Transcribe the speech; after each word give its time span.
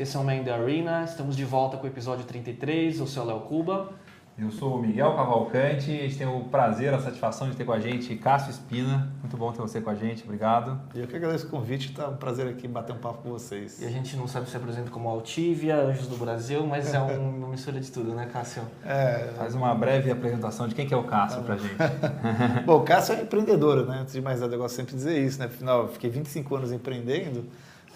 esse 0.00 0.16
é 0.16 0.18
o 0.18 0.24
Man 0.24 0.42
the 0.42 0.50
Arena, 0.50 1.04
estamos 1.04 1.36
de 1.36 1.44
volta 1.44 1.76
com 1.76 1.84
o 1.84 1.86
episódio 1.86 2.24
33, 2.24 3.00
eu 3.00 3.06
sou 3.06 3.22
o 3.22 3.26
Léo 3.26 3.40
Cuba. 3.40 3.90
Eu 4.38 4.50
sou 4.50 4.76
o 4.76 4.80
Miguel 4.80 5.14
Cavalcante, 5.14 5.90
a 5.90 6.04
gente 6.04 6.16
tem 6.16 6.26
o 6.26 6.44
prazer, 6.44 6.94
a 6.94 6.98
satisfação 6.98 7.50
de 7.50 7.54
ter 7.54 7.66
com 7.66 7.72
a 7.72 7.78
gente 7.78 8.16
Cássio 8.16 8.50
Espina. 8.50 9.12
Muito 9.20 9.36
bom 9.36 9.52
ter 9.52 9.60
você 9.60 9.78
com 9.82 9.90
a 9.90 9.94
gente, 9.94 10.24
obrigado. 10.24 10.80
E 10.94 11.00
eu 11.00 11.06
que 11.06 11.14
agradeço 11.14 11.46
o 11.46 11.50
convite, 11.50 11.92
tá 11.92 12.08
um 12.08 12.16
prazer 12.16 12.48
aqui 12.48 12.66
bater 12.66 12.94
um 12.94 12.98
papo 12.98 13.24
com 13.24 13.28
vocês. 13.28 13.82
E 13.82 13.84
a 13.84 13.90
gente 13.90 14.16
não 14.16 14.26
sabe 14.26 14.48
se 14.48 14.56
apresenta 14.56 14.90
como 14.90 15.06
Altivia, 15.10 15.76
Anjos 15.76 16.06
do 16.06 16.16
Brasil, 16.16 16.66
mas 16.66 16.94
é 16.94 16.98
uma 16.98 17.48
mistura 17.48 17.78
de 17.78 17.92
tudo, 17.92 18.14
né, 18.14 18.26
Cássio? 18.32 18.62
É. 18.82 19.28
Faz 19.36 19.54
uma 19.54 19.74
breve 19.74 20.10
apresentação 20.10 20.66
de 20.66 20.74
quem 20.74 20.86
que 20.86 20.94
é 20.94 20.96
o 20.96 21.04
Cássio 21.04 21.40
tá 21.40 21.44
pra 21.44 21.56
gente. 21.58 21.76
bom, 22.64 22.76
o 22.78 22.82
Cássio 22.82 23.16
é 23.16 23.20
empreendedor, 23.20 23.86
né? 23.86 23.98
Antes 24.00 24.14
de 24.14 24.22
mais 24.22 24.40
nada, 24.40 24.54
eu 24.54 24.58
gosto 24.58 24.76
sempre 24.76 24.92
de 24.92 24.96
dizer 24.96 25.18
isso, 25.18 25.38
né? 25.38 25.44
Afinal, 25.44 25.82
eu 25.82 25.88
fiquei 25.88 26.08
25 26.08 26.56
anos 26.56 26.72
empreendendo. 26.72 27.44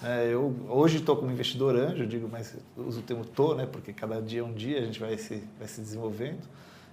É, 0.06 0.28
eu 0.30 0.54
hoje 0.68 0.98
estou 0.98 1.16
como 1.16 1.30
investidor 1.30 1.74
anjo, 1.74 2.06
digo, 2.06 2.28
mas 2.30 2.54
uso 2.76 3.00
o 3.00 3.02
termo 3.02 3.24
tô, 3.24 3.54
né? 3.54 3.64
Porque 3.64 3.90
cada 3.90 4.20
dia 4.20 4.40
é 4.40 4.44
um 4.44 4.52
dia, 4.52 4.78
a 4.78 4.82
gente 4.82 5.00
vai 5.00 5.16
se, 5.16 5.42
vai 5.58 5.66
se 5.66 5.80
desenvolvendo. 5.80 6.42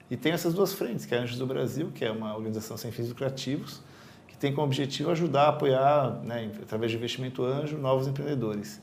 E 0.09 0.15
tem 0.15 0.31
essas 0.31 0.53
duas 0.53 0.71
frentes, 0.71 1.05
que 1.05 1.13
é 1.13 1.17
a 1.17 1.21
Anjos 1.21 1.37
do 1.37 1.45
Brasil, 1.45 1.91
que 1.93 2.05
é 2.05 2.11
uma 2.11 2.33
organização 2.33 2.77
sem 2.77 2.89
fins 2.89 3.09
lucrativos, 3.09 3.81
que 4.29 4.37
tem 4.37 4.53
como 4.53 4.65
objetivo 4.65 5.11
ajudar, 5.11 5.49
apoiar, 5.49 6.21
né, 6.23 6.51
através 6.61 6.89
de 6.89 6.97
investimento 6.97 7.43
anjo, 7.43 7.77
novos 7.77 8.07
empreendedores. 8.07 8.81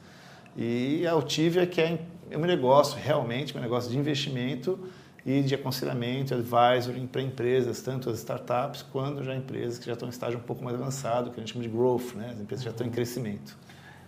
E 0.54 1.06
a 1.06 1.12
Altivia, 1.12 1.66
que 1.66 1.80
é, 1.80 1.98
é 2.30 2.36
um 2.36 2.42
negócio, 2.42 2.98
realmente, 2.98 3.56
um 3.56 3.60
negócio 3.60 3.90
de 3.90 3.96
investimento 3.96 4.78
e 5.24 5.42
de 5.42 5.54
aconselhamento, 5.54 6.34
advisory 6.34 7.00
para 7.06 7.22
empresas, 7.22 7.80
tanto 7.80 8.10
as 8.10 8.18
startups 8.18 8.82
quanto 8.82 9.24
já 9.24 9.34
empresas 9.34 9.78
que 9.78 9.86
já 9.86 9.94
estão 9.94 10.06
em 10.06 10.10
estágio 10.10 10.38
um 10.38 10.42
pouco 10.42 10.62
mais 10.62 10.76
avançado, 10.76 11.30
que 11.30 11.36
a 11.36 11.40
gente 11.40 11.52
chama 11.52 11.62
de 11.62 11.70
growth, 11.70 12.14
né? 12.14 12.30
as 12.32 12.40
empresas 12.40 12.62
já 12.62 12.70
estão 12.70 12.86
em 12.86 12.90
crescimento. 12.90 13.56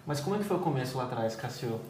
Mas 0.07 0.21
como 0.21 0.37
é 0.37 0.39
que 0.39 0.45
foi 0.45 0.57
o 0.57 0.61
começo 0.61 0.97
lá 0.97 1.05
atrás, 1.05 1.37
Cassio? 1.37 1.81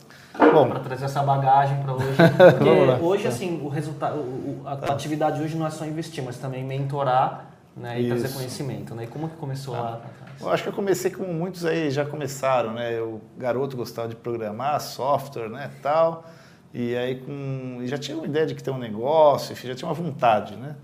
Bom, 0.53 0.69
para 0.69 0.81
trazer 0.81 1.05
essa 1.05 1.23
bagagem 1.23 1.83
para 1.83 1.95
hoje. 1.95 2.17
Porque 2.37 3.05
hoje, 3.05 3.27
assim, 3.27 3.61
o 3.63 3.69
resultado, 3.69 4.23
a 4.65 4.93
atividade 4.93 5.41
hoje 5.41 5.57
não 5.57 5.67
é 5.67 5.71
só 5.71 5.85
investir, 5.85 6.23
mas 6.23 6.37
também 6.37 6.65
mentorar 6.65 7.47
né, 7.77 8.01
e 8.01 8.09
Isso. 8.09 8.19
trazer 8.19 8.35
conhecimento. 8.35 8.95
Né? 8.95 9.05
E 9.05 9.07
como 9.07 9.29
que 9.29 9.37
começou 9.37 9.75
ah, 9.75 9.81
lá 9.81 9.93
atrás? 9.95 10.41
Eu 10.41 10.51
acho 10.51 10.63
que 10.63 10.69
eu 10.69 10.73
comecei 10.73 11.11
como 11.11 11.33
muitos 11.33 11.65
aí 11.65 11.91
já 11.91 12.05
começaram, 12.05 12.73
né? 12.73 12.99
Eu, 12.99 13.21
garoto, 13.37 13.77
gostava 13.77 14.09
de 14.09 14.17
programar, 14.17 14.81
software, 14.81 15.49
né, 15.49 15.71
tal. 15.83 16.25
E 16.73 16.97
aí 16.97 17.17
com, 17.17 17.81
já 17.85 17.99
tinha 17.99 18.17
uma 18.17 18.27
ideia 18.27 18.47
de 18.47 18.55
que 18.55 18.63
ter 18.63 18.71
um 18.71 18.79
negócio, 18.79 19.53
enfim, 19.53 19.69
já 19.69 19.75
tinha 19.75 19.89
uma 19.89 19.95
vontade, 19.95 20.57
né? 20.57 20.77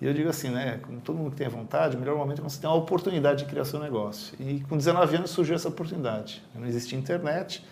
E 0.00 0.06
eu 0.06 0.12
digo 0.12 0.28
assim, 0.28 0.50
né, 0.50 0.78
como 0.82 1.00
todo 1.00 1.16
mundo 1.16 1.30
que 1.30 1.36
tem 1.36 1.48
vontade, 1.48 1.96
o 1.96 2.00
melhor 2.00 2.16
momento 2.16 2.38
é 2.38 2.42
quando 2.42 2.50
você 2.50 2.60
tem 2.60 2.68
a 2.68 2.74
oportunidade 2.74 3.44
de 3.44 3.50
criar 3.50 3.64
seu 3.64 3.78
negócio. 3.78 4.36
E 4.40 4.60
com 4.68 4.76
19 4.76 5.16
anos 5.16 5.30
surgiu 5.30 5.54
essa 5.54 5.68
oportunidade. 5.68 6.42
Não 6.54 6.66
existia 6.66 6.98
internet, 6.98 7.64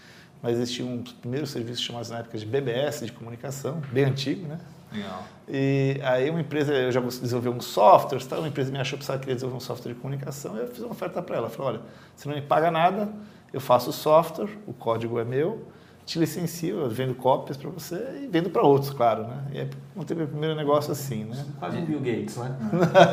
mas 0.43 0.56
existia 0.56 0.84
um 0.84 1.03
primeiro 1.03 1.47
serviço 1.47 1.83
chamado 1.83 2.09
na 2.09 2.19
época 2.19 2.39
de 2.39 2.47
BBS, 2.47 3.05
de 3.05 3.12
comunicação, 3.12 3.81
bem 3.93 4.05
antigo, 4.05 4.47
né? 4.47 4.59
Legal. 4.93 5.25
E 5.48 6.00
aí 6.03 6.28
uma 6.28 6.41
empresa, 6.41 6.73
eu 6.73 6.93
já 6.93 7.00
desenvolvi 7.00 7.48
um 7.48 7.61
software, 7.61 8.23
tá? 8.25 8.39
uma 8.39 8.48
empresa 8.48 8.70
me 8.70 8.78
achou 8.78 8.98
que 8.98 9.06
queria 9.06 9.34
desenvolver 9.34 9.56
um 9.56 9.61
software 9.61 9.95
de 9.95 9.98
comunicação, 9.98 10.56
e 10.56 10.61
eu 10.61 10.69
fiz 10.69 10.81
uma 10.81 10.91
oferta 10.91 11.23
para 11.23 11.37
ela. 11.37 11.48
Falei, 11.48 11.73
olha, 11.73 11.81
você 12.15 12.28
não 12.28 12.37
me 12.37 12.43
paga 12.43 12.70
nada, 12.70 13.09
eu 13.53 13.61
faço 13.61 13.91
o 13.91 13.93
software, 13.93 14.50
o 14.67 14.73
código 14.73 15.19
é 15.19 15.25
meu, 15.25 15.67
te 16.05 16.19
licencio, 16.19 16.81
eu 16.81 16.91
vendo 16.91 17.14
cópias 17.14 17.56
para 17.56 17.70
você 17.70 18.22
e 18.22 18.27
vendo 18.27 18.50
para 18.50 18.62
outros, 18.62 18.91
claro, 18.91 19.22
né? 19.22 19.36
E 19.53 19.61
aí 19.61 19.70
montei 19.95 20.17
meu 20.17 20.27
primeiro 20.27 20.56
negócio 20.56 20.91
assim, 20.91 21.25
né? 21.25 21.44
Quase 21.59 21.77
um 21.77 21.84
Bill 21.84 22.00
Gates, 22.00 22.36
né? 22.36 22.56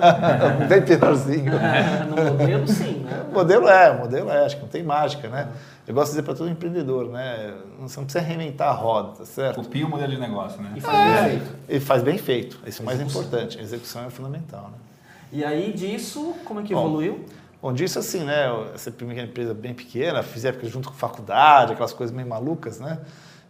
Bem 0.68 0.82
penorzinho. 0.82 1.54
É, 1.54 2.04
no 2.10 2.32
modelo, 2.32 2.68
sim, 2.68 3.00
né? 3.00 3.26
O 3.30 3.34
modelo 3.34 3.68
é, 3.68 3.92
o 3.92 4.00
modelo 4.00 4.30
é, 4.30 4.46
acho 4.46 4.56
que 4.56 4.62
não 4.64 4.70
tem 4.70 4.84
mágica, 4.84 5.30
né? 5.30 5.50
Eu 5.88 5.94
gosto 5.94 6.08
de 6.08 6.12
dizer 6.14 6.24
para 6.24 6.34
todo 6.34 6.50
empreendedor, 6.50 7.10
né? 7.10 7.54
Você 7.82 8.00
não 8.00 8.06
precisa 8.06 8.24
reinventar 8.24 8.70
a 8.70 8.74
roda, 8.74 9.18
tá 9.18 9.26
certo? 9.26 9.56
Copia 9.58 9.86
o 9.86 9.90
modelo 9.90 10.12
de 10.12 10.20
negócio, 10.20 10.62
né? 10.62 10.74
E 10.76 10.82
faz 10.82 10.98
é, 10.98 11.22
bem 11.22 11.30
feito. 11.30 11.56
E 11.70 11.80
faz 11.80 12.04
bem 12.04 12.18
feito, 12.18 12.60
isso 12.66 12.82
é 12.82 12.84
o 12.84 12.86
mais 12.86 13.00
importante, 13.00 13.60
a 13.60 13.62
execução 13.62 14.06
é 14.06 14.10
fundamental, 14.10 14.64
né? 14.64 14.78
E 15.32 15.44
aí 15.46 15.72
disso, 15.72 16.34
como 16.44 16.60
é 16.60 16.64
que 16.64 16.74
Bom, 16.74 16.88
evoluiu? 16.88 17.24
Bom, 17.62 17.74
disso 17.74 18.00
assim, 18.00 18.24
né? 18.24 18.46
Essa 18.74 18.90
primeira 18.90 19.24
empresa 19.24 19.54
bem 19.54 19.74
pequena, 19.74 20.24
fiz 20.24 20.46
época 20.46 20.66
junto 20.68 20.88
com 20.88 20.96
faculdade, 20.96 21.74
aquelas 21.74 21.92
coisas 21.92 22.16
meio 22.16 22.28
malucas, 22.28 22.80
né? 22.80 23.00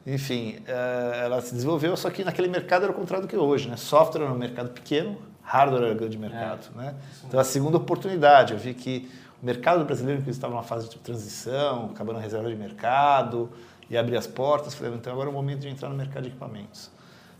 Enfim, 0.06 0.58
eh, 0.68 1.22
ela 1.26 1.40
se 1.42 1.54
desenvolveu, 1.54 1.96
só 1.96 2.10
que 2.10 2.24
naquele 2.24 2.48
mercado 2.48 2.84
era 2.84 2.92
o 2.92 2.96
contrário 2.96 3.28
do 3.28 3.30
que 3.30 3.38
hoje, 3.38 3.70
né? 3.70 3.78
Software 3.78 4.24
era 4.24 4.34
um 4.34 4.38
mercado 4.38 4.72
pequeno, 4.72 5.16
hardware 5.44 5.84
era 5.84 5.94
grande 5.94 6.18
mercado, 6.18 6.70
é, 6.76 6.78
né? 6.78 6.96
Então, 7.28 7.40
a 7.40 7.44
segunda 7.44 7.78
oportunidade, 7.78 8.54
eu 8.54 8.60
vi 8.60 8.74
que 8.74 9.12
o 9.42 9.46
mercado 9.46 9.86
brasileiro, 9.86 10.24
que 10.24 10.30
estava 10.32 10.54
numa 10.54 10.64
fase 10.64 10.90
de 10.90 10.98
transição, 10.98 11.92
acabando 11.94 12.18
a 12.18 12.22
reserva 12.22 12.50
de 12.50 12.56
mercado, 12.56 13.52
e 13.90 13.98
abrir 13.98 14.18
as 14.18 14.26
portas, 14.26 14.74
falei, 14.74 14.94
então 14.96 15.14
agora 15.14 15.30
é 15.30 15.32
o 15.32 15.34
momento 15.34 15.60
de 15.60 15.70
entrar 15.70 15.90
no 15.90 15.96
mercado 15.96 16.24
de 16.24 16.30
equipamentos. 16.30 16.90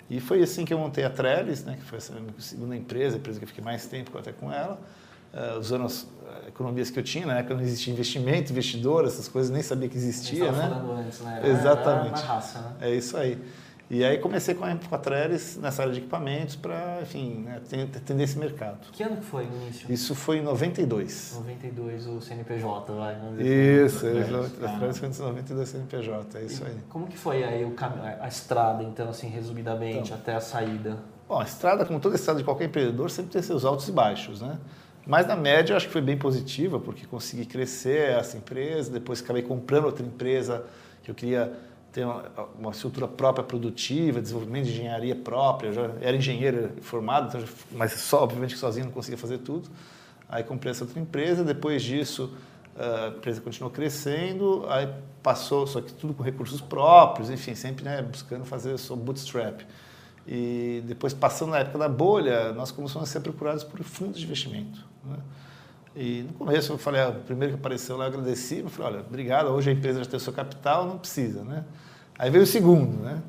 E 0.08 0.20
foi 0.20 0.42
assim 0.42 0.66
que 0.66 0.74
eu 0.74 0.78
montei 0.78 1.04
a 1.04 1.10
Trellis, 1.10 1.64
né, 1.64 1.78
que 1.78 1.84
foi 1.84 1.98
a 1.98 2.02
segunda 2.40 2.76
empresa, 2.76 3.16
a 3.16 3.20
empresa 3.20 3.40
que 3.40 3.46
eu 3.46 3.48
fiquei 3.48 3.64
mais 3.64 3.86
tempo 3.86 4.18
até 4.18 4.32
com 4.32 4.52
ela, 4.52 4.80
uh, 5.34 5.60
usando 5.60 5.86
as 5.86 6.08
economias 6.48 6.90
que 6.90 7.00
eu 7.00 7.04
tinha, 7.04 7.26
na 7.26 7.40
época 7.40 7.56
não 7.56 7.62
existia 7.62 7.94
investimento, 7.94 8.52
investidor, 8.52 9.06
essas 9.06 9.28
coisas, 9.28 9.50
nem 9.52 9.62
sabia 9.62 9.88
que 9.88 9.98
existia, 9.98 10.52
né? 10.52 10.84
Antes, 11.00 11.22
né? 11.22 11.42
Exatamente. 11.46 12.20
Era 12.20 12.28
raça, 12.28 12.60
né? 12.60 12.76
É 12.82 12.96
isso 12.96 13.16
aí. 13.16 13.42
E 13.92 14.04
aí 14.04 14.20
comecei 14.20 14.54
com 14.54 14.64
a, 14.64 14.76
com 14.76 14.94
a 14.94 14.98
Trellis 15.00 15.58
nessa 15.58 15.82
área 15.82 15.92
de 15.92 16.00
equipamentos 16.00 16.56
para, 16.56 17.00
enfim, 17.02 17.40
né, 17.40 17.60
atender 17.96 18.24
esse 18.24 18.38
mercado. 18.38 18.78
Que 18.92 19.02
ano 19.02 19.18
que 19.18 19.26
foi 19.26 19.46
o 19.46 19.48
início? 19.48 19.92
Isso 19.92 20.14
foi 20.14 20.38
em 20.38 20.44
92. 20.44 21.34
92, 21.38 22.06
o 22.06 22.22
CNPJ, 22.22 22.94
vai. 22.94 23.18
Isso, 23.40 24.06
a 24.64 24.78
Trellis 24.78 25.00
foi 25.00 25.10
em 25.10 25.12
92 25.12 25.70
CNPJ, 25.70 26.38
é 26.38 26.44
isso 26.44 26.62
e 26.62 26.68
aí. 26.68 26.78
Como 26.88 27.08
que 27.08 27.18
foi 27.18 27.44
aí 27.44 27.66
o, 27.66 27.74
a 28.22 28.28
estrada, 28.28 28.84
então, 28.84 29.10
assim, 29.10 29.28
resumidamente, 29.28 30.12
então, 30.12 30.18
até 30.18 30.36
a 30.36 30.42
saída? 30.42 31.00
Bom, 31.28 31.40
a 31.40 31.44
estrada, 31.44 31.84
como 31.84 32.00
toda 32.00 32.16
estrada 32.16 32.38
de 32.38 32.46
qualquer 32.46 32.66
empreendedor, 32.66 33.10
sempre 33.10 33.32
tem 33.32 33.42
seus 33.42 33.66
altos 33.66 33.88
e 33.88 33.92
baixos, 33.92 34.40
né? 34.40 34.60
Mas 35.10 35.26
na 35.26 35.36
média 35.36 35.74
eu 35.74 35.78
acho 35.78 35.88
que 35.88 35.92
foi 35.92 36.04
bem 36.04 36.16
positiva, 36.16 36.80
porque 36.80 37.08
consegui 37.08 37.44
crescer 37.44 38.12
essa 38.12 38.38
empresa, 38.38 38.92
depois 38.92 39.24
acabei 39.24 39.42
comprando 39.42 39.86
outra 39.86 40.06
empresa 40.06 40.64
que 41.02 41.10
eu 41.10 41.16
queria 41.16 41.52
ter 41.92 42.06
uma, 42.06 42.26
uma 42.60 42.70
estrutura 42.70 43.08
própria 43.08 43.44
produtiva, 43.44 44.22
desenvolvimento 44.22 44.66
de 44.66 44.74
engenharia 44.74 45.16
própria, 45.16 45.70
eu 45.70 45.74
já 45.74 45.90
era 46.00 46.16
engenheiro 46.16 46.74
formado, 46.82 47.36
então, 47.36 47.50
mas 47.72 47.94
só, 47.94 48.22
obviamente 48.22 48.56
sozinho 48.56 48.86
não 48.86 48.92
conseguia 48.92 49.18
fazer 49.18 49.40
tudo. 49.40 49.68
Aí 50.30 50.44
comprei 50.44 50.70
essa 50.70 50.84
outra 50.84 51.00
empresa, 51.00 51.44
depois 51.44 51.82
disso 51.82 52.32
a 52.78 53.08
empresa 53.08 53.42
continuou 53.42 53.74
crescendo, 53.74 54.64
aí 54.70 54.88
passou, 55.24 55.66
só 55.66 55.82
que 55.82 55.92
tudo 55.92 56.14
com 56.14 56.22
recursos 56.22 56.62
próprios, 56.62 57.32
enfim, 57.32 57.56
sempre 57.56 57.84
né, 57.84 58.04
buscando 58.04 58.46
fazer 58.46 58.76
o 58.92 58.96
bootstrap. 58.96 59.62
E 60.28 60.84
depois, 60.86 61.16
passando 61.16 61.50
na 61.50 61.58
época 61.58 61.80
da 61.80 61.90
bolha, 61.90 62.54
nós 62.54 62.70
começamos 62.70 63.10
a 63.10 63.12
ser 63.12 63.22
procurados 63.22 63.64
por 63.64 63.82
fundos 63.82 64.20
de 64.20 64.26
investimento. 64.28 64.89
Né? 65.04 65.18
E 65.96 66.24
no 66.24 66.34
começo 66.34 66.74
eu 66.74 66.78
falei, 66.78 67.02
ah, 67.02 67.10
o 67.10 67.24
primeiro 67.24 67.54
que 67.54 67.60
apareceu 67.60 67.98
lá 67.98 68.06
eu 68.06 68.10
agradeci, 68.10 68.60
eu 68.60 68.70
falei, 68.70 68.94
olha, 68.94 69.06
obrigado, 69.06 69.48
hoje 69.48 69.70
a 69.70 69.74
empresa 69.74 70.04
já 70.04 70.10
tem 70.10 70.18
o 70.18 70.20
seu 70.20 70.32
capital, 70.32 70.86
não 70.86 70.98
precisa, 70.98 71.44
né? 71.44 71.64
Aí 72.18 72.30
veio 72.30 72.44
o 72.44 72.48
segundo, 72.48 73.02
né? 73.04 73.22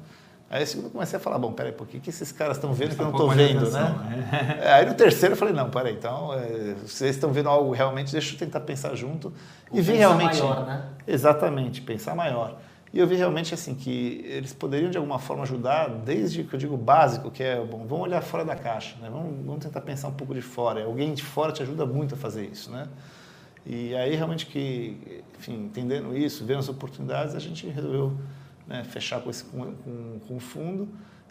Aí 0.49 0.65
o 0.65 0.67
segundo 0.67 0.87
eu 0.87 0.91
comecei 0.91 1.17
a 1.17 1.21
falar, 1.21 1.39
bom, 1.39 1.53
peraí, 1.53 1.73
por 1.73 1.87
que, 1.87 2.01
que 2.01 2.11
esses 2.11 2.33
caras 2.33 2.57
estão 2.57 2.73
vendo 2.73 2.95
que 2.97 3.01
eu 3.01 3.07
não 3.07 3.13
estou 3.13 3.31
vendo, 3.31 3.71
né? 3.71 3.81
né? 3.81 4.61
aí 4.75 4.85
no 4.85 4.95
terceiro 4.95 5.35
eu 5.35 5.39
falei, 5.39 5.55
não, 5.55 5.71
peraí, 5.71 5.95
então, 5.95 6.35
é, 6.35 6.75
vocês 6.85 7.15
estão 7.15 7.33
vendo 7.33 7.49
algo 7.49 7.73
realmente, 7.73 8.13
deixa 8.13 8.35
eu 8.35 8.39
tentar 8.39 8.61
pensar 8.61 8.95
junto. 8.95 9.33
e 9.73 9.81
vi 9.81 9.93
realmente... 9.93 10.39
maior, 10.39 10.67
né? 10.67 10.85
Exatamente, 11.07 11.81
pensar 11.81 12.15
maior. 12.15 12.59
E 12.93 12.99
eu 12.99 13.07
vi 13.07 13.15
realmente 13.15 13.55
assim 13.55 13.75
que 13.75 14.25
eles 14.27 14.53
poderiam 14.53 14.91
de 14.91 14.99
alguma 14.99 15.19
forma 15.19 15.45
ajudar, 15.45 15.89
desde 15.89 16.43
que 16.43 16.53
eu 16.53 16.59
digo 16.59 16.77
básico, 16.77 17.31
que 17.31 17.43
é, 17.43 17.65
bom, 17.65 17.87
vamos 17.87 18.07
olhar 18.07 18.21
fora 18.21 18.45
da 18.45 18.57
caixa, 18.57 18.97
né? 19.01 19.09
vamos, 19.09 19.47
vamos 19.47 19.65
tentar 19.65 19.81
pensar 19.81 20.09
um 20.09 20.13
pouco 20.13 20.35
de 20.35 20.43
fora. 20.43 20.85
Alguém 20.85 21.15
de 21.15 21.23
fora 21.23 21.53
te 21.53 21.63
ajuda 21.63 21.87
muito 21.87 22.15
a 22.15 22.19
fazer 22.19 22.47
isso, 22.47 22.71
né? 22.71 22.89
E 23.65 23.95
aí 23.95 24.17
realmente 24.17 24.47
que, 24.47 25.23
enfim, 25.39 25.65
entendendo 25.65 26.17
isso, 26.17 26.45
vendo 26.45 26.59
as 26.59 26.69
oportunidades, 26.69 27.35
a 27.35 27.39
gente 27.39 27.69
resolveu 27.69 28.17
né, 28.67 28.83
fechar 28.85 29.21
com, 29.21 29.31
esse, 29.31 29.45
com, 29.45 29.75
com, 30.27 30.41
fundo 30.41 30.89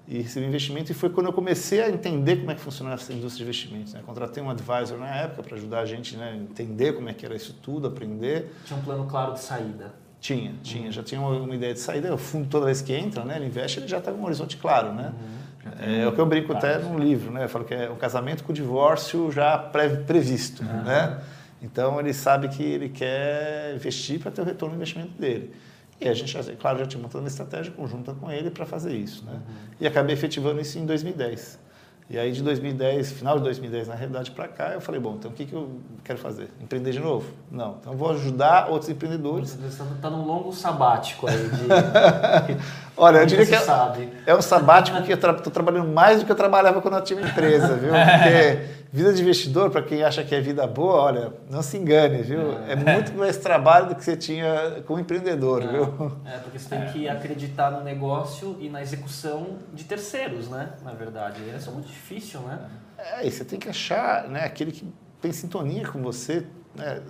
e 0.07 0.21
receber 0.21 0.45
investimento. 0.45 0.91
E 0.91 0.95
foi 0.95 1.09
quando 1.09 1.25
eu 1.27 1.33
comecei 1.33 1.81
a 1.81 1.89
entender 1.89 2.37
como 2.37 2.51
é 2.51 2.55
que 2.55 2.61
funcionava 2.61 3.01
essa 3.01 3.11
indústria 3.11 3.37
de 3.37 3.49
investimentos. 3.49 3.93
Né? 3.93 4.01
Contratei 4.05 4.41
um 4.41 4.49
advisor 4.49 4.97
na 4.97 5.13
época 5.15 5.43
para 5.43 5.57
ajudar 5.57 5.79
a 5.79 5.85
gente 5.85 6.15
né, 6.15 6.31
a 6.31 6.35
entender 6.35 6.93
como 6.93 7.09
é 7.09 7.13
que 7.13 7.25
era 7.25 7.35
isso 7.35 7.53
tudo, 7.61 7.87
aprender. 7.87 8.53
Tinha 8.65 8.77
um 8.77 8.83
plano 8.83 9.05
claro 9.07 9.33
de 9.33 9.39
saída. 9.39 9.93
Tinha, 10.19 10.53
tinha. 10.61 10.91
Já 10.91 11.01
tinha 11.01 11.19
uma, 11.19 11.37
uma, 11.37 11.55
ideia 11.55 11.73
de 11.73 11.79
saída. 11.79 12.13
O 12.13 12.17
fundo, 12.17 12.47
toda 12.47 12.65
vez 12.65 12.81
que 12.81 12.93
entra, 12.93 13.23
né, 13.23 13.37
ele 13.37 13.45
investe, 13.45 13.79
ele 13.79 13.87
já 13.87 13.99
está 13.99 14.11
com 14.11 14.19
um 14.19 14.25
horizonte 14.25 14.57
claro, 14.57 14.93
né? 14.93 15.13
Uhum. 15.13 15.39
É, 15.79 16.01
é, 16.01 16.07
o 16.07 16.11
que 16.11 16.19
eu 16.19 16.25
brinco 16.25 16.51
até 16.53 16.77
no 16.77 16.97
livro, 16.97 17.31
né? 17.31 17.45
Eu 17.45 17.49
falo 17.49 17.65
que 17.65 17.73
é 17.73 17.89
o 17.89 17.95
casamento 17.95 18.43
com 18.43 18.51
o 18.51 18.55
divórcio 18.55 19.31
já 19.31 19.57
previsto, 19.57 20.63
uhum. 20.63 20.83
né? 20.83 21.21
Então, 21.61 21.99
ele 21.99 22.13
sabe 22.13 22.47
que 22.49 22.63
ele 22.63 22.89
quer 22.89 23.73
investir 23.75 24.19
para 24.19 24.31
ter 24.31 24.41
o 24.41 24.45
retorno 24.45 24.75
do 24.75 24.77
investimento 24.77 25.11
dele. 25.19 25.53
E 25.99 26.07
a 26.07 26.13
gente, 26.13 26.33
claro, 26.55 26.79
já 26.79 26.85
tinha 26.85 27.01
montado 27.01 27.21
uma 27.21 27.27
estratégia 27.27 27.73
conjunta 27.73 28.13
com 28.13 28.31
ele 28.31 28.49
para 28.49 28.65
fazer 28.65 28.95
isso, 28.95 29.25
né? 29.25 29.33
Uhum. 29.33 29.55
E 29.81 29.87
acabei 29.87 30.13
efetivando 30.13 30.61
isso 30.61 30.79
em 30.79 30.85
2010. 30.85 31.59
E 32.09 32.17
aí 32.17 32.31
de 32.31 32.41
2010, 32.41 33.11
final 33.11 33.37
de 33.37 33.43
2010 33.43 33.87
na 33.87 33.93
realidade 33.93 34.31
para 34.31 34.47
cá, 34.47 34.71
eu 34.73 34.81
falei, 34.81 34.99
bom, 34.99 35.15
então 35.19 35.29
o 35.29 35.33
que, 35.33 35.45
que 35.45 35.53
eu 35.53 35.79
quero 36.03 36.17
fazer? 36.17 36.49
Empreender 36.59 36.91
de 36.91 36.99
novo? 36.99 37.31
Não. 37.51 37.77
Então 37.79 37.93
eu 37.93 37.97
vou 37.99 38.09
ajudar 38.09 38.67
outros 38.67 38.89
empreendedores. 38.89 39.53
Você 39.53 39.83
está 39.83 40.09
num 40.09 40.25
longo 40.25 40.51
sabático 40.51 41.27
aí 41.27 41.37
de... 41.37 42.57
Olha, 42.97 43.19
eu 43.19 43.25
diria 43.27 43.45
que 43.45 43.53
é, 43.53 44.09
é 44.25 44.35
um 44.35 44.41
sabático 44.41 44.99
que 45.03 45.11
eu 45.11 45.15
estou 45.15 45.33
tra 45.35 45.51
trabalhando 45.51 45.87
mais 45.89 46.19
do 46.19 46.25
que 46.25 46.31
eu 46.31 46.35
trabalhava 46.35 46.81
quando 46.81 46.97
eu 46.97 47.03
tinha 47.03 47.19
uma 47.19 47.29
empresa, 47.29 47.75
viu? 47.75 47.91
Porque 47.93 48.78
vida 48.91 49.13
de 49.13 49.21
investidor, 49.21 49.69
para 49.69 49.83
quem 49.83 50.03
acha 50.03 50.23
que 50.23 50.33
é 50.33 50.41
vida 50.41 50.65
boa, 50.65 50.95
olha, 50.95 51.33
não 51.49 51.61
se 51.61 51.77
engane, 51.77 52.23
viu? 52.23 52.53
É, 52.63 52.71
é 52.71 52.75
muito 52.75 53.13
mais 53.13 53.37
trabalho 53.37 53.89
do 53.89 53.95
que 53.95 54.03
você 54.03 54.17
tinha 54.17 54.81
como 54.85 54.99
empreendedor, 54.99 55.61
é, 55.61 55.67
viu? 55.67 55.83
É, 56.25 56.37
porque 56.39 56.57
você 56.57 56.69
tem 56.69 56.85
que 56.91 57.07
acreditar 57.07 57.71
no 57.71 57.83
negócio 57.83 58.57
e 58.59 58.69
na 58.69 58.81
execução 58.81 59.59
de 59.73 59.83
terceiros, 59.83 60.49
né? 60.49 60.73
Na 60.83 60.93
verdade. 60.93 61.41
Isso 61.55 61.69
é 61.69 61.73
muito 61.73 61.87
difícil, 61.87 62.39
né? 62.41 62.67
É, 62.97 63.25
e 63.25 63.31
você 63.31 63.45
tem 63.45 63.59
que 63.59 63.69
achar 63.69 64.27
né, 64.27 64.43
aquele 64.43 64.71
que 64.71 64.85
tem 65.21 65.31
sintonia 65.31 65.87
com 65.87 66.01
você, 66.01 66.45
né? 66.75 67.01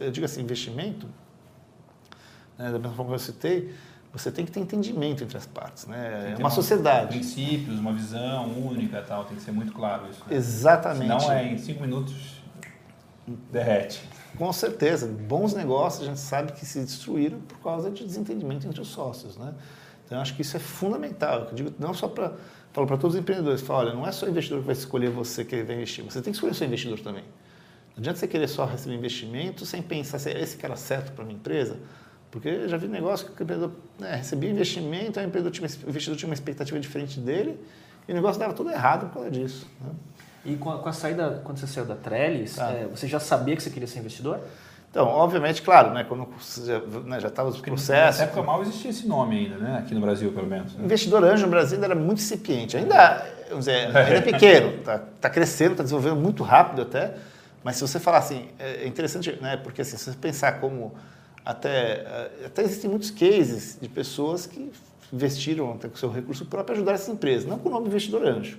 Eu 0.00 0.10
digo 0.10 0.26
assim, 0.26 0.42
investimento, 0.42 1.06
né, 2.58 2.72
da 2.72 2.78
mesma 2.78 2.92
forma 2.92 3.10
que 3.10 3.14
eu 3.14 3.18
citei, 3.18 3.74
você 4.12 4.30
tem 4.30 4.44
que 4.44 4.50
ter 4.50 4.60
entendimento 4.60 5.22
entre 5.22 5.36
as 5.36 5.46
partes, 5.46 5.86
né? 5.86 6.34
É 6.36 6.40
uma 6.40 6.50
sociedade. 6.50 7.18
Princípios, 7.18 7.78
uma 7.78 7.92
visão 7.92 8.50
única, 8.50 9.00
tal, 9.02 9.24
tem 9.24 9.36
que 9.36 9.42
ser 9.42 9.52
muito 9.52 9.72
claro 9.72 10.08
isso. 10.10 10.20
Né? 10.26 10.36
Exatamente. 10.36 11.22
Senão 11.22 11.32
é 11.32 11.52
em 11.52 11.58
cinco 11.58 11.82
minutos 11.82 12.40
derrete. 13.52 14.02
Com 14.36 14.52
certeza, 14.52 15.06
bons 15.06 15.54
negócios 15.54 16.02
a 16.02 16.06
gente 16.06 16.18
sabe 16.18 16.52
que 16.52 16.66
se 16.66 16.80
destruíram 16.80 17.40
por 17.40 17.58
causa 17.60 17.90
de 17.90 18.04
desentendimento 18.04 18.66
entre 18.66 18.80
os 18.80 18.88
sócios, 18.88 19.36
né? 19.36 19.54
Então 20.04 20.20
acho 20.20 20.34
que 20.34 20.42
isso 20.42 20.56
é 20.56 20.60
fundamental. 20.60 21.46
Eu 21.50 21.54
digo 21.54 21.72
não 21.78 21.94
só 21.94 22.08
para 22.08 22.32
falo 22.72 22.86
para 22.86 22.96
todos 22.96 23.14
os 23.14 23.20
empreendedores, 23.20 23.60
falo, 23.60 23.80
olha, 23.80 23.94
não 23.94 24.06
é 24.06 24.12
só 24.12 24.26
o 24.26 24.28
investidor 24.28 24.60
que 24.60 24.66
vai 24.66 24.74
escolher 24.74 25.10
você 25.10 25.44
que 25.44 25.62
vai 25.62 25.76
investir, 25.76 26.04
você 26.04 26.20
tem 26.20 26.32
que 26.32 26.36
escolher 26.36 26.52
o 26.52 26.54
seu 26.54 26.66
investidor 26.66 27.00
também. 27.00 27.24
Não 27.94 27.98
adianta 27.98 28.18
você 28.18 28.28
querer 28.28 28.48
só 28.48 28.64
receber 28.64 28.94
investimento 28.94 29.66
sem 29.66 29.82
pensar 29.82 30.18
se 30.18 30.30
é 30.30 30.40
esse 30.40 30.56
cara 30.56 30.76
certo 30.76 31.12
para 31.12 31.24
minha 31.24 31.36
empresa 31.36 31.76
porque 32.30 32.68
já 32.68 32.76
vi 32.76 32.86
negócio 32.86 33.26
que 33.26 33.32
o 33.32 33.42
empreendedor 33.42 33.72
né, 33.98 34.16
recebia 34.16 34.50
investimento, 34.50 35.18
aí 35.18 35.26
o, 35.26 35.28
empreendedor 35.28 35.52
tinha, 35.52 35.68
o 35.86 35.90
investidor 35.90 36.16
tinha 36.16 36.28
uma 36.28 36.34
expectativa 36.34 36.78
diferente 36.78 37.18
dele 37.18 37.58
e 38.06 38.12
o 38.12 38.14
negócio 38.14 38.38
dava 38.38 38.52
tudo 38.52 38.70
errado 38.70 39.06
por 39.06 39.14
causa 39.14 39.30
disso. 39.30 39.66
Né? 39.80 39.90
E 40.44 40.56
com 40.56 40.70
a, 40.70 40.78
com 40.78 40.88
a, 40.88 40.92
saída, 40.92 41.42
quando 41.44 41.58
você 41.58 41.66
saiu 41.66 41.84
da 41.84 41.96
Trellis, 41.96 42.56
tá. 42.56 42.70
é, 42.70 42.86
você 42.86 43.06
já 43.08 43.18
sabia 43.18 43.56
que 43.56 43.62
você 43.62 43.70
queria 43.70 43.88
ser 43.88 43.98
investidor? 43.98 44.40
Então, 44.90 45.06
obviamente, 45.06 45.62
claro, 45.62 45.92
né, 45.92 46.04
quando 46.04 46.28
já 47.20 47.28
estava 47.28 47.50
né, 47.50 47.54
os 47.54 47.60
processos... 47.60 48.18
Nessa 48.18 48.22
época 48.24 48.42
mal 48.42 48.60
existia 48.62 48.90
esse 48.90 49.06
nome 49.06 49.38
ainda, 49.38 49.56
né, 49.56 49.78
aqui 49.78 49.94
no 49.94 50.00
Brasil, 50.00 50.32
pelo 50.32 50.48
menos. 50.48 50.74
Né? 50.74 50.84
Investidor 50.84 51.22
anjo 51.24 51.44
no 51.44 51.50
Brasil 51.50 51.76
ainda 51.76 51.86
era 51.86 51.94
muito 51.94 52.18
incipiente. 52.18 52.76
Ainda, 52.76 53.24
vamos 53.48 53.66
dizer, 53.66 53.86
ainda 53.96 54.00
é 54.00 54.20
pequeno, 54.20 54.78
está 54.78 54.98
tá 55.20 55.30
crescendo, 55.30 55.72
está 55.72 55.82
desenvolvendo 55.84 56.16
muito 56.16 56.42
rápido 56.42 56.82
até, 56.82 57.14
mas 57.62 57.76
se 57.76 57.82
você 57.82 58.00
falar 58.00 58.18
assim, 58.18 58.48
é 58.58 58.86
interessante, 58.86 59.38
né, 59.40 59.56
porque 59.56 59.82
assim, 59.82 59.96
se 59.96 60.10
você 60.10 60.16
pensar 60.16 60.58
como 60.58 60.94
até, 61.50 62.04
eh, 62.06 62.30
até 62.46 62.62
existem 62.62 62.88
muitos 62.88 63.10
cases 63.10 63.78
de 63.80 63.88
pessoas 63.88 64.46
que 64.46 64.70
investiram 65.12 65.72
até 65.72 65.88
com 65.88 65.96
seu 65.96 66.10
recurso 66.10 66.46
próprio 66.46 66.76
ajudar 66.76 66.92
essas 66.92 67.08
empresas, 67.08 67.46
não 67.46 67.58
com 67.58 67.68
o 67.68 67.72
nome 67.72 67.88
investidor 67.88 68.26
anjo. 68.26 68.58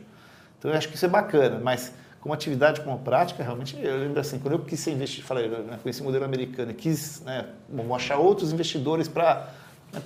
Então 0.60 0.70
eu 0.70 0.78
acho 0.78 0.90
que 0.90 0.96
isso 0.96 1.06
é 1.06 1.10
bacana, 1.10 1.60
mas 1.60 1.94
como 2.20 2.34
atividade, 2.34 2.82
como 2.82 3.00
prática, 3.00 3.44
realmente, 3.44 3.76
eu 3.82 3.98
lembro 3.98 4.20
assim, 4.20 4.38
quando 4.38 4.54
eu 4.54 4.60
quis 4.60 4.80
ser 4.80 4.92
investir, 4.92 5.24
falei, 5.24 5.48
né, 5.48 5.80
com 5.82 5.90
esse 5.90 6.04
modelo 6.04 6.24
americano, 6.24 6.72
quis 6.74 7.22
né, 7.22 7.48
achar 7.96 8.18
outros 8.18 8.54
investidores 8.54 9.08
para 9.08 9.50
né, 9.92 10.02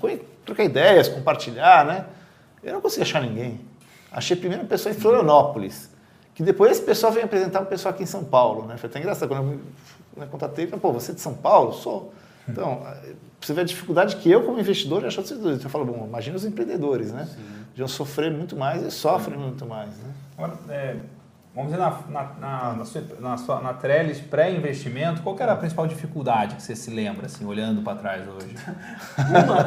trocar 0.45 0.63
ideias, 0.63 1.09
compartilhar, 1.09 1.85
né? 1.85 2.05
Eu 2.63 2.73
não 2.73 2.81
consegui 2.81 3.01
achar 3.01 3.21
ninguém. 3.21 3.59
Achei 4.09 4.37
primeiro 4.37 4.63
uma 4.63 4.69
pessoa 4.69 4.95
em 4.95 4.97
Florianópolis, 4.97 5.89
que 6.33 6.41
depois 6.41 6.71
esse 6.71 6.81
pessoal 6.81 7.11
veio 7.11 7.25
apresentar 7.25 7.61
um 7.61 7.65
pessoal 7.65 7.93
aqui 7.93 8.03
em 8.03 8.07
São 8.07 8.23
Paulo, 8.23 8.65
né? 8.65 8.77
Foi 8.77 8.89
até 8.89 8.99
engraçado, 8.99 9.27
quando 9.27 9.59
eu 10.15 10.23
me 10.23 10.27
contatei, 10.27 10.67
falei, 10.67 10.79
pô, 10.79 10.93
você 10.93 11.11
é 11.11 11.15
de 11.15 11.21
São 11.21 11.33
Paulo? 11.33 11.73
Sou. 11.73 12.13
Então, 12.47 12.83
você 13.45 13.53
vê 13.53 13.61
a 13.61 13.65
dificuldade 13.65 14.15
que 14.17 14.29
eu, 14.29 14.43
como 14.43 14.59
investidor, 14.59 15.01
já 15.01 15.07
achou 15.07 15.23
de 15.23 15.29
ser 15.29 15.37
Você 15.37 15.69
fala, 15.69 15.85
bom, 15.85 16.05
imagina 16.07 16.35
os 16.35 16.45
empreendedores, 16.45 17.11
né? 17.11 17.25
Sim. 17.25 17.43
De 17.75 17.87
sofrer 17.91 18.31
muito 18.31 18.55
mais 18.55 18.81
e 18.83 18.89
sofrem 18.89 19.37
muito 19.37 19.65
mais, 19.65 19.89
né? 19.89 20.09
Agora, 20.37 20.53
é, 20.69 20.95
vamos 21.53 21.71
dizer, 21.71 21.83
na, 21.83 21.99
na, 22.09 22.23
na, 22.39 22.73
na, 22.73 22.85
sua, 22.85 23.03
na, 23.19 23.37
sua, 23.37 23.61
na 23.61 23.73
Trellis 23.73 24.19
pré-investimento, 24.19 25.21
qual 25.21 25.35
era 25.39 25.51
a 25.51 25.55
principal 25.55 25.85
dificuldade 25.85 26.55
que 26.55 26.63
você 26.63 26.75
se 26.75 26.89
lembra, 26.89 27.25
assim, 27.25 27.45
olhando 27.45 27.81
para 27.81 27.97
trás 27.97 28.23
hoje? 28.27 28.55
Uma? 29.19 29.63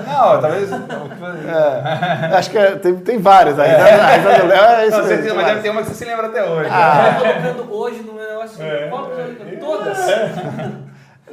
Não, 0.34 0.40
talvez... 0.40 0.70
É, 0.72 2.36
acho 2.36 2.50
que 2.50 2.58
é, 2.58 2.76
tem, 2.76 2.96
tem 2.96 3.18
várias 3.18 3.58
aí. 3.58 3.70
É. 3.70 3.78
Né? 3.78 4.42
Léo 4.42 4.64
é 4.64 4.86
isso 4.86 4.96
Não, 5.28 5.36
mas 5.36 5.46
deve 5.46 5.60
ter 5.60 5.70
uma 5.70 5.82
que 5.82 5.88
você 5.88 5.94
se 5.94 6.04
lembra 6.04 6.26
até 6.28 6.42
hoje. 6.42 6.70
Ah. 6.72 7.02
Né? 7.02 7.18
colocando 7.20 7.72
hoje 7.74 8.02
no 8.02 8.14
negócio, 8.14 8.62
é. 8.62 8.88
todas. 9.60 9.98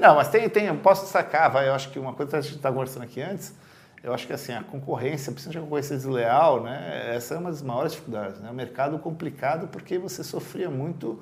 É. 0.04 0.08
Não, 0.08 0.16
mas 0.16 0.28
tem, 0.28 0.50
tem, 0.50 0.66
eu 0.66 0.76
posso 0.76 1.04
destacar, 1.04 1.50
vai, 1.52 1.70
eu 1.70 1.74
acho 1.74 1.90
que 1.90 1.98
uma 1.98 2.14
coisa 2.14 2.32
que 2.32 2.36
a 2.36 2.42
gente 2.42 2.56
estava 2.56 2.76
conversando 2.76 3.04
aqui 3.04 3.22
antes, 3.22 3.56
eu 4.04 4.14
acho 4.14 4.28
que 4.28 4.34
assim, 4.34 4.52
a 4.52 4.62
concorrência, 4.62 5.32
principalmente 5.32 5.60
a 5.60 5.62
concorrência 5.62 5.96
desleal, 5.96 6.62
né, 6.62 7.14
essa 7.16 7.36
é 7.36 7.38
uma 7.38 7.50
das 7.50 7.62
maiores 7.62 7.94
dificuldades. 7.94 8.40
Né? 8.42 8.52
O 8.52 8.54
mercado 8.54 9.00
complicado 9.00 9.68
porque 9.70 9.98
você 9.98 10.24
sofria 10.24 10.70
muito 10.70 11.20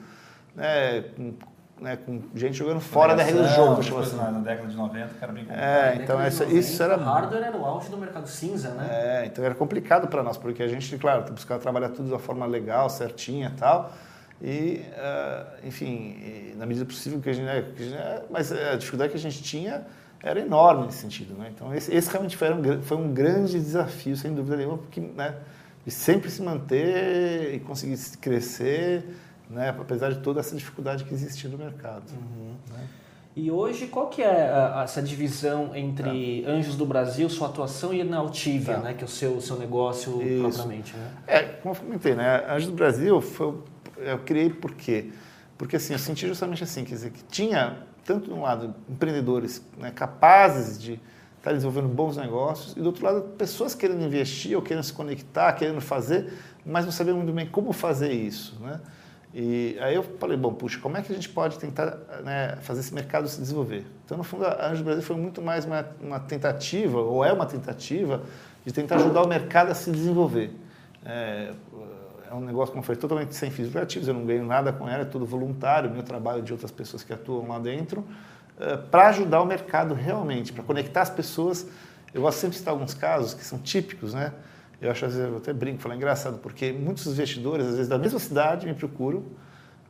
né, 0.55 1.01
com, 1.15 1.33
né, 1.79 1.95
com 1.95 2.23
gente 2.33 2.57
jogando 2.57 2.79
fora 2.79 3.15
da 3.15 3.21
regra 3.21 3.43
do 3.43 3.49
jogo. 3.49 3.81
Tipo 3.83 3.99
assim. 3.99 4.15
Na 4.15 4.31
década 4.31 4.67
de 4.67 4.75
90, 4.75 5.13
que 5.13 5.23
era 5.23 5.31
bem 5.31 5.45
complicado. 5.45 5.69
É, 5.69 5.95
então 5.97 6.19
essa, 6.19 6.43
90, 6.43 6.59
isso 6.59 6.81
era... 6.81 6.97
O 6.97 7.03
hardware 7.03 7.43
era 7.43 7.57
o 7.57 7.65
auge 7.65 7.89
do 7.89 7.97
mercado 7.97 8.27
cinza, 8.27 8.69
né? 8.69 8.87
É, 8.89 9.25
então 9.27 9.45
era 9.45 9.53
complicado 9.53 10.07
para 10.07 10.23
nós, 10.23 10.37
porque 10.37 10.63
a 10.63 10.67
gente, 10.67 10.97
claro, 10.97 11.31
buscava 11.31 11.61
trabalhar 11.61 11.89
tudo 11.89 12.07
de 12.07 12.13
uma 12.13 12.19
forma 12.19 12.47
legal, 12.47 12.89
certinha 12.89 13.51
e 13.55 13.59
tal, 13.59 13.91
e, 14.43 14.81
uh, 14.97 15.67
enfim, 15.67 16.53
na 16.57 16.65
medida 16.65 16.85
possível 16.85 17.19
que 17.19 17.29
a 17.29 17.33
gente, 17.33 17.45
né, 17.45 17.63
gente, 17.77 17.95
mas 18.29 18.51
a 18.51 18.75
dificuldade 18.75 19.11
que 19.11 19.17
a 19.17 19.21
gente 19.21 19.43
tinha 19.43 19.85
era 20.23 20.39
enorme 20.39 20.85
nesse 20.85 20.99
sentido, 20.99 21.33
né? 21.35 21.51
Então 21.53 21.73
esse, 21.73 21.93
esse 21.93 22.09
realmente 22.09 22.37
foi 22.37 22.53
um, 22.53 22.81
foi 22.81 22.97
um 22.97 23.13
grande 23.13 23.53
desafio, 23.53 24.15
sem 24.15 24.33
dúvida 24.33 24.57
nenhuma, 24.57 24.77
porque, 24.77 24.99
né, 24.99 25.35
de 25.85 25.91
sempre 25.91 26.29
se 26.29 26.41
manter 26.41 27.53
e 27.53 27.59
conseguir 27.59 27.97
crescer, 28.19 29.03
né, 29.49 29.69
apesar 29.69 30.11
de 30.11 30.19
toda 30.19 30.39
essa 30.39 30.55
dificuldade 30.55 31.03
que 31.03 31.13
existia 31.13 31.49
no 31.49 31.57
mercado. 31.57 32.11
Uhum. 32.11 32.55
Né? 32.71 32.87
E 33.35 33.49
hoje, 33.49 33.87
qual 33.87 34.09
que 34.09 34.21
é 34.21 34.49
a, 34.49 34.81
essa 34.83 35.01
divisão 35.01 35.75
entre 35.75 36.43
tá. 36.43 36.51
Anjos 36.51 36.75
do 36.75 36.85
Brasil, 36.85 37.29
sua 37.29 37.47
atuação, 37.47 37.93
e 37.93 38.03
na 38.03 38.17
Altivia, 38.17 38.75
tá. 38.75 38.81
né, 38.81 38.93
que 38.93 39.03
é 39.03 39.05
o 39.05 39.09
seu, 39.09 39.39
seu 39.39 39.57
negócio 39.57 40.21
Isso. 40.21 40.41
propriamente? 40.41 40.95
Né? 40.95 41.11
É, 41.27 41.43
como 41.43 41.73
eu 41.73 41.79
comentei, 41.79 42.13
né, 42.13 42.45
Anjos 42.49 42.69
do 42.69 42.75
Brasil 42.75 43.21
foi 43.21 43.55
eu 44.03 44.19
criei 44.19 44.49
por 44.49 44.73
quê? 44.73 45.11
Porque 45.57 45.75
assim, 45.75 45.93
eu 45.93 45.99
senti 45.99 46.27
justamente 46.27 46.63
assim, 46.63 46.83
quer 46.83 46.95
dizer, 46.95 47.11
que 47.11 47.23
tinha, 47.25 47.83
tanto 48.03 48.27
de 48.27 48.33
um 48.33 48.41
lado, 48.41 48.73
empreendedores 48.89 49.61
né, 49.77 49.91
capazes 49.91 50.81
de 50.81 50.99
estar 51.37 51.53
desenvolvendo 51.53 51.87
bons 51.87 52.17
negócios, 52.17 52.73
e 52.77 52.79
do 52.79 52.85
outro 52.87 53.03
lado, 53.03 53.21
pessoas 53.37 53.73
querendo 53.73 54.03
investir 54.03 54.55
ou 54.55 54.61
querendo 54.61 54.83
se 54.83 54.93
conectar, 54.93 55.51
querendo 55.53 55.81
fazer, 55.81 56.33
mas 56.65 56.85
não 56.85 56.91
sabiam 56.91 57.17
muito 57.17 57.33
bem 57.33 57.47
como 57.47 57.73
fazer 57.73 58.11
isso. 58.11 58.57
Né? 58.61 58.79
E 59.33 59.77
aí 59.79 59.95
eu 59.95 60.03
falei, 60.03 60.35
bom, 60.35 60.53
puxa, 60.53 60.79
como 60.79 60.97
é 60.97 61.01
que 61.01 61.11
a 61.11 61.15
gente 61.15 61.29
pode 61.29 61.57
tentar 61.57 61.97
né, 62.23 62.57
fazer 62.61 62.81
esse 62.81 62.93
mercado 62.93 63.27
se 63.27 63.39
desenvolver? 63.39 63.85
Então, 64.05 64.17
no 64.17 64.23
fundo, 64.23 64.45
a 64.45 64.69
Anjo 64.69 64.83
Brasil 64.83 65.01
foi 65.01 65.15
muito 65.15 65.41
mais 65.41 65.63
uma, 65.63 65.85
uma, 66.01 66.19
tentativa, 66.19 66.99
ou 66.99 67.23
é 67.23 67.31
uma 67.31 67.45
tentativa, 67.45 68.23
de 68.65 68.73
tentar 68.73 68.97
ajudar 68.97 69.23
o 69.23 69.27
mercado 69.27 69.71
a 69.71 69.73
se 69.73 69.89
desenvolver. 69.89 70.53
É, 71.05 71.53
é 72.31 72.33
um 72.33 72.39
negócio, 72.39 72.73
como 72.73 72.85
eu 72.87 72.95
totalmente 72.95 73.35
sem 73.35 73.51
fins 73.51 73.65
lucrativos, 73.65 74.07
eu 74.07 74.13
não 74.13 74.25
ganho 74.25 74.45
nada 74.45 74.71
com 74.71 74.87
ela, 74.87 75.01
é 75.01 75.05
tudo 75.05 75.25
voluntário, 75.25 75.91
meu 75.91 76.01
trabalho 76.01 76.41
de 76.41 76.53
outras 76.53 76.71
pessoas 76.71 77.03
que 77.03 77.11
atuam 77.11 77.45
lá 77.45 77.59
dentro, 77.59 78.05
é, 78.57 78.77
para 78.77 79.09
ajudar 79.09 79.41
o 79.41 79.45
mercado 79.45 79.93
realmente, 79.93 80.53
para 80.53 80.63
conectar 80.63 81.01
as 81.01 81.09
pessoas. 81.09 81.67
Eu 82.13 82.21
gosto 82.21 82.39
sempre 82.39 82.53
de 82.53 82.59
citar 82.59 82.73
alguns 82.73 82.93
casos 82.93 83.33
que 83.33 83.43
são 83.43 83.59
típicos, 83.59 84.13
né? 84.13 84.31
Eu 84.81 84.89
acho, 84.89 85.05
às 85.05 85.13
vezes, 85.13 85.29
eu 85.29 85.37
até 85.37 85.51
brinco, 85.51 85.81
falo, 85.81 85.93
é 85.93 85.97
engraçado, 85.97 86.37
porque 86.37 86.71
muitos 86.71 87.05
investidores, 87.05 87.65
às 87.65 87.73
vezes, 87.73 87.89
da 87.89 87.97
mesma 87.97 88.17
cidade 88.17 88.65
me 88.65 88.73
procuram, 88.73 89.23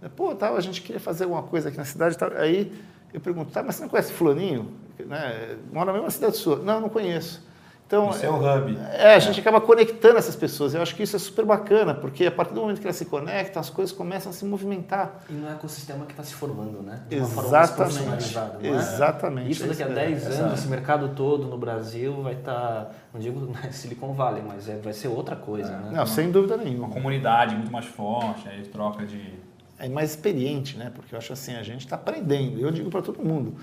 né? 0.01 0.09
pô, 0.15 0.33
tal, 0.33 0.55
a 0.55 0.61
gente 0.61 0.81
queria 0.81 0.99
fazer 0.99 1.25
alguma 1.25 1.43
coisa 1.43 1.69
aqui 1.69 1.77
na 1.77 1.85
cidade, 1.85 2.17
aí 2.37 2.73
eu 3.13 3.21
pergunto, 3.21 3.51
tá, 3.51 3.61
mas 3.61 3.75
você 3.75 3.83
não 3.83 3.89
conhece 3.89 4.11
fulaninho? 4.11 4.73
Né? 5.05 5.57
Mora 5.71 5.87
na 5.87 5.93
mesma 5.93 6.09
cidade 6.09 6.37
sua? 6.37 6.57
Não, 6.57 6.81
não 6.81 6.89
conheço. 6.89 7.50
Então, 7.91 8.09
Isso 8.11 8.25
é 8.25 8.29
o 8.29 8.37
hub. 8.37 8.77
É, 8.93 9.15
a 9.15 9.19
gente 9.19 9.37
acaba 9.41 9.59
conectando 9.59 10.17
essas 10.17 10.33
pessoas. 10.33 10.73
Eu 10.73 10.81
acho 10.81 10.95
que 10.95 11.03
isso 11.03 11.13
é 11.17 11.19
super 11.19 11.43
bacana, 11.43 11.93
porque 11.93 12.25
a 12.25 12.31
partir 12.31 12.53
do 12.53 12.61
momento 12.61 12.79
que 12.79 12.87
elas 12.87 12.95
se 12.95 13.03
conectam, 13.03 13.59
as 13.59 13.69
coisas 13.69 13.93
começam 13.93 14.29
a 14.29 14.33
se 14.33 14.45
movimentar. 14.45 15.19
E 15.29 15.33
no 15.33 15.49
ecossistema 15.49 16.05
que 16.05 16.13
está 16.13 16.23
se 16.23 16.33
formando, 16.33 16.81
né? 16.81 17.01
De 17.09 17.17
uma 17.17 17.25
Exatamente. 17.25 17.93
Forma 17.97 18.11
mais 18.11 18.63
é? 18.63 18.67
Exatamente. 18.69 19.51
Isso 19.51 19.67
daqui 19.67 19.83
a 19.83 19.89
10 19.89 20.25
é, 20.25 20.29
anos, 20.35 20.59
esse 20.59 20.69
mercado 20.69 21.09
todo 21.09 21.47
no 21.47 21.57
Brasil 21.57 22.23
vai 22.23 22.35
estar, 22.35 22.53
tá, 22.53 22.91
não 23.13 23.19
digo 23.19 23.41
na 23.51 23.73
Silicon 23.73 24.13
Valley, 24.13 24.41
mas 24.47 24.69
é, 24.69 24.77
vai 24.77 24.93
ser 24.93 25.09
outra 25.09 25.35
coisa, 25.35 25.73
é. 25.73 25.75
né? 25.75 25.89
Não, 25.91 26.05
sem 26.05 26.31
dúvida 26.31 26.55
nenhuma. 26.55 26.85
Uma 26.85 26.93
comunidade 26.93 27.57
muito 27.57 27.73
mais 27.73 27.87
forte, 27.87 28.47
aí 28.47 28.61
troca 28.67 29.05
de... 29.05 29.33
É 29.77 29.89
mais 29.89 30.11
experiente, 30.11 30.77
né? 30.77 30.89
Porque 30.95 31.13
eu 31.13 31.19
acho 31.19 31.33
assim, 31.33 31.55
a 31.55 31.63
gente 31.63 31.81
está 31.81 31.97
aprendendo. 31.97 32.57
Eu 32.57 32.71
digo 32.71 32.89
para 32.89 33.01
todo 33.01 33.21
mundo, 33.21 33.55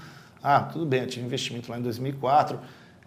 ah, 0.42 0.60
tudo 0.60 0.84
bem, 0.84 1.00
eu 1.00 1.06
tive 1.06 1.24
investimento 1.24 1.70
lá 1.70 1.78
em 1.78 1.82
2004 1.82 2.58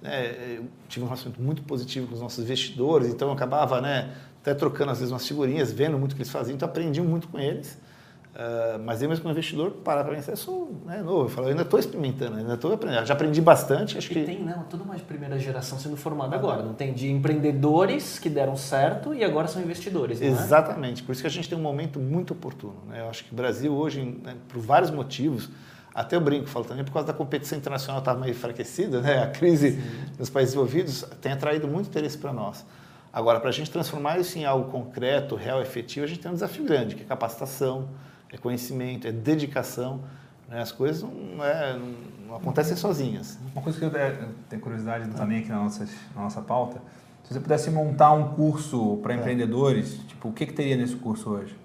né, 0.02 0.60
tive 0.90 1.04
um 1.06 1.08
relacionamento 1.08 1.42
muito 1.42 1.62
positivo 1.64 2.08
com 2.08 2.16
os 2.16 2.22
nossos 2.22 2.44
investidores, 2.44 3.08
então 3.10 3.28
eu 3.28 3.34
acabava 3.34 3.80
né, 3.80 4.12
até 4.42 4.54
trocando 4.54 4.92
às 4.92 5.00
vezes 5.00 5.12
umas 5.12 5.28
figurinhas, 5.28 5.72
vendo 5.72 5.98
muito 5.98 6.14
o 6.14 6.16
que 6.16 6.22
eles 6.22 6.32
faziam, 6.32 6.56
então 6.56 6.68
aprendi 6.68 7.02
muito 7.02 7.28
com 7.28 7.40
eles. 7.40 7.80
Uh, 8.32 8.80
mas 8.86 9.02
eu 9.02 9.10
mesmo 9.10 9.24
como 9.24 9.34
investidor, 9.34 9.72
parar 9.84 10.06
para 10.06 10.16
pensar, 10.16 10.32
eu 10.32 10.38
sou 10.38 10.74
né, 10.86 11.02
novo, 11.04 11.26
eu, 11.26 11.30
falo, 11.30 11.48
eu 11.48 11.52
ainda 11.52 11.64
estou 11.64 11.78
experimentando, 11.78 12.38
ainda 12.38 12.54
estou 12.54 12.72
aprendendo, 12.72 13.06
já 13.06 13.14
aprendi 13.14 13.42
bastante, 13.42 13.98
acho 13.98 14.10
e 14.10 14.16
que... 14.16 14.24
tem 14.24 14.40
né, 14.42 14.58
toda 14.70 14.84
uma 14.84 14.96
primeira 14.96 15.38
geração 15.38 15.78
sendo 15.78 15.98
formada 15.98 16.34
agora, 16.34 16.64
não 16.64 16.74
tem? 16.74 16.94
De 16.94 17.12
empreendedores 17.12 18.18
que 18.20 18.30
deram 18.30 18.56
certo 18.56 19.14
e 19.14 19.22
agora 19.22 19.50
são 19.50 19.62
investidores, 19.62 20.22
é? 20.22 20.28
Exatamente, 20.28 21.04
é? 21.04 21.06
por 21.06 21.12
isso 21.12 21.20
que 21.20 21.28
a 21.28 21.32
gente 21.32 21.50
tem 21.50 21.58
um 21.58 21.62
momento 21.62 22.00
muito 22.00 22.32
oportuno. 22.32 22.78
Né? 22.88 23.02
Eu 23.02 23.10
acho 23.10 23.26
que 23.26 23.34
o 23.34 23.36
Brasil 23.36 23.74
hoje, 23.74 24.02
né, 24.24 24.38
por 24.48 24.62
vários 24.62 24.92
motivos, 24.92 25.50
até 25.94 26.16
eu 26.16 26.22
brinco, 26.22 26.48
falo 26.48 26.66
também 26.66 26.84
por 26.84 26.94
causa 26.94 27.08
da 27.08 27.14
competição 27.14 27.58
internacional 27.58 28.00
estava 28.00 28.20
meio 28.20 28.32
enfraquecida, 28.32 29.02
né? 29.02 29.24
a 29.24 29.28
crise 29.28 29.72
Sim. 29.72 29.82
nos 30.18 30.30
países 30.30 30.54
envolvidos 30.54 31.06
tem 31.22 31.34
atraído 31.34 31.68
muito 31.68 31.88
interesse 31.88 32.18
para 32.18 32.32
nós. 32.32 32.66
Agora, 33.14 33.42
para 33.42 33.50
a 33.50 33.52
gente 33.52 33.70
transformar 33.70 34.18
isso 34.20 34.38
em 34.38 34.46
algo 34.46 34.72
concreto, 34.72 35.36
real, 35.36 35.62
efetivo, 35.62 36.06
a 36.06 36.08
gente 36.08 36.22
tem 36.22 36.32
um 36.32 36.34
desafio 36.34 36.64
grande, 36.64 36.96
que 36.96 37.04
é 37.04 37.06
capacitação, 37.06 37.90
é 38.32 38.38
conhecimento, 38.38 39.06
é 39.06 39.12
dedicação. 39.12 40.00
Né? 40.48 40.62
As 40.62 40.72
coisas 40.72 41.04
não, 41.04 41.44
é, 41.44 41.78
não, 42.26 42.36
acontecem 42.38 42.78
sozinhas. 42.78 43.38
Uma 43.54 43.62
coisa 43.62 43.78
que 43.78 43.84
eu 43.84 43.92
tenho 44.50 44.62
curiosidade 44.62 45.10
também 45.10 45.40
aqui 45.40 45.50
na 45.50 45.58
nossa, 45.58 45.86
na 46.16 46.22
nossa 46.22 46.42
pauta, 46.42 46.82
se 47.26 47.34
você 47.34 47.40
pudesse 47.42 47.70
montar 47.70 48.14
um 48.14 48.30
curso 48.30 48.98
para 49.04 49.14
é. 49.14 49.18
empreendedores, 49.18 50.00
tipo, 50.08 50.30
o 50.30 50.34
que, 50.34 50.46
que 50.46 50.54
teria 50.54 50.78
nesse 50.78 50.96
curso 50.96 51.32
hoje? 51.32 51.56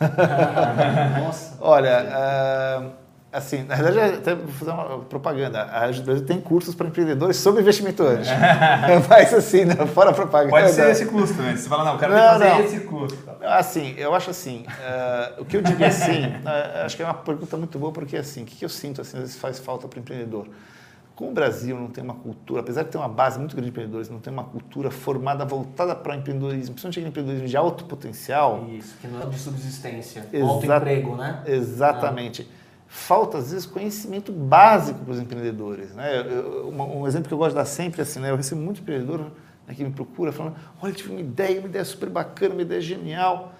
Nossa. 1.20 1.58
Olha, 1.60 2.04
uh, 2.04 2.92
Assim, 3.32 3.62
na 3.62 3.76
verdade, 3.76 4.16
até 4.16 4.34
vou 4.34 4.48
fazer 4.48 4.72
uma 4.72 4.98
propaganda. 5.00 5.62
A 5.62 5.86
Brasil 5.86 6.26
tem 6.26 6.40
cursos 6.40 6.74
para 6.74 6.88
empreendedores 6.88 7.36
sobre 7.36 7.60
investimento 7.60 8.02
anjo. 8.02 8.28
Mas 9.08 9.32
assim, 9.32 9.64
não, 9.64 9.86
fora 9.86 10.12
propaganda. 10.12 10.50
Pode 10.50 10.72
ser 10.72 10.90
esse 10.90 11.06
curso 11.06 11.34
também. 11.34 11.56
Você 11.56 11.68
fala, 11.68 11.84
não, 11.84 11.92
eu 11.92 11.98
quero 12.00 12.12
não, 12.12 12.20
fazer 12.20 12.48
não. 12.48 12.60
esse 12.60 12.80
curso. 12.80 13.18
Assim, 13.42 13.94
eu 13.96 14.12
acho 14.16 14.30
assim, 14.30 14.66
uh, 14.66 15.42
o 15.42 15.44
que 15.44 15.56
eu 15.56 15.62
diria 15.62 15.86
assim, 15.86 16.24
uh, 16.26 16.82
acho 16.84 16.96
que 16.96 17.02
é 17.02 17.04
uma 17.04 17.14
pergunta 17.14 17.56
muito 17.56 17.78
boa, 17.78 17.92
porque 17.92 18.16
assim, 18.16 18.42
o 18.42 18.46
que 18.46 18.64
eu 18.64 18.68
sinto, 18.68 19.00
assim, 19.00 19.16
às 19.18 19.22
vezes 19.22 19.36
faz 19.36 19.60
falta 19.60 19.86
para 19.86 19.98
o 19.98 20.00
empreendedor. 20.00 20.48
Como 21.14 21.30
o 21.30 21.34
Brasil 21.34 21.76
não 21.76 21.88
tem 21.88 22.02
uma 22.02 22.14
cultura, 22.14 22.62
apesar 22.62 22.82
de 22.82 22.88
ter 22.88 22.98
uma 22.98 23.08
base 23.08 23.38
muito 23.38 23.54
grande 23.54 23.66
de 23.66 23.70
empreendedores, 23.70 24.08
não 24.08 24.18
tem 24.18 24.32
uma 24.32 24.42
cultura 24.42 24.90
formada, 24.90 25.44
voltada 25.44 25.94
para 25.94 26.16
o 26.16 26.18
empreendedorismo, 26.18 26.74
principalmente 26.74 27.08
empreendedorismo 27.08 27.46
de 27.46 27.56
alto 27.56 27.84
potencial. 27.84 28.66
Isso, 28.70 28.96
que 29.00 29.06
não 29.06 29.22
é 29.22 29.26
de 29.26 29.38
subsistência, 29.38 30.26
alto 30.42 30.66
emprego, 30.66 31.14
né? 31.14 31.42
Exatamente. 31.46 32.48
Ah 32.56 32.59
falta, 32.92 33.38
às 33.38 33.52
vezes, 33.52 33.64
conhecimento 33.64 34.32
básico 34.32 34.98
para 35.04 35.12
os 35.12 35.20
empreendedores. 35.20 35.94
Né? 35.94 36.26
Eu, 36.28 36.68
um, 36.68 37.02
um, 37.02 37.06
exemplo 37.06 37.28
que 37.28 37.34
eu 37.34 37.38
gosto 37.38 37.50
de 37.50 37.54
dar 37.54 37.64
sempre 37.64 38.00
é 38.00 38.02
assim, 38.02 38.18
né? 38.18 38.32
eu 38.32 38.36
recebo 38.36 38.60
muito 38.60 38.80
empreendedor 38.80 39.30
né, 39.66 39.74
que 39.76 39.84
me 39.84 39.92
procura 39.92 40.32
falando, 40.32 40.56
olha, 40.82 40.92
tive 40.92 41.12
uma 41.12 41.20
ideia, 41.20 41.60
uma 41.60 41.68
ideia 41.68 41.84
super 41.84 42.10
bacana, 42.10 42.52
uma 42.52 42.62
ideia 42.62 42.80
genial. 42.80 43.52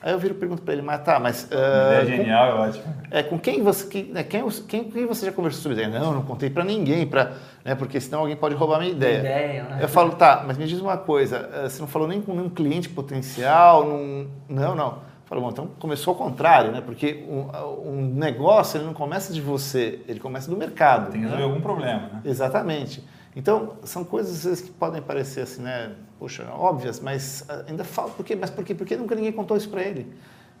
Aí 0.00 0.12
eu 0.12 0.18
viro 0.20 0.34
e 0.34 0.36
pergunto 0.38 0.62
para 0.62 0.72
ele, 0.72 0.82
mas 0.82 1.02
tá, 1.02 1.18
mas... 1.18 1.44
Uh, 1.44 1.46
ideia 1.46 2.00
com, 2.00 2.06
genial, 2.06 2.48
é 2.48 2.68
ótimo. 2.68 2.94
É, 3.10 3.22
com 3.24 3.38
quem 3.40 3.60
você, 3.60 3.88
quem, 3.88 4.04
né, 4.04 4.22
quem, 4.22 4.48
quem, 4.68 4.84
quem 4.84 5.04
você 5.04 5.26
já 5.26 5.32
conversou 5.32 5.62
sobre 5.62 5.82
ideia? 5.82 5.98
Não, 5.98 6.14
não 6.14 6.22
contei 6.22 6.48
para 6.48 6.62
ninguém, 6.62 7.08
pra, 7.08 7.32
né, 7.64 7.74
porque 7.74 8.00
senão 8.00 8.20
alguém 8.20 8.36
pode 8.36 8.54
roubar 8.54 8.76
a 8.76 8.80
minha 8.80 8.92
ideia. 8.92 9.18
ideia 9.18 9.64
né? 9.64 9.78
Eu 9.80 9.88
falo, 9.88 10.12
tá, 10.12 10.44
mas 10.46 10.56
me 10.56 10.64
diz 10.64 10.80
uma 10.80 10.96
coisa, 10.96 11.50
você 11.68 11.80
não 11.80 11.88
falou 11.88 12.06
nem 12.06 12.22
com 12.22 12.32
nenhum 12.34 12.50
cliente 12.50 12.88
potencial, 12.88 13.84
num... 13.84 14.28
não, 14.48 14.76
não. 14.76 15.15
Falou, 15.26 15.42
bom, 15.42 15.50
então 15.50 15.66
começou 15.80 16.12
ao 16.12 16.18
contrário, 16.18 16.70
né? 16.70 16.80
Porque 16.80 17.24
um, 17.28 17.90
um, 17.90 18.14
negócio 18.14 18.78
ele 18.78 18.84
não 18.84 18.94
começa 18.94 19.32
de 19.32 19.40
você, 19.40 20.00
ele 20.06 20.20
começa 20.20 20.48
do 20.48 20.56
mercado. 20.56 21.10
Tem 21.10 21.20
que 21.20 21.26
resolver 21.26 21.42
né? 21.42 21.48
algum 21.48 21.60
problema, 21.60 22.02
né? 22.12 22.20
Exatamente. 22.24 23.04
Então, 23.34 23.74
são 23.82 24.04
coisas 24.04 24.38
às 24.38 24.44
vezes 24.44 24.60
que 24.62 24.70
podem 24.70 25.02
parecer 25.02 25.40
assim, 25.40 25.62
né? 25.62 25.92
Poxa, 26.18 26.48
óbvias, 26.52 27.00
mas 27.00 27.44
ainda 27.66 27.82
falta. 27.82 28.12
Por 28.12 28.24
quê? 28.24 28.36
Mas 28.36 28.50
por 28.50 28.64
quê? 28.64 28.72
Porque 28.72 28.96
nunca 28.96 29.16
ninguém 29.16 29.32
contou 29.32 29.56
isso 29.56 29.68
para 29.68 29.82
ele. 29.82 30.06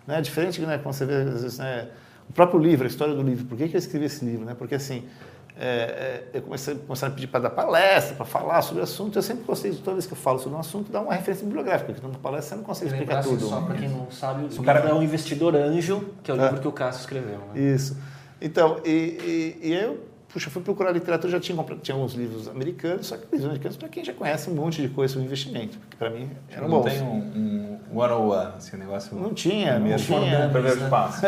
Né? 0.04 0.20
Diferente, 0.20 0.60
né? 0.60 0.78
Quando 0.78 0.94
você 0.94 1.06
vê, 1.06 1.14
às 1.14 1.42
vezes, 1.42 1.58
né? 1.58 1.88
O 2.28 2.32
próprio 2.32 2.58
livro, 2.58 2.86
a 2.86 2.88
história 2.88 3.14
do 3.14 3.22
livro. 3.22 3.46
Por 3.46 3.56
que, 3.56 3.68
que 3.68 3.76
eu 3.76 3.78
escrevi 3.78 4.06
esse 4.06 4.24
livro? 4.24 4.44
Né? 4.44 4.54
Porque 4.58 4.74
assim, 4.74 5.04
é, 5.58 5.64
é, 5.64 6.24
eu 6.34 6.42
comecei, 6.42 6.74
comecei 6.74 7.08
a 7.08 7.10
pedir 7.10 7.26
para 7.28 7.40
dar 7.40 7.50
palestra, 7.50 8.14
para 8.14 8.26
falar 8.26 8.60
sobre 8.60 8.80
o 8.80 8.84
assunto. 8.84 9.16
Eu 9.16 9.22
sempre 9.22 9.44
gostei 9.44 9.70
de 9.70 9.78
toda 9.78 9.92
vez 9.92 10.06
que 10.06 10.12
eu 10.12 10.16
falo 10.16 10.38
sobre 10.38 10.56
um 10.56 10.60
assunto, 10.60 10.92
dar 10.92 11.00
uma 11.00 11.14
referência 11.14 11.46
bibliográfica, 11.46 11.92
porque 11.92 12.06
numa 12.06 12.18
palestra 12.18 12.50
você 12.50 12.56
não 12.56 12.62
consegue 12.62 12.90
explicar 12.92 13.22
tudo. 13.22 13.48
Só 13.48 13.62
para 13.62 13.74
quem 13.74 13.88
não 13.88 14.10
sabe, 14.10 14.46
o 14.54 14.62
cara 14.62 14.80
é 14.80 14.92
o 14.92 15.02
Investidor 15.02 15.56
Anjo, 15.56 16.10
que 16.22 16.30
é 16.30 16.34
o 16.34 16.36
livro 16.36 16.56
é. 16.56 16.60
que 16.60 16.68
o 16.68 16.72
Cássio 16.72 17.00
escreveu. 17.00 17.38
Né? 17.38 17.60
Isso. 17.74 17.96
Então, 18.40 18.80
e, 18.84 19.56
e, 19.62 19.68
e 19.68 19.72
eu 19.72 19.98
puxa, 20.36 20.50
fui 20.50 20.60
procurar 20.60 20.92
literatura, 20.92 21.32
já 21.32 21.40
tinha, 21.40 21.64
tinha 21.82 21.96
uns 21.96 22.12
livros 22.12 22.46
americanos, 22.46 23.06
só 23.06 23.16
que 23.16 23.22
livros 23.32 23.46
americanos 23.46 23.78
para 23.78 23.88
quem 23.88 24.04
já 24.04 24.12
conhece 24.12 24.50
um 24.50 24.54
monte 24.54 24.82
de 24.82 24.88
coisa 24.90 25.14
sobre 25.14 25.24
investimento, 25.24 25.78
que 25.88 25.96
para 25.96 26.10
mim 26.10 26.28
eram 26.50 26.68
bons. 26.68 26.84
Não 26.84 26.90
tem 26.92 27.02
um, 27.02 27.80
um 27.90 27.98
one-on-one, 27.98 28.52
assim, 28.58 28.76
um 28.76 28.80
negócio... 28.80 29.16
Não 29.18 29.32
tinha, 29.32 29.78
não 29.78 29.96
tinha. 29.96 30.50
Primeiro 30.52 30.78
né? 30.78 30.90
passo. 30.90 31.22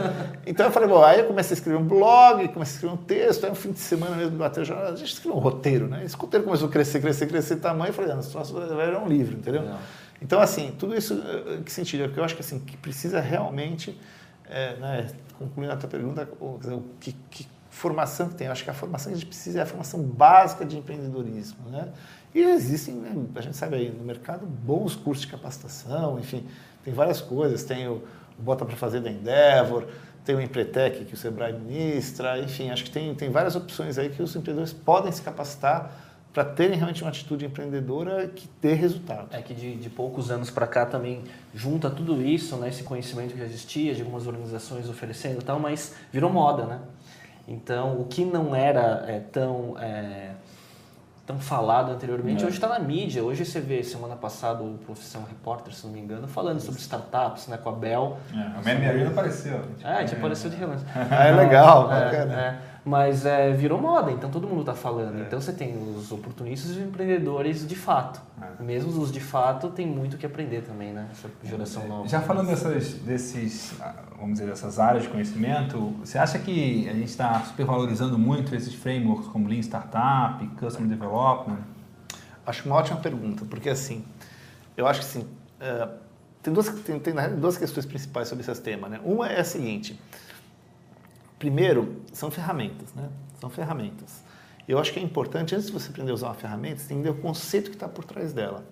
então 0.46 0.64
eu 0.64 0.72
falei, 0.72 0.88
bom, 0.88 1.04
aí 1.04 1.20
eu 1.20 1.26
comecei 1.26 1.52
a 1.52 1.58
escrever 1.58 1.76
um 1.76 1.84
blog, 1.86 2.48
comecei 2.48 2.72
a 2.72 2.76
escrever 2.76 2.94
um 2.94 2.96
texto, 2.96 3.44
aí 3.44 3.52
um 3.52 3.54
fim 3.54 3.72
de 3.72 3.80
semana 3.80 4.16
mesmo 4.16 4.38
bateu 4.38 4.62
o 4.62 4.66
jornal, 4.66 4.86
a 4.86 4.96
gente 4.96 5.12
escreveu 5.12 5.36
um 5.36 5.42
roteiro, 5.42 5.86
né? 5.86 6.02
Esse 6.02 6.16
roteiro 6.16 6.46
começou 6.46 6.66
a 6.68 6.70
crescer, 6.70 7.02
crescer, 7.02 7.26
crescer 7.26 7.56
tamanho, 7.56 7.90
eu 7.90 7.92
falei, 7.92 8.12
ah, 8.12 8.74
vai 8.74 8.86
virar 8.86 9.00
um 9.00 9.08
livro, 9.08 9.36
entendeu? 9.36 9.60
Não. 9.60 9.78
Então, 10.22 10.40
assim, 10.40 10.72
tudo 10.78 10.96
isso, 10.96 11.22
eh, 11.22 11.60
que 11.62 11.70
sentido? 11.70 12.04
Porque 12.04 12.18
eu 12.18 12.24
acho 12.24 12.34
que, 12.34 12.40
assim, 12.40 12.60
que 12.60 12.78
precisa 12.78 13.20
realmente, 13.20 13.94
é, 14.48 14.74
né, 14.76 15.10
concluindo 15.38 15.70
a 15.70 15.76
tua 15.76 15.90
pergunta, 15.90 16.26
o 16.40 16.82
que, 16.98 17.14
que 17.30 17.53
formação 17.74 18.28
que 18.28 18.36
tem. 18.36 18.46
Eu 18.46 18.52
acho 18.52 18.62
que 18.62 18.70
a 18.70 18.74
formação 18.74 19.10
que 19.10 19.16
a 19.16 19.20
gente 19.20 19.26
precisa 19.26 19.58
é 19.58 19.62
a 19.62 19.66
formação 19.66 20.00
básica 20.00 20.64
de 20.64 20.78
empreendedorismo. 20.78 21.68
Né? 21.70 21.88
E 22.32 22.40
existem, 22.40 22.94
né, 22.94 23.12
a 23.34 23.40
gente 23.40 23.56
sabe 23.56 23.76
aí, 23.76 23.90
no 23.90 24.04
mercado, 24.04 24.46
bons 24.46 24.94
cursos 24.94 25.26
de 25.26 25.30
capacitação, 25.30 26.18
enfim, 26.18 26.46
tem 26.84 26.94
várias 26.94 27.20
coisas. 27.20 27.64
Tem 27.64 27.88
o, 27.88 28.02
o 28.38 28.42
Bota 28.42 28.64
para 28.64 28.76
Fazer 28.76 29.00
da 29.00 29.10
Endeavor, 29.10 29.88
tem 30.24 30.36
o 30.36 30.40
Empretec 30.40 31.04
que 31.04 31.14
o 31.14 31.16
Sebrae 31.16 31.52
ministra, 31.52 32.38
enfim, 32.38 32.70
acho 32.70 32.84
que 32.84 32.90
tem, 32.90 33.12
tem 33.14 33.30
várias 33.30 33.56
opções 33.56 33.98
aí 33.98 34.08
que 34.08 34.22
os 34.22 34.34
empreendedores 34.34 34.72
podem 34.72 35.10
se 35.10 35.20
capacitar 35.20 35.92
para 36.32 36.44
terem 36.44 36.76
realmente 36.76 37.02
uma 37.02 37.10
atitude 37.10 37.44
empreendedora 37.44 38.26
que 38.28 38.48
dê 38.60 38.74
resultado. 38.74 39.28
É 39.32 39.42
que 39.42 39.54
de, 39.54 39.76
de 39.76 39.90
poucos 39.90 40.30
anos 40.30 40.50
para 40.50 40.66
cá 40.66 40.86
também 40.86 41.22
junta 41.54 41.90
tudo 41.90 42.20
isso, 42.22 42.56
né, 42.56 42.68
esse 42.68 42.82
conhecimento 42.82 43.32
que 43.32 43.38
já 43.38 43.44
existia, 43.44 43.94
de 43.94 44.02
algumas 44.02 44.26
organizações 44.26 44.88
oferecendo 44.88 45.40
e 45.40 45.44
tal, 45.44 45.60
mas 45.60 45.94
virou 46.12 46.32
moda, 46.32 46.66
né? 46.66 46.80
Então, 47.46 48.00
o 48.00 48.04
que 48.06 48.24
não 48.24 48.54
era 48.54 49.04
é, 49.06 49.20
tão, 49.20 49.76
é, 49.78 50.30
tão 51.26 51.38
falado 51.38 51.92
anteriormente, 51.92 52.42
é. 52.42 52.46
hoje 52.46 52.56
está 52.56 52.68
na 52.68 52.78
mídia. 52.78 53.22
Hoje 53.22 53.44
você 53.44 53.60
vê, 53.60 53.82
semana 53.82 54.16
passada, 54.16 54.62
o 54.62 54.78
Profissão 54.86 55.24
Repórter, 55.24 55.74
se 55.74 55.86
não 55.86 55.92
me 55.92 56.00
engano, 56.00 56.26
falando 56.26 56.60
sobre 56.60 56.80
startups, 56.80 57.48
né, 57.48 57.58
com 57.58 57.68
a 57.68 57.72
Bell. 57.72 58.16
É, 58.32 58.70
a 58.70 58.74
minha 58.74 58.92
vida 58.92 59.08
apareceu. 59.10 59.60
Tipo, 59.76 59.88
é, 59.88 60.04
te 60.04 60.14
apareceu 60.14 60.50
de 60.50 60.56
relance. 60.56 60.84
é 61.10 61.30
legal, 61.32 61.92
é, 61.92 62.04
bacana. 62.04 62.58
É. 62.84 62.88
Mas 62.88 63.24
é, 63.24 63.52
virou 63.52 63.80
moda, 63.80 64.12
então 64.12 64.30
todo 64.30 64.46
mundo 64.46 64.60
está 64.60 64.74
falando. 64.74 65.18
É. 65.18 65.22
Então 65.22 65.40
você 65.40 65.52
tem 65.52 65.76
os 65.76 66.12
oportunistas 66.12 66.70
e 66.70 66.80
os 66.80 66.86
empreendedores 66.86 67.66
de 67.66 67.74
fato. 67.74 68.20
É. 68.40 68.62
Mesmo 68.62 68.90
os 69.00 69.10
de 69.10 69.20
fato 69.20 69.70
tem 69.70 69.86
muito 69.86 70.16
que 70.16 70.26
aprender 70.26 70.62
também, 70.62 70.92
né? 70.92 71.08
Essa 71.10 71.30
geração 71.42 71.82
é. 71.82 71.86
nova. 71.86 72.08
Já 72.08 72.20
falando 72.20 72.48
dessas, 72.48 72.94
desses, 72.94 73.74
vamos 74.18 74.34
dizer, 74.34 74.46
dessas 74.46 74.78
áreas 74.78 75.04
de 75.04 75.08
conhecimento, 75.08 75.78
você 76.00 76.18
acha 76.18 76.38
que 76.38 76.88
a 76.88 76.92
gente 76.92 77.08
está 77.08 77.40
supervalorizando 77.40 78.18
muito 78.18 78.54
esses 78.54 78.74
frameworks 78.74 79.28
como 79.28 79.48
Lean 79.48 79.60
Startup, 79.60 80.46
Customer 80.58 80.88
Development? 80.88 81.58
Acho 82.46 82.66
uma 82.66 82.76
ótima 82.76 83.00
pergunta, 83.00 83.46
porque 83.46 83.70
assim, 83.70 84.04
eu 84.76 84.86
acho 84.86 85.00
que 85.00 85.06
assim, 85.06 85.20
uh, 85.20 85.90
tem, 86.42 86.52
duas, 86.52 86.68
tem, 86.68 86.98
tem 86.98 87.14
duas 87.38 87.56
questões 87.56 87.86
principais 87.86 88.28
sobre 88.28 88.44
esse 88.44 88.60
tema. 88.60 88.88
Né? 88.88 89.00
Uma 89.02 89.28
é 89.28 89.40
a 89.40 89.44
seguinte, 89.44 89.98
Primeiro, 91.44 91.96
são 92.10 92.30
ferramentas, 92.30 92.94
né? 92.94 93.06
São 93.38 93.50
ferramentas. 93.50 94.24
Eu 94.66 94.78
acho 94.78 94.90
que 94.94 94.98
é 94.98 95.02
importante, 95.02 95.54
antes 95.54 95.66
de 95.66 95.72
você 95.74 95.90
aprender 95.90 96.10
a 96.10 96.14
usar 96.14 96.28
uma 96.28 96.34
ferramenta, 96.34 96.78
você 96.78 96.88
tem 96.88 96.96
que 96.96 97.06
entender 97.06 97.10
o 97.10 97.22
conceito 97.22 97.68
que 97.68 97.76
está 97.76 97.86
por 97.86 98.02
trás 98.02 98.32
dela. 98.32 98.64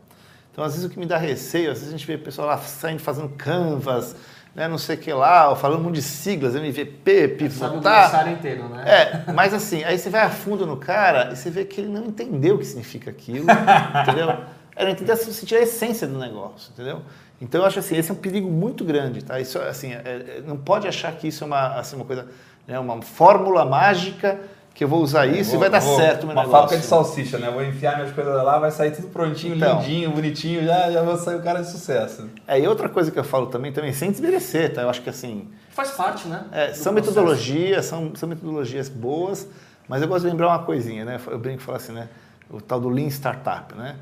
Então, 0.50 0.64
às 0.64 0.72
vezes, 0.72 0.86
o 0.86 0.90
que 0.90 0.98
me 0.98 1.04
dá 1.04 1.18
receio, 1.18 1.70
às 1.70 1.80
vezes 1.80 1.92
a 1.92 1.96
gente 1.98 2.06
vê 2.06 2.16
pessoal 2.16 2.48
lá 2.48 2.56
saindo 2.56 3.00
fazendo 3.00 3.28
canvas, 3.28 4.16
né, 4.54 4.68
não 4.68 4.78
sei 4.78 4.96
o 4.96 4.98
que 4.98 5.12
lá, 5.12 5.54
falando 5.54 5.80
um 5.80 5.82
monte 5.82 5.96
de 5.96 6.02
siglas, 6.02 6.54
MVP, 6.54 7.28
pivotar. 7.28 8.10
Sabe 8.10 8.30
o 8.30 8.32
inteiro, 8.32 8.66
né? 8.70 8.84
É, 8.86 9.32
mas 9.32 9.52
assim, 9.52 9.84
aí 9.84 9.98
você 9.98 10.08
vai 10.08 10.22
a 10.22 10.30
fundo 10.30 10.66
no 10.66 10.78
cara 10.78 11.30
e 11.30 11.36
você 11.36 11.50
vê 11.50 11.66
que 11.66 11.78
ele 11.78 11.88
não 11.90 12.06
entendeu 12.06 12.54
o 12.54 12.58
que 12.58 12.64
significa 12.64 13.10
aquilo, 13.10 13.44
entendeu? 14.00 14.30
Ele 14.74 14.86
não 14.86 14.90
entendeu 14.92 15.14
sentir 15.18 15.56
a 15.56 15.60
essência 15.60 16.06
do 16.06 16.18
negócio, 16.18 16.72
entendeu? 16.72 17.02
Então, 17.42 17.60
eu 17.60 17.66
acho 17.66 17.80
assim, 17.80 17.96
esse 17.96 18.08
é 18.08 18.14
um 18.14 18.16
perigo 18.16 18.48
muito 18.48 18.84
grande, 18.84 19.24
tá? 19.24 19.40
Isso, 19.40 19.58
assim, 19.58 19.92
é, 19.92 19.98
é 20.38 20.42
não 20.46 20.56
pode 20.56 20.86
achar 20.86 21.10
que 21.16 21.26
isso 21.26 21.42
é 21.42 21.46
uma, 21.48 21.74
assim, 21.74 21.96
uma 21.96 22.04
coisa 22.04 22.28
né, 22.66 22.78
uma 22.78 23.00
fórmula 23.02 23.64
mágica 23.64 24.40
que 24.74 24.84
eu 24.84 24.88
vou 24.88 25.02
usar 25.02 25.26
isso 25.26 25.50
vou, 25.50 25.58
e 25.58 25.60
vai 25.60 25.70
dar 25.70 25.80
vou, 25.80 25.96
certo 25.96 26.22
o 26.22 26.26
meu 26.26 26.34
uma 26.34 26.42
negócio. 26.42 26.50
Uma 26.50 26.60
fábrica 26.62 26.80
de 26.80 26.86
salsicha, 26.86 27.38
né? 27.38 27.50
Vou 27.50 27.62
enfiar 27.62 27.96
minhas 27.96 28.12
coisas 28.12 28.34
lá, 28.42 28.58
vai 28.58 28.70
sair 28.70 28.90
tudo 28.90 29.08
prontinho, 29.08 29.54
então, 29.54 29.80
lindinho, 29.80 30.10
bonitinho, 30.10 30.64
já, 30.64 30.90
já 30.90 31.02
vou 31.02 31.16
sair 31.18 31.36
o 31.36 31.42
cara 31.42 31.60
de 31.60 31.70
sucesso. 31.70 32.30
É, 32.46 32.58
e 32.58 32.66
outra 32.66 32.88
coisa 32.88 33.10
que 33.10 33.18
eu 33.18 33.24
falo 33.24 33.46
também, 33.46 33.70
também 33.70 33.92
sem 33.92 34.10
desmerecer, 34.10 34.72
tá? 34.72 34.82
Eu 34.82 34.88
acho 34.88 35.02
que 35.02 35.10
assim... 35.10 35.48
Faz 35.70 35.90
parte, 35.90 36.26
né? 36.26 36.44
É, 36.52 36.72
são 36.72 36.92
metodologias, 36.92 37.84
são, 37.84 38.12
são 38.14 38.28
metodologias 38.28 38.88
boas, 38.88 39.46
mas 39.88 40.00
eu 40.00 40.08
gosto 40.08 40.24
de 40.24 40.30
lembrar 40.30 40.48
uma 40.48 40.60
coisinha, 40.60 41.04
né? 41.04 41.20
Eu 41.26 41.38
brinco 41.38 41.60
e 41.60 41.64
falo 41.64 41.76
assim, 41.76 41.92
né? 41.92 42.08
O 42.50 42.60
tal 42.60 42.80
do 42.80 42.88
Lean 42.88 43.08
Startup, 43.08 43.74
né? 43.74 43.96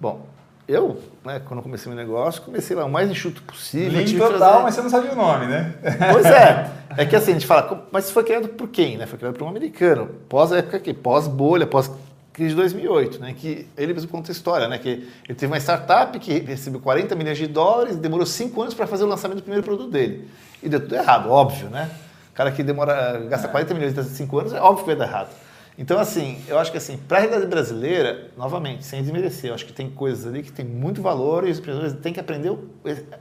Bom, 0.00 0.26
eu, 0.66 1.00
né, 1.24 1.40
quando 1.46 1.62
comecei 1.62 1.92
meu 1.92 2.00
negócio, 2.00 2.42
comecei 2.42 2.74
lá 2.74 2.84
o 2.84 2.90
mais 2.90 3.10
enxuto 3.10 3.42
possível. 3.42 3.92
Lean 3.92 4.18
total, 4.18 4.38
fazer... 4.38 4.62
mas 4.62 4.74
você 4.74 4.82
não 4.82 4.90
sabia 4.90 5.12
o 5.12 5.16
nome, 5.16 5.46
né? 5.46 5.74
Pois 6.12 6.26
é. 6.26 6.70
É 6.96 7.04
que 7.04 7.16
assim, 7.16 7.32
a 7.32 7.34
gente 7.34 7.46
fala, 7.46 7.88
mas 7.90 8.08
foi 8.08 8.22
criado 8.22 8.46
por 8.50 8.68
quem? 8.68 8.96
Né? 8.96 9.04
Foi 9.04 9.18
criado 9.18 9.34
por 9.34 9.44
um 9.44 9.48
americano. 9.48 10.06
Pós 10.28 10.52
época 10.52 10.76
aqui, 10.76 10.94
pós 10.94 11.26
bolha, 11.26 11.66
pós 11.66 11.90
crise 12.32 12.50
de 12.50 12.56
2008, 12.56 13.20
né? 13.20 13.34
Que 13.36 13.68
ele 13.76 13.94
mesmo 13.94 14.08
conta 14.08 14.30
a 14.30 14.32
história, 14.32 14.68
né? 14.68 14.78
Que 14.78 15.08
ele 15.28 15.34
teve 15.34 15.46
uma 15.46 15.56
startup 15.58 16.16
que 16.18 16.40
recebeu 16.40 16.80
40 16.80 17.14
milhões 17.16 17.36
de 17.36 17.48
dólares, 17.48 17.96
demorou 17.96 18.24
5 18.24 18.60
anos 18.60 18.74
para 18.74 18.86
fazer 18.86 19.02
o 19.02 19.06
lançamento 19.08 19.38
do 19.38 19.42
primeiro 19.42 19.64
produto 19.64 19.90
dele. 19.90 20.28
E 20.62 20.68
deu 20.68 20.80
tudo 20.80 20.94
errado, 20.94 21.30
óbvio, 21.30 21.68
né? 21.68 21.90
O 22.32 22.34
cara 22.34 22.52
que 22.52 22.62
demora, 22.62 23.24
gasta 23.28 23.48
40 23.48 23.74
milhões 23.74 23.96
em 23.96 24.02
5 24.02 24.38
anos, 24.38 24.52
é 24.52 24.60
óbvio 24.60 24.84
que 24.84 24.86
vai 24.86 24.96
dar 24.96 25.06
errado. 25.06 25.30
Então, 25.76 25.98
assim, 25.98 26.40
eu 26.46 26.56
acho 26.56 26.70
que 26.70 26.78
assim, 26.78 26.96
para 26.96 27.18
a 27.18 27.20
realidade 27.20 27.48
brasileira, 27.48 28.28
novamente, 28.36 28.84
sem 28.84 29.02
desmerecer, 29.02 29.50
eu 29.50 29.54
acho 29.54 29.66
que 29.66 29.72
tem 29.72 29.90
coisas 29.90 30.24
ali 30.24 30.42
que 30.42 30.52
tem 30.52 30.64
muito 30.64 31.02
valor 31.02 31.46
e 31.46 31.50
os 31.50 31.58
empreendedores 31.58 31.94
têm 32.00 32.12
que 32.12 32.20
aprender 32.20 32.50
o, 32.50 32.68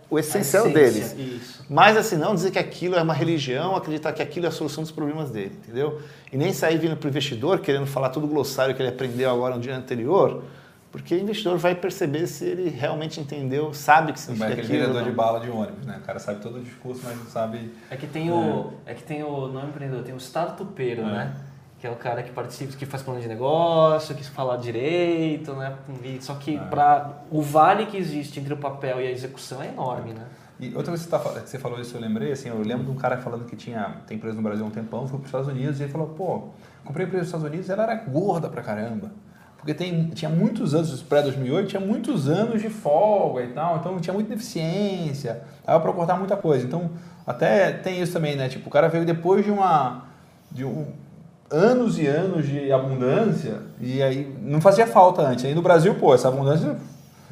o 0.07 0.19
essencial 0.19 0.69
deles. 0.69 1.15
Isso. 1.17 1.65
Mas, 1.67 1.97
assim, 1.97 2.15
não 2.15 2.35
dizer 2.35 2.51
que 2.51 2.59
aquilo 2.59 2.95
é 2.95 3.01
uma 3.01 3.13
religião, 3.13 3.75
acreditar 3.75 4.13
que 4.13 4.21
aquilo 4.21 4.45
é 4.45 4.49
a 4.49 4.51
solução 4.51 4.83
dos 4.83 4.91
problemas 4.91 5.31
dele, 5.31 5.57
entendeu? 5.63 5.99
E 6.31 6.37
nem 6.37 6.53
sair 6.53 6.77
vindo 6.77 6.95
para 6.95 7.07
o 7.07 7.09
investidor 7.09 7.59
querendo 7.59 7.87
falar 7.87 8.09
todo 8.09 8.25
o 8.25 8.27
glossário 8.27 8.75
que 8.75 8.81
ele 8.83 8.89
aprendeu 8.89 9.31
agora 9.31 9.55
no 9.55 9.61
dia 9.61 9.75
anterior, 9.75 10.43
porque 10.91 11.15
o 11.15 11.19
investidor 11.19 11.57
vai 11.57 11.73
perceber 11.73 12.27
se 12.27 12.45
ele 12.45 12.69
realmente 12.69 13.19
entendeu, 13.19 13.73
sabe 13.73 14.13
que 14.13 14.19
significa 14.19 14.49
aquilo. 14.49 14.65
aquele 14.67 14.79
vendedor 14.79 15.03
de 15.03 15.11
bala 15.11 15.39
de 15.39 15.49
ônibus, 15.49 15.87
né? 15.87 15.97
O 15.97 16.05
cara 16.05 16.19
sabe 16.19 16.39
todo 16.39 16.59
o 16.59 16.61
discurso, 16.61 17.01
mas 17.03 17.17
não 17.17 17.25
sabe... 17.25 17.73
É 17.89 17.97
que 17.97 18.05
tem 18.05 18.29
o, 18.29 18.71
é. 18.85 18.91
é 18.91 18.93
que 18.93 19.01
tem 19.01 19.23
o 19.23 19.47
não 19.47 19.69
empreendedor, 19.69 20.03
tem 20.03 20.13
o 20.13 20.19
startupeiro, 20.19 21.01
é. 21.01 21.05
né? 21.05 21.35
Que 21.83 21.87
é 21.87 21.91
o 21.91 21.97
cara 21.97 22.23
que 22.23 22.31
participa, 22.31 22.71
que 22.77 22.85
faz 22.85 23.03
plano 23.03 23.19
de 23.19 23.27
negócio, 23.27 24.15
que 24.15 24.23
fala 24.23 24.57
direito, 24.57 25.51
né? 25.51 25.75
Só 26.21 26.35
que 26.35 26.55
é. 26.55 26.59
para 26.59 27.23
o 27.29 27.41
vale 27.41 27.87
que 27.87 27.97
existe 27.97 28.39
entre 28.39 28.53
o 28.53 28.57
papel 28.57 29.01
e 29.01 29.07
a 29.07 29.11
execução 29.11 29.61
é 29.61 29.67
enorme, 29.67 30.13
né? 30.13 30.25
E 30.57 30.67
outra 30.67 30.93
coisa 30.93 31.03
que 31.03 31.09
você, 31.09 31.29
tá, 31.33 31.41
que 31.41 31.49
você 31.49 31.59
falou 31.59 31.81
isso, 31.81 31.97
eu 31.97 31.99
lembrei, 31.99 32.31
assim, 32.31 32.47
eu 32.47 32.57
lembro 32.57 32.85
de 32.85 32.91
um 32.91 32.95
cara 32.95 33.17
falando 33.17 33.43
que 33.43 33.57
tinha, 33.57 33.97
tem 34.07 34.15
empresa 34.15 34.37
no 34.37 34.41
Brasil 34.41 34.63
há 34.63 34.67
um 34.69 34.71
tempão, 34.71 35.05
foi 35.05 35.17
para 35.17 35.23
os 35.23 35.25
Estados 35.25 35.47
Unidos 35.49 35.81
e 35.81 35.83
ele 35.83 35.91
falou, 35.91 36.07
pô, 36.07 36.51
comprei 36.85 37.05
empresa 37.05 37.23
nos 37.23 37.27
Estados 37.27 37.47
Unidos 37.47 37.69
ela 37.69 37.83
era 37.83 37.95
gorda 37.95 38.47
pra 38.47 38.61
caramba. 38.61 39.11
Porque 39.57 39.73
tem, 39.73 40.07
tinha 40.11 40.31
muitos 40.31 40.73
anos, 40.73 41.03
pré-2008, 41.03 41.67
tinha 41.67 41.81
muitos 41.81 42.29
anos 42.29 42.61
de 42.61 42.69
folga 42.69 43.43
e 43.43 43.47
tal, 43.49 43.75
então 43.79 43.99
tinha 43.99 44.13
muita 44.13 44.29
deficiência, 44.29 45.43
dava 45.65 45.81
para 45.81 45.91
cortar 45.91 46.15
muita 46.15 46.37
coisa. 46.37 46.65
Então, 46.65 46.91
até 47.27 47.73
tem 47.73 48.01
isso 48.01 48.13
também, 48.13 48.37
né? 48.37 48.47
Tipo, 48.47 48.69
o 48.69 48.71
cara 48.71 48.87
veio 48.87 49.05
depois 49.05 49.43
de 49.43 49.51
uma... 49.51 50.05
De 50.49 50.63
um, 50.63 51.02
anos 51.49 51.99
e 51.99 52.07
anos 52.07 52.47
de 52.47 52.71
abundância 52.71 53.59
e 53.79 54.01
aí 54.01 54.35
não 54.41 54.59
fazia 54.59 54.87
falta 54.87 55.21
antes. 55.21 55.45
Aí 55.45 55.53
no 55.53 55.61
Brasil, 55.61 55.95
pô, 55.95 56.13
essa 56.13 56.27
abundância 56.27 56.75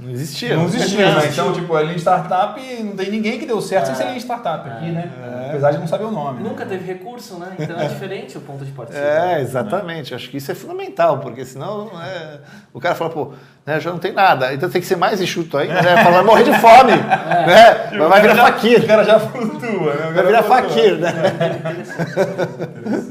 não 0.01 0.10
existia. 0.10 0.56
Não 0.56 0.65
existia, 0.65 1.13
né? 1.15 1.27
Então, 1.32 1.53
tipo, 1.53 1.75
a 1.75 1.84
linha 1.84 1.98
startup, 1.98 2.60
não 2.84 2.96
tem 2.96 3.12
ninguém 3.12 3.38
que 3.38 3.46
deu 3.46 3.62
certo 3.62 3.84
é. 3.84 3.86
sem 3.88 3.96
ser 3.98 4.06
linha 4.06 4.18
startup 4.18 4.68
aqui, 4.68 4.86
é. 4.86 4.91
né? 4.91 5.12
É. 5.24 5.50
Apesar 5.50 5.72
de 5.72 5.77
não 5.77 5.88
saber 5.88 6.06
o 6.06 6.12
nome. 6.12 6.41
Né? 6.41 6.50
Nunca 6.50 6.65
né? 6.65 6.72
teve 6.72 6.91
recurso, 6.91 7.38
né? 7.38 7.53
Então 7.60 7.80
é 7.80 7.88
diferente 7.88 8.36
o 8.36 8.41
ponto 8.41 8.65
de 8.65 8.72
partida. 8.72 8.98
É, 8.98 9.41
exatamente. 9.41 10.10
Né? 10.12 10.18
Acho 10.18 10.27
que 10.27 10.38
isso 10.38 10.51
é 10.51 10.56
fundamental, 10.56 11.20
porque 11.20 11.46
senão 11.46 11.91
é... 12.01 12.39
o 12.74 12.80
cara 12.80 12.96
fala, 12.96 13.12
pô, 13.12 13.34
né, 13.63 13.80
já 13.80 13.91
não 13.91 14.00
tem 14.00 14.12
nada, 14.12 14.51
então 14.51 14.68
tem 14.72 14.82
que 14.82 14.88
ser 14.88 14.96
mais 14.96 15.22
enxuto 15.22 15.56
ainda, 15.56 15.80
né? 15.84 16.03
Fala, 16.03 16.15
vai 16.18 16.24
morrer 16.24 16.44
de 16.46 16.60
fome, 16.60 16.94
é. 16.94 17.46
né? 17.46 17.89
Mas 17.91 18.10
vai 18.10 18.22
virar 18.22 18.36
já, 18.36 18.46
faquir. 18.46 18.80
O 18.80 18.88
cara 18.88 19.03
já 19.03 19.20
flutua, 19.20 19.94
né? 19.94 20.12
Vai 20.15 20.25
virar 20.25 20.44
faquir, 20.44 20.98
né? 20.98 21.13
interessante. 21.60 23.11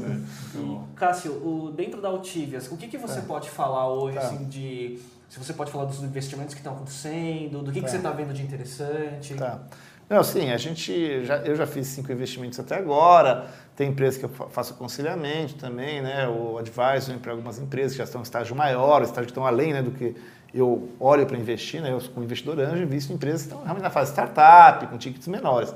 Cássio, 1.01 1.31
o, 1.31 1.71
dentro 1.71 1.99
da 1.99 2.09
Altivias, 2.09 2.71
o 2.71 2.77
que, 2.77 2.87
que 2.87 2.97
você 2.97 3.17
é. 3.17 3.21
pode 3.23 3.49
falar 3.49 3.91
hoje, 3.91 4.19
tá. 4.19 4.27
assim, 4.27 4.45
de... 4.45 4.99
Se 5.27 5.39
você 5.39 5.51
pode 5.51 5.71
falar 5.71 5.85
dos 5.85 6.03
investimentos 6.03 6.53
que 6.53 6.59
estão 6.59 6.73
acontecendo, 6.73 7.63
do 7.63 7.71
que, 7.71 7.79
tá. 7.79 7.85
que 7.85 7.91
você 7.91 7.97
está 7.97 8.11
vendo 8.11 8.33
de 8.33 8.43
interessante. 8.43 9.33
Tá. 9.33 9.61
Não, 10.07 10.23
sim, 10.23 10.51
a 10.51 10.57
gente 10.57 11.23
já, 11.25 11.37
eu 11.37 11.55
já 11.55 11.65
fiz 11.65 11.87
cinco 11.87 12.11
investimentos 12.11 12.59
até 12.59 12.75
agora. 12.75 13.47
Tem 13.75 13.89
empresas 13.89 14.19
que 14.19 14.25
eu 14.25 14.29
faço 14.29 14.73
aconselhamento 14.73 15.55
também, 15.55 16.01
né? 16.01 16.27
O 16.27 16.57
advisor 16.57 17.17
para 17.19 17.31
algumas 17.31 17.57
empresas 17.57 17.93
que 17.93 17.99
já 17.99 18.03
estão 18.03 18.19
em 18.19 18.23
estágio 18.23 18.55
maior, 18.55 19.01
estágio 19.01 19.23
que 19.23 19.31
estão 19.31 19.47
além 19.47 19.71
né, 19.71 19.81
do 19.81 19.91
que 19.91 20.13
eu 20.53 20.89
olho 20.99 21.25
para 21.25 21.37
investir, 21.37 21.81
né? 21.81 21.93
Eu, 21.93 22.01
como 22.13 22.25
investidor 22.25 22.59
anjo, 22.59 22.83
invisto 22.83 23.11
em 23.11 23.15
empresas 23.15 23.43
que 23.43 23.47
estão 23.47 23.63
realmente 23.63 23.83
na 23.83 23.89
fase 23.89 24.11
startup, 24.11 24.85
com 24.85 24.97
tickets 24.97 25.29
menores. 25.29 25.73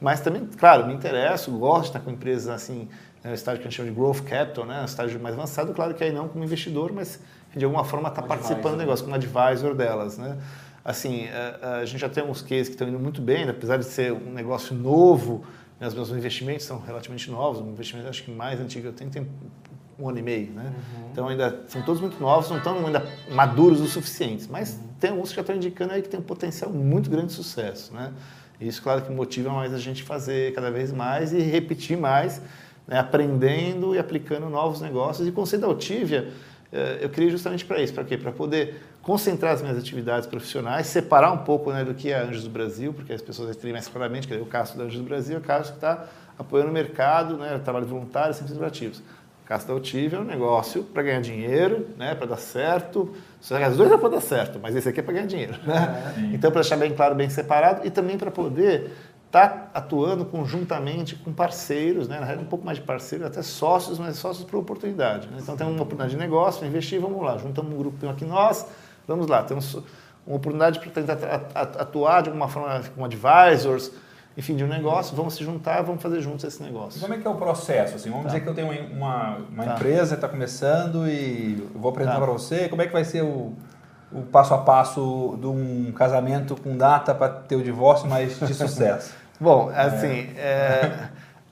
Mas 0.00 0.20
também, 0.20 0.44
claro, 0.58 0.86
me 0.86 0.92
interesso, 0.92 1.50
gosto 1.52 1.82
de 1.82 1.88
estar 1.90 2.00
com 2.00 2.10
empresas 2.10 2.48
assim 2.48 2.88
é, 3.26 3.34
estágio 3.34 3.60
que 3.60 3.66
a 3.66 3.70
gente 3.70 3.76
chama 3.76 3.90
de 3.90 3.94
growth 3.94 4.20
capital, 4.20 4.64
né, 4.64 4.80
um 4.82 4.84
estágio 4.84 5.18
mais 5.18 5.34
avançado, 5.34 5.74
claro 5.74 5.94
que 5.94 6.04
aí 6.04 6.12
não 6.12 6.28
como 6.28 6.44
investidor, 6.44 6.92
mas 6.92 7.18
de 7.54 7.64
alguma 7.64 7.84
forma 7.84 8.08
está 8.08 8.22
participando 8.22 8.72
do 8.74 8.78
negócio, 8.78 9.04
como 9.04 9.16
advisor 9.16 9.74
delas. 9.74 10.16
Né? 10.16 10.38
Assim, 10.84 11.26
a, 11.26 11.30
é, 11.30 11.58
é, 11.60 11.66
a, 11.82 11.84
gente 11.84 12.00
já 12.00 12.08
tem 12.08 12.20
alguns 12.20 12.40
cases 12.40 12.68
que 12.68 12.74
estão 12.74 12.88
indo 12.88 13.00
muito 13.00 13.20
bem, 13.20 13.44
né? 13.44 13.50
apesar 13.50 13.78
de 13.78 13.84
ser 13.84 14.12
um 14.12 14.32
negócio 14.32 14.76
novo, 14.76 15.44
né, 15.80 15.88
os 15.88 15.94
meus 15.94 16.10
investimentos 16.10 16.64
são 16.64 16.78
relativamente 16.78 17.28
novos, 17.28 17.60
um 17.60 17.70
investimento 17.70 18.08
acho 18.08 18.22
que 18.22 18.30
mais 18.30 18.60
antigo 18.60 18.82
que 18.82 18.88
eu 18.88 18.92
tenho 18.92 19.10
tem 19.10 19.26
um 19.98 20.08
ano 20.08 20.18
e 20.18 20.22
meio, 20.22 20.52
né? 20.52 20.74
Uhum. 20.74 21.08
Então 21.10 21.28
ainda 21.28 21.62
são 21.68 21.80
todos 21.82 22.02
muito 22.02 22.20
novos, 22.20 22.50
não 22.50 22.58
estão 22.58 22.84
ainda 22.84 23.02
maduros 23.30 23.80
o 23.80 23.86
suficiente, 23.86 24.46
mas 24.50 24.74
uhum. 24.74 24.88
tem 25.00 25.10
alguns 25.10 25.30
que 25.30 25.36
já 25.36 25.40
estão 25.40 25.56
indicando 25.56 25.94
aí 25.94 26.02
que 26.02 26.08
tem 26.08 26.20
um 26.20 26.22
potencial 26.22 26.70
muito 26.70 27.08
grande 27.08 27.28
de 27.28 27.32
sucesso, 27.32 27.94
né? 27.94 28.12
Isso, 28.60 28.82
claro, 28.82 29.02
que 29.02 29.10
motiva 29.10 29.50
mais 29.50 29.72
a 29.74 29.78
gente 29.78 30.02
fazer 30.02 30.54
cada 30.54 30.70
vez 30.70 30.92
mais 30.92 31.32
e 31.32 31.38
repetir 31.40 31.96
mais 31.96 32.40
né, 32.86 32.98
aprendendo 32.98 33.94
e 33.94 33.98
aplicando 33.98 34.48
novos 34.48 34.80
negócios. 34.80 35.26
E 35.26 35.30
com 35.30 35.40
o 35.40 35.42
Conselho 35.42 35.62
da 35.62 35.68
Altivia, 35.68 36.32
eh, 36.72 36.98
eu 37.02 37.08
criei 37.08 37.30
justamente 37.30 37.64
para 37.64 37.80
isso. 37.80 37.92
Para 37.92 38.04
quê? 38.04 38.16
Para 38.16 38.32
poder 38.32 38.80
concentrar 39.02 39.54
as 39.54 39.62
minhas 39.62 39.78
atividades 39.78 40.26
profissionais, 40.26 40.86
separar 40.88 41.30
um 41.32 41.38
pouco 41.38 41.72
né, 41.72 41.84
do 41.84 41.94
que 41.94 42.10
é 42.10 42.20
Anjos 42.20 42.44
do 42.44 42.50
Brasil, 42.50 42.92
porque 42.92 43.12
as 43.12 43.22
pessoas 43.22 43.50
entendem 43.50 43.72
mais 43.72 43.86
claramente 43.86 44.26
que 44.26 44.34
é 44.34 44.38
o 44.38 44.46
caso 44.46 44.76
da 44.76 44.84
Anjos 44.84 44.98
do 44.98 45.04
Brasil 45.04 45.36
é 45.36 45.38
o 45.38 45.42
caso 45.42 45.70
que 45.70 45.78
está 45.78 46.06
apoiando 46.38 46.70
o 46.70 46.72
mercado, 46.72 47.36
né, 47.36 47.58
trabalho 47.62 47.86
voluntário, 47.86 48.34
sem 48.34 48.46
fins 48.46 48.54
lucrativos. 48.54 48.98
O 48.98 49.48
caso 49.48 49.64
da 49.64 49.74
Altivia 49.74 50.18
é 50.18 50.20
um 50.20 50.24
negócio 50.24 50.82
para 50.82 51.04
ganhar 51.04 51.20
dinheiro, 51.20 51.86
né, 51.96 52.16
para 52.16 52.26
dar 52.26 52.36
certo. 52.36 53.14
Os 53.40 53.76
dois 53.76 53.92
é 53.92 53.96
para 53.96 54.08
dar 54.08 54.20
certo, 54.20 54.58
mas 54.60 54.74
esse 54.74 54.88
aqui 54.88 54.98
é 54.98 55.02
para 55.04 55.14
ganhar 55.14 55.26
dinheiro. 55.26 55.54
Né? 55.64 56.14
É, 56.16 56.34
então, 56.34 56.50
para 56.50 56.62
deixar 56.62 56.76
bem 56.76 56.92
claro, 56.92 57.14
bem 57.14 57.30
separado, 57.30 57.86
e 57.86 57.90
também 57.90 58.18
para 58.18 58.32
poder 58.32 58.90
está 59.26 59.68
atuando 59.74 60.24
conjuntamente 60.24 61.16
com 61.16 61.32
parceiros, 61.32 62.08
né? 62.08 62.18
na 62.18 62.24
realidade 62.24 62.46
um 62.46 62.50
pouco 62.50 62.64
mais 62.64 62.78
de 62.78 62.84
parceiros, 62.84 63.26
até 63.26 63.42
sócios, 63.42 63.98
mas 63.98 64.16
sócios 64.16 64.44
para 64.44 64.58
oportunidade. 64.58 65.28
Né? 65.28 65.38
Então 65.40 65.56
tem 65.56 65.66
uma 65.66 65.74
oportunidade 65.74 66.12
de 66.12 66.16
negócio, 66.16 66.66
investir, 66.66 67.00
vamos 67.00 67.22
lá, 67.22 67.36
juntamos 67.36 67.72
um 67.72 67.76
grupo 67.76 68.08
aqui 68.08 68.24
nós, 68.24 68.66
vamos 69.06 69.26
lá, 69.26 69.42
temos 69.42 69.74
uma 70.26 70.36
oportunidade 70.36 70.80
para 70.80 70.90
tentar 70.90 71.50
atuar 71.54 72.22
de 72.22 72.30
alguma 72.30 72.48
forma 72.48 72.82
como 72.94 73.04
advisors, 73.04 73.92
enfim, 74.36 74.54
de 74.54 74.64
um 74.64 74.68
negócio, 74.68 75.16
vamos 75.16 75.34
se 75.34 75.42
juntar, 75.42 75.82
vamos 75.82 76.02
fazer 76.02 76.20
juntos 76.20 76.44
esse 76.44 76.62
negócio. 76.62 76.98
E 76.98 77.00
como 77.00 77.14
é 77.14 77.18
que 77.18 77.26
é 77.26 77.30
o 77.30 77.36
processo? 77.36 77.96
Assim, 77.96 78.10
vamos 78.10 78.26
tá. 78.26 78.32
dizer 78.32 78.42
que 78.42 78.48
eu 78.48 78.54
tenho 78.54 78.70
uma, 78.92 79.38
uma 79.50 79.64
tá. 79.64 79.74
empresa, 79.74 80.14
está 80.14 80.28
começando 80.28 81.08
e 81.08 81.66
vou 81.74 81.90
apresentar 81.90 82.18
tá. 82.18 82.24
para 82.24 82.32
você, 82.32 82.68
como 82.68 82.82
é 82.82 82.86
que 82.86 82.92
vai 82.92 83.04
ser 83.04 83.22
o 83.22 83.54
o 84.12 84.22
passo 84.22 84.54
a 84.54 84.58
passo 84.58 85.36
de 85.40 85.46
um 85.46 85.92
casamento 85.92 86.56
com 86.56 86.76
data 86.76 87.14
para 87.14 87.28
ter 87.28 87.56
o 87.56 87.62
divórcio, 87.62 88.08
mas 88.08 88.38
de 88.38 88.52
sucesso? 88.54 89.14
Bom, 89.40 89.70
assim, 89.74 90.30
é. 90.36 90.40
É, 90.40 91.08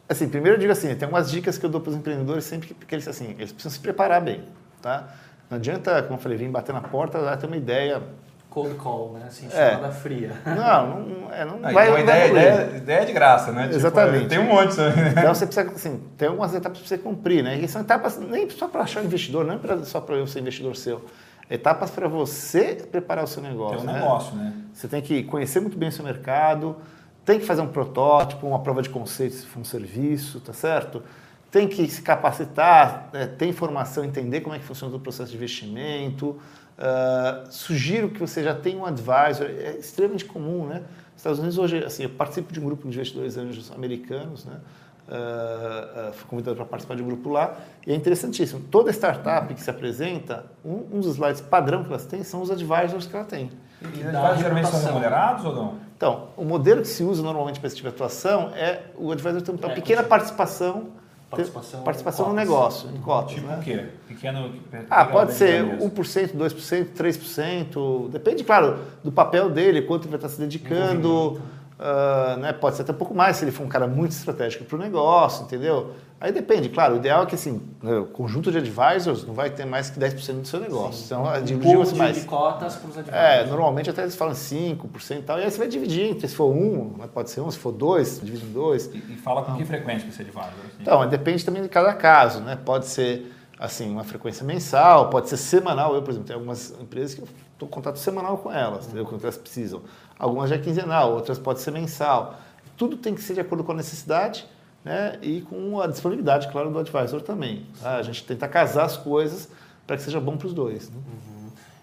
assim, 0.08 0.28
primeiro 0.28 0.56
eu 0.56 0.60
digo 0.60 0.72
assim, 0.72 0.94
tem 0.94 1.04
algumas 1.04 1.30
dicas 1.30 1.58
que 1.58 1.66
eu 1.66 1.70
dou 1.70 1.80
para 1.80 1.90
os 1.90 1.96
empreendedores 1.96 2.44
sempre 2.44 2.68
que, 2.68 2.74
porque 2.74 2.94
eles 2.94 3.06
assim, 3.06 3.34
eles 3.38 3.52
precisam 3.52 3.72
se 3.72 3.80
preparar 3.80 4.20
bem, 4.20 4.44
tá? 4.80 5.08
Não 5.50 5.58
adianta, 5.58 6.02
como 6.02 6.14
eu 6.14 6.22
falei, 6.22 6.38
vir 6.38 6.48
bater 6.48 6.72
na 6.72 6.80
porta, 6.80 7.18
lá 7.18 7.36
ter 7.36 7.46
uma 7.46 7.56
ideia 7.56 8.02
cold 8.48 8.74
call, 8.76 9.14
né? 9.14 9.24
Assim, 9.26 9.46
é. 9.52 9.72
chamada 9.72 9.92
fria. 9.92 10.32
Não, 10.46 11.00
não, 11.00 11.32
é, 11.32 11.44
não 11.44 11.58
Aí, 11.62 11.74
vai... 11.74 11.88
Uma 11.90 12.00
ideia, 12.00 12.26
ideia, 12.28 12.76
ideia 12.76 13.06
de 13.06 13.12
graça, 13.12 13.50
né? 13.50 13.64
Tipo, 13.64 13.74
Exatamente. 13.74 14.28
Tipo, 14.28 14.28
tem 14.28 14.38
um 14.38 14.44
monte 14.44 14.76
também, 14.76 15.04
né? 15.04 15.14
Então 15.18 15.34
você 15.34 15.44
precisa, 15.44 15.70
assim, 15.70 16.02
tem 16.16 16.28
algumas 16.28 16.54
etapas 16.54 16.78
para 16.78 16.88
você 16.88 16.96
cumprir, 16.96 17.42
né? 17.42 17.58
E 17.58 17.66
são 17.66 17.82
etapas 17.82 18.16
nem 18.16 18.48
só 18.48 18.68
para 18.68 18.82
achar 18.82 19.02
um 19.02 19.04
investidor, 19.04 19.44
não 19.44 19.54
é 19.54 19.84
só 19.84 20.00
para 20.00 20.14
eu 20.14 20.26
ser 20.26 20.38
investidor 20.38 20.76
seu 20.76 21.04
etapas 21.50 21.90
para 21.90 22.08
você 22.08 22.86
preparar 22.90 23.24
o 23.24 23.26
seu 23.26 23.42
negócio. 23.42 23.78
Tem 23.78 23.88
um 23.88 23.92
né? 23.92 24.00
negócio, 24.00 24.36
né? 24.36 24.54
Você 24.72 24.88
tem 24.88 25.02
que 25.02 25.22
conhecer 25.24 25.60
muito 25.60 25.76
bem 25.76 25.88
o 25.88 25.92
seu 25.92 26.04
mercado, 26.04 26.76
tem 27.24 27.38
que 27.38 27.46
fazer 27.46 27.62
um 27.62 27.68
protótipo, 27.68 28.46
uma 28.46 28.60
prova 28.60 28.82
de 28.82 28.90
conceito 28.90 29.34
se 29.34 29.46
for 29.46 29.60
um 29.60 29.64
serviço, 29.64 30.40
tá 30.40 30.52
certo? 30.52 31.02
Tem 31.50 31.68
que 31.68 31.86
se 31.88 32.02
capacitar, 32.02 33.08
né? 33.12 33.26
ter 33.26 33.46
informação, 33.46 34.04
entender 34.04 34.40
como 34.40 34.54
é 34.54 34.58
que 34.58 34.64
funciona 34.64 34.94
o 34.94 35.00
processo 35.00 35.30
de 35.30 35.36
investimento. 35.36 36.36
Uh, 36.76 37.50
sugiro 37.50 38.08
que 38.10 38.18
você 38.18 38.42
já 38.42 38.54
tenha 38.54 38.76
um 38.76 38.84
advisor, 38.84 39.46
é 39.46 39.76
extremamente 39.78 40.24
comum, 40.24 40.66
né? 40.66 40.82
Estados 41.16 41.38
Unidos 41.38 41.56
hoje, 41.56 41.84
assim, 41.84 42.02
eu 42.02 42.10
participo 42.10 42.52
de 42.52 42.58
um 42.58 42.64
grupo 42.64 42.82
de 42.82 42.88
investidores 42.88 43.36
anjos 43.36 43.70
americanos, 43.70 44.44
né? 44.44 44.56
Uh, 45.06 46.08
uh, 46.08 46.12
fui 46.14 46.26
convidado 46.28 46.56
para 46.56 46.64
participar 46.64 46.94
de 46.94 47.02
um 47.02 47.06
grupo 47.06 47.28
lá, 47.28 47.56
e 47.86 47.92
é 47.92 47.94
interessantíssimo. 47.94 48.60
Toda 48.70 48.90
startup 48.90 49.52
que 49.52 49.60
se 49.60 49.68
apresenta, 49.68 50.46
um, 50.64 50.96
um, 50.96 51.00
dos 51.00 51.16
slides 51.16 51.42
padrão 51.42 51.84
que 51.84 51.90
elas 51.90 52.06
têm 52.06 52.24
são 52.24 52.40
os 52.40 52.50
advisors 52.50 53.06
que 53.06 53.14
ela 53.14 53.26
tem. 53.26 53.50
E 53.82 53.86
os 53.86 54.06
advisors 54.06 54.38
geralmente 54.38 54.68
são 54.68 54.82
remunerados 54.82 55.44
ou 55.44 55.54
não? 55.54 55.74
Então, 55.94 56.28
o 56.38 56.44
modelo 56.44 56.80
que 56.80 56.88
se 56.88 57.02
usa 57.02 57.22
normalmente 57.22 57.60
para 57.60 57.66
esse 57.66 57.76
tipo 57.76 57.88
de 57.88 57.94
atuação 57.94 58.50
é 58.54 58.80
o 58.96 59.12
advisor 59.12 59.42
ter 59.42 59.50
uma 59.50 59.72
é, 59.72 59.74
pequena 59.74 60.02
participação 60.02 60.88
Participação, 61.34 61.82
participação 61.82 62.28
no 62.28 62.34
negócio, 62.34 62.88
em 62.90 63.00
cotas. 63.00 63.34
Tipo 63.34 63.46
né? 63.48 63.56
o 63.58 63.62
quê? 63.62 63.86
Pequeno. 64.06 64.52
Ah, 64.88 65.04
pode 65.04 65.32
ser 65.32 65.64
1%, 65.64 66.36
2%, 66.36 66.86
3%. 66.96 68.08
Depende, 68.10 68.44
claro, 68.44 68.78
do 69.02 69.10
papel 69.10 69.50
dele, 69.50 69.82
quanto 69.82 70.02
ele 70.02 70.10
vai 70.10 70.18
estar 70.18 70.28
se 70.28 70.40
dedicando. 70.40 71.40
Uh, 71.78 72.38
né? 72.38 72.52
Pode 72.52 72.76
ser 72.76 72.82
até 72.82 72.92
um 72.92 72.96
pouco 72.96 73.12
mais 73.14 73.36
se 73.36 73.44
ele 73.44 73.50
for 73.50 73.64
um 73.64 73.68
cara 73.68 73.86
muito 73.86 74.12
estratégico 74.12 74.64
para 74.64 74.76
o 74.76 74.78
negócio, 74.78 75.44
entendeu? 75.44 75.92
Aí 76.20 76.30
depende, 76.30 76.68
claro, 76.68 76.94
o 76.94 76.96
ideal 76.96 77.24
é 77.24 77.26
que 77.26 77.34
assim, 77.34 77.60
né, 77.82 77.98
o 77.98 78.06
conjunto 78.06 78.50
de 78.50 78.58
advisors 78.58 79.26
não 79.26 79.34
vai 79.34 79.50
ter 79.50 79.66
mais 79.66 79.90
que 79.90 79.98
10% 79.98 80.40
do 80.40 80.46
seu 80.46 80.60
negócio. 80.60 81.00
Sim. 81.00 81.04
Então, 81.06 81.42
dividir 81.42 81.84
de, 81.84 81.94
mais. 81.96 82.24
cotas 82.24 82.76
para 82.76 82.90
os 82.90 82.96
advisors. 82.96 83.22
É, 83.22 83.44
normalmente 83.46 83.90
até 83.90 84.02
eles 84.02 84.14
falam 84.14 84.32
5% 84.32 85.18
e 85.18 85.22
tal, 85.22 85.38
e 85.38 85.42
aí 85.42 85.50
você 85.50 85.58
vai 85.58 85.68
dividir 85.68 86.12
entre, 86.12 86.28
se 86.28 86.34
for 86.34 86.46
um, 86.46 86.90
pode 87.12 87.30
ser 87.30 87.40
um, 87.40 87.50
se 87.50 87.58
for 87.58 87.72
dois, 87.72 88.20
divide 88.22 88.46
em 88.46 88.52
dois. 88.52 88.86
E, 88.86 88.98
e 88.98 89.16
fala 89.16 89.42
com 89.42 89.48
então, 89.48 89.58
que 89.58 89.64
frequência 89.66 90.10
você 90.10 90.22
advisor? 90.22 90.46
Assim? 90.46 90.76
Então, 90.80 91.08
depende 91.08 91.44
também 91.44 91.62
de 91.62 91.68
cada 91.68 91.92
caso, 91.92 92.40
né? 92.40 92.56
Pode 92.56 92.86
ser 92.86 93.30
assim, 93.58 93.90
uma 93.90 94.04
frequência 94.04 94.44
mensal, 94.44 95.10
pode 95.10 95.28
ser 95.28 95.36
semanal. 95.36 95.94
Eu, 95.94 96.02
por 96.02 96.10
exemplo, 96.10 96.26
tenho 96.26 96.38
algumas 96.38 96.70
empresas 96.80 97.14
que 97.14 97.20
eu 97.20 97.28
estou 97.52 97.68
em 97.68 97.70
contato 97.70 97.98
semanal 97.98 98.38
com 98.38 98.52
elas, 98.52 98.86
entendeu? 98.86 99.04
Quando 99.04 99.22
elas 99.22 99.36
precisam. 99.36 99.82
Algumas 100.18 100.50
já 100.50 100.56
é 100.56 100.58
quinzenal, 100.58 101.12
outras 101.12 101.38
pode 101.38 101.60
ser 101.60 101.70
mensal. 101.70 102.36
Tudo 102.76 102.96
tem 102.96 103.14
que 103.14 103.22
ser 103.22 103.34
de 103.34 103.40
acordo 103.40 103.64
com 103.64 103.72
a 103.72 103.74
necessidade 103.74 104.46
né? 104.84 105.18
e 105.22 105.40
com 105.42 105.80
a 105.80 105.86
disponibilidade, 105.86 106.48
claro, 106.48 106.70
do 106.70 106.78
advisor 106.78 107.20
também. 107.22 107.66
Tá? 107.80 107.96
A 107.96 108.02
gente 108.02 108.24
tenta 108.24 108.46
casar 108.46 108.84
as 108.84 108.96
coisas 108.96 109.48
para 109.86 109.96
que 109.96 110.02
seja 110.02 110.20
bom 110.20 110.36
para 110.36 110.46
os 110.46 110.54
dois. 110.54 110.90
Né? 110.90 110.96
Uhum. 110.96 111.34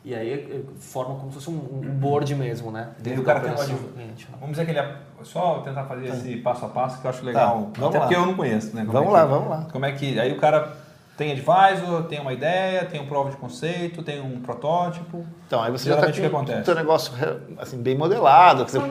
E 0.04 0.16
aí 0.16 0.34
eh, 0.34 0.62
forma 0.80 1.16
como 1.16 1.30
se 1.30 1.36
fosse 1.36 1.50
um, 1.52 1.56
board 2.00 2.34
mesmo, 2.34 2.72
né? 2.72 2.90
Dentro 2.98 3.22
o 3.22 3.24
cara 3.24 3.40
tem 3.40 3.52
uma 3.52 3.64
né? 3.64 4.14
Vamos 4.40 4.52
dizer 4.52 4.66
que 4.66 4.72
ele 4.72 4.80
é 4.80 4.96
só 5.24 5.60
tentar 5.60 5.84
fazer 5.84 6.08
tá. 6.08 6.16
esse 6.16 6.38
passo 6.38 6.66
a 6.66 6.70
passo 6.70 7.00
que 7.00 7.06
eu 7.06 7.10
acho 7.10 7.24
legal. 7.24 7.70
Tá, 7.72 7.88
Até 7.88 8.00
lá. 8.00 8.06
porque 8.06 8.16
eu 8.16 8.26
não 8.26 8.34
conheço, 8.34 8.76
né? 8.76 8.84
Como 8.84 8.94
vamos 8.94 9.10
é 9.10 9.14
lá, 9.14 9.26
vamos 9.26 9.50
lá. 9.50 9.68
Como 9.72 9.86
é 9.86 9.92
que 9.92 10.20
aí 10.20 10.32
o 10.32 10.40
cara 10.40 10.76
tem 11.18 11.32
advisor, 11.32 12.04
tem 12.04 12.20
uma 12.20 12.34
ideia, 12.34 12.86
tem 12.86 13.00
um 13.00 13.06
prova 13.06 13.30
de 13.30 13.38
conceito, 13.38 14.02
tem 14.02 14.22
um 14.22 14.42
protótipo. 14.42 15.26
Então, 15.46 15.62
aí 15.62 15.72
você 15.72 15.86
Geralmente 15.86 16.18
já 16.18 16.26
está 16.26 16.40
com 16.40 16.62
o 16.62 16.66
seu 16.66 16.76
negócio 16.76 17.14
assim, 17.58 17.82
bem 17.82 17.96
modelado. 17.96 18.66
Dizer, 18.66 18.82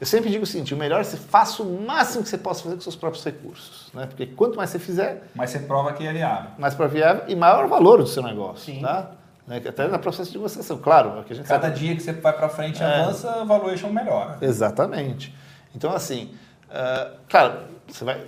eu 0.00 0.06
sempre 0.06 0.30
digo 0.30 0.44
o 0.44 0.46
seguinte, 0.46 0.72
o 0.74 0.76
melhor 0.76 1.00
é 1.00 1.04
você 1.04 1.16
faça 1.16 1.62
o 1.62 1.86
máximo 1.86 2.22
que 2.22 2.28
você 2.28 2.38
possa 2.38 2.62
fazer 2.62 2.74
com 2.74 2.80
seus 2.80 2.96
próprios 2.96 3.24
recursos. 3.24 3.90
Né? 3.92 4.06
Porque 4.06 4.26
quanto 4.26 4.56
mais 4.56 4.70
você 4.70 4.78
fizer... 4.78 5.24
Mais 5.34 5.50
você 5.50 5.58
prova 5.60 5.92
que 5.92 6.06
é 6.06 6.12
viável. 6.12 6.50
Mais 6.58 6.74
para 6.74 6.86
viável 6.86 7.24
e 7.28 7.36
maior 7.36 7.66
o 7.66 7.68
valor 7.68 7.98
do 7.98 8.06
seu 8.06 8.22
negócio. 8.22 8.74
Sim. 8.74 8.80
Tá? 8.80 9.10
Né? 9.46 9.62
Até 9.66 9.88
no 9.88 9.98
processo 9.98 10.30
de 10.30 10.38
negociação, 10.38 10.78
claro. 10.78 11.18
É 11.18 11.22
que 11.22 11.32
a 11.32 11.36
gente 11.36 11.46
Cada 11.46 11.68
sabe. 11.68 11.78
dia 11.78 11.94
que 11.94 12.02
você 12.02 12.12
vai 12.12 12.32
para 12.32 12.48
frente 12.48 12.80
e 12.80 12.82
é. 12.82 13.00
avança, 13.00 13.30
a 13.30 13.44
valuation 13.44 13.90
melhora. 13.90 14.38
Exatamente. 14.40 15.34
Então, 15.74 15.92
assim, 15.92 16.30
uh, 16.70 17.16
claro, 17.28 17.60
você 17.86 18.04
vai 18.04 18.20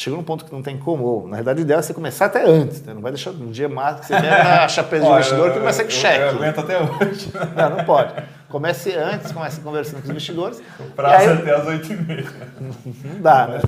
chegou 0.00 0.16
num 0.16 0.24
ponto 0.24 0.46
que 0.46 0.52
não 0.52 0.62
tem 0.62 0.78
como. 0.78 1.04
Ou, 1.04 1.28
na 1.28 1.36
realidade, 1.36 1.60
o 1.60 1.62
ideal 1.62 1.80
é 1.80 1.82
você 1.82 1.92
começar 1.92 2.26
até 2.26 2.42
antes. 2.42 2.82
Né? 2.82 2.94
Não 2.94 3.02
vai 3.02 3.12
deixar 3.12 3.30
um 3.30 3.50
dia 3.50 3.68
mais 3.68 4.00
que 4.00 4.06
você 4.06 4.14
a 4.14 4.66
chapéu 4.68 5.00
de 5.00 5.06
investidor 5.06 5.52
que 5.52 5.58
começa 5.58 5.84
com 5.84 5.90
cheque. 5.90 6.20
Eu 6.20 6.28
aguento 6.30 6.60
até 6.60 6.78
hoje. 6.80 7.30
Não, 7.54 7.76
não 7.76 7.84
pode. 7.84 8.14
Comece 8.48 8.94
antes, 8.94 9.30
comece 9.32 9.60
conversando 9.60 9.96
com 9.96 10.04
os 10.04 10.10
investidores. 10.10 10.62
O 10.78 10.84
prazo 10.92 11.30
aí... 11.30 11.38
até 11.38 11.54
as 11.54 11.66
8h30. 11.66 12.26
Não 13.04 13.20
dá, 13.20 13.46
né? 13.46 13.60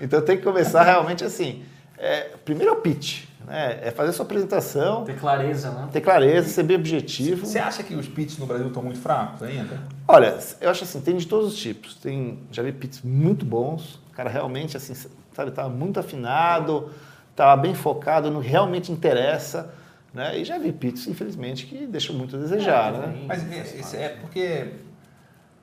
Então 0.00 0.20
tem 0.20 0.36
que 0.36 0.42
começar 0.42 0.82
realmente 0.82 1.24
assim. 1.24 1.62
É, 1.96 2.30
primeiro 2.44 2.72
é 2.72 2.76
o 2.76 2.80
pitch. 2.80 3.24
Né? 3.46 3.78
É 3.82 3.90
fazer 3.90 4.12
sua 4.12 4.24
apresentação. 4.24 5.04
Ter 5.04 5.16
clareza, 5.16 5.70
né? 5.70 5.88
Ter 5.92 6.00
clareza, 6.00 6.48
ser 6.48 6.64
bem 6.64 6.76
objetivo. 6.76 7.46
Você 7.46 7.58
acha 7.58 7.82
que 7.82 7.94
os 7.94 8.08
pitches 8.08 8.38
no 8.38 8.46
Brasil 8.46 8.66
estão 8.66 8.82
muito 8.82 8.98
fracos 8.98 9.42
ainda? 9.42 9.78
Olha, 10.08 10.36
eu 10.60 10.68
acho 10.68 10.82
assim, 10.82 11.00
tem 11.00 11.16
de 11.16 11.26
todos 11.26 11.52
os 11.52 11.58
tipos. 11.58 11.94
Tem, 11.94 12.40
já 12.50 12.62
vi 12.62 12.72
pitches 12.72 13.02
muito 13.02 13.44
bons. 13.44 14.00
O 14.10 14.12
cara 14.16 14.28
realmente, 14.28 14.76
assim, 14.76 14.94
sabe, 15.36 15.50
estava 15.50 15.68
muito 15.68 16.00
afinado, 16.00 16.90
estava 17.30 17.60
bem 17.60 17.74
focado 17.74 18.30
no 18.30 18.40
que 18.40 18.48
realmente 18.48 18.90
interessa. 18.90 19.72
Né? 20.12 20.38
E 20.38 20.44
já 20.44 20.58
vi 20.58 20.72
pitches, 20.72 21.06
infelizmente, 21.06 21.66
que 21.66 21.86
deixam 21.86 22.16
muito 22.16 22.36
a 22.36 22.38
desejar. 22.38 22.94
É, 22.94 22.98
né? 22.98 23.24
Mas 23.28 23.94
é, 23.94 24.04
é 24.04 24.08
porque 24.08 24.72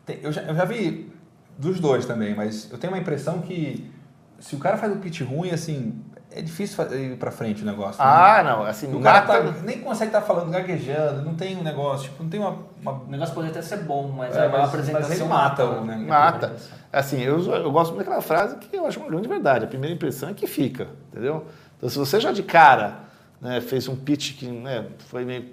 tem, 0.05 0.19
eu, 0.21 0.31
já, 0.31 0.43
eu 0.43 0.55
já 0.55 0.65
vi 0.65 1.11
dos 1.57 1.79
dois 1.79 2.05
também, 2.05 2.35
mas 2.35 2.71
eu 2.71 2.77
tenho 2.77 2.93
uma 2.93 2.99
impressão 2.99 3.41
que 3.41 3.91
se 4.39 4.55
o 4.55 4.59
cara 4.59 4.77
faz 4.77 4.91
um 4.91 4.99
pitch 4.99 5.21
ruim, 5.21 5.49
assim, 5.49 5.99
é 6.29 6.41
difícil 6.41 6.83
ir 6.93 7.17
para 7.17 7.31
frente 7.31 7.63
o 7.63 7.65
negócio. 7.65 8.03
Né? 8.03 8.09
Ah, 8.09 8.43
não, 8.43 8.63
assim, 8.63 8.93
o 8.93 8.99
cara 8.99 9.21
tá, 9.21 9.41
nem 9.63 9.79
consegue 9.81 10.09
estar 10.09 10.21
tá 10.21 10.27
falando 10.27 10.51
gaguejando, 10.51 11.23
não 11.23 11.35
tem 11.35 11.57
um 11.57 11.63
negócio, 11.63 12.09
tipo, 12.09 12.21
não 12.21 12.29
tem 12.29 12.39
uma, 12.39 12.57
uma... 12.81 12.91
O 12.91 13.07
negócio 13.07 13.33
pode 13.33 13.49
até 13.49 13.61
ser 13.61 13.77
bom, 13.77 14.09
mas 14.09 14.35
é, 14.35 14.45
a 14.45 14.65
apresentação 14.65 15.09
mas 15.09 15.19
ele 15.19 15.29
mata 15.29 15.65
o 15.65 15.85
né? 15.85 15.95
Mata. 15.95 16.55
Assim, 16.93 17.19
eu, 17.21 17.41
eu 17.41 17.71
gosto 17.71 17.95
muito 17.95 18.05
daquela 18.05 18.21
frase 18.21 18.55
que 18.57 18.77
eu 18.77 18.85
acho 18.85 18.99
uma 18.99 19.09
grande 19.09 19.27
verdade. 19.27 19.65
A 19.65 19.67
primeira 19.67 19.95
impressão 19.95 20.29
é 20.29 20.33
que 20.33 20.45
fica, 20.45 20.87
entendeu? 21.11 21.47
Então, 21.75 21.89
se 21.89 21.97
você 21.97 22.19
já 22.19 22.31
de 22.31 22.43
cara 22.43 22.99
né, 23.41 23.59
fez 23.61 23.87
um 23.87 23.95
pitch 23.95 24.37
que 24.37 24.45
né, 24.45 24.85
foi 25.09 25.25
meio 25.25 25.43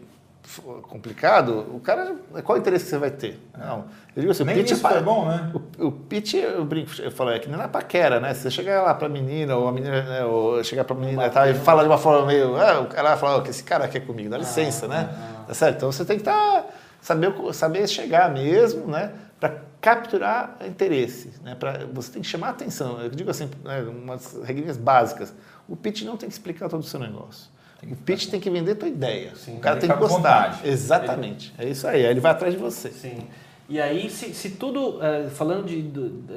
complicado, 0.83 1.67
o 1.75 1.81
cara, 1.81 2.15
qual 2.45 2.59
o 2.59 2.61
interesse 2.61 2.85
que 2.85 2.91
você 2.91 2.99
vai 2.99 3.11
ter? 3.11 3.41
Não. 3.57 3.85
Eu 4.15 4.21
digo 4.21 4.33
assim, 4.33 4.45
Nem 4.45 4.57
pitch 4.57 4.73
isso 4.73 4.87
é 4.87 5.01
bom, 5.01 5.27
né? 5.27 5.51
O, 5.79 5.87
o, 5.87 5.93
pitch, 5.93 6.35
eu 6.35 6.65
brinco, 6.65 6.91
eu 7.01 7.11
falo, 7.11 7.31
é 7.31 7.39
que 7.39 7.49
nem 7.49 7.57
na 7.57 7.69
paquera, 7.69 8.21
né? 8.21 8.35
Você 8.35 8.51
chegar 8.51 8.83
lá 8.83 8.93
pra 8.93 9.09
menina, 9.09 9.57
ou 9.57 9.67
a 9.67 9.73
menina, 9.73 10.03
né, 10.03 10.25
ou 10.25 10.63
chegar 10.63 10.85
pra 10.85 10.95
menina 10.95 11.27
e, 11.27 11.31
tal, 11.31 11.49
e 11.49 11.55
fala 11.55 11.83
de 11.83 11.89
uma 11.89 11.99
forma 11.99 12.27
meio, 12.27 12.57
ah, 12.57 12.81
o 12.81 12.87
cara 12.87 13.11
vai 13.11 13.19
falar, 13.19 13.37
oh, 13.37 13.43
que 13.43 13.51
esse 13.51 13.65
cara 13.65 13.89
quer 13.89 14.01
comigo, 14.01 14.29
dá 14.29 14.37
ah, 14.37 14.41
licença, 14.41 14.87
ah, 14.87 14.89
né? 14.89 15.09
Ah, 15.11 15.45
tá 15.47 15.55
certo? 15.55 15.77
Então 15.77 15.93
você 15.93 16.05
tem 16.05 16.19
que 16.19 16.25
tá, 16.25 16.67
saber, 17.01 17.33
saber 17.55 17.89
chegar 17.89 18.31
mesmo, 18.31 18.87
né? 18.87 19.13
Para 19.41 19.63
capturar 19.81 20.59
interesse, 20.67 21.33
né? 21.43 21.55
Pra, 21.55 21.87
você 21.93 22.13
tem 22.13 22.23
que 22.23 22.29
chamar 22.29 22.51
atenção. 22.51 23.01
Eu 23.01 23.09
digo 23.09 23.31
assim, 23.31 23.51
né, 23.65 23.81
umas 23.81 24.39
regrinhas 24.45 24.77
básicas. 24.77 25.35
O 25.67 25.75
pitch 25.75 26.03
não 26.03 26.17
tem 26.17 26.29
que 26.29 26.35
explicar 26.35 26.69
todo 26.69 26.81
o 26.81 26.87
seu 26.87 27.01
negócio. 27.01 27.51
O 27.83 27.97
pitch 27.97 28.29
tem 28.29 28.39
que 28.39 28.51
vender 28.51 28.75
tua 28.75 28.89
ideia. 28.89 29.35
Sim, 29.35 29.57
o 29.57 29.61
cara 29.61 29.77
tem 29.79 29.91
que 29.91 29.97
gostar. 29.97 30.61
Exatamente. 30.63 31.55
Ele... 31.59 31.69
É 31.69 31.73
isso 31.73 31.89
aí. 31.89 32.05
Aí 32.05 32.11
ele 32.11 32.21
vai 32.21 32.33
atrás 32.33 32.53
de 32.53 32.61
você. 32.61 32.91
Sim. 32.91 33.27
E 33.71 33.81
aí, 33.81 34.11
se, 34.11 34.35
se 34.35 34.51
tudo, 34.51 34.99
é, 35.01 35.29
falando 35.31 35.65
de, 35.65 35.81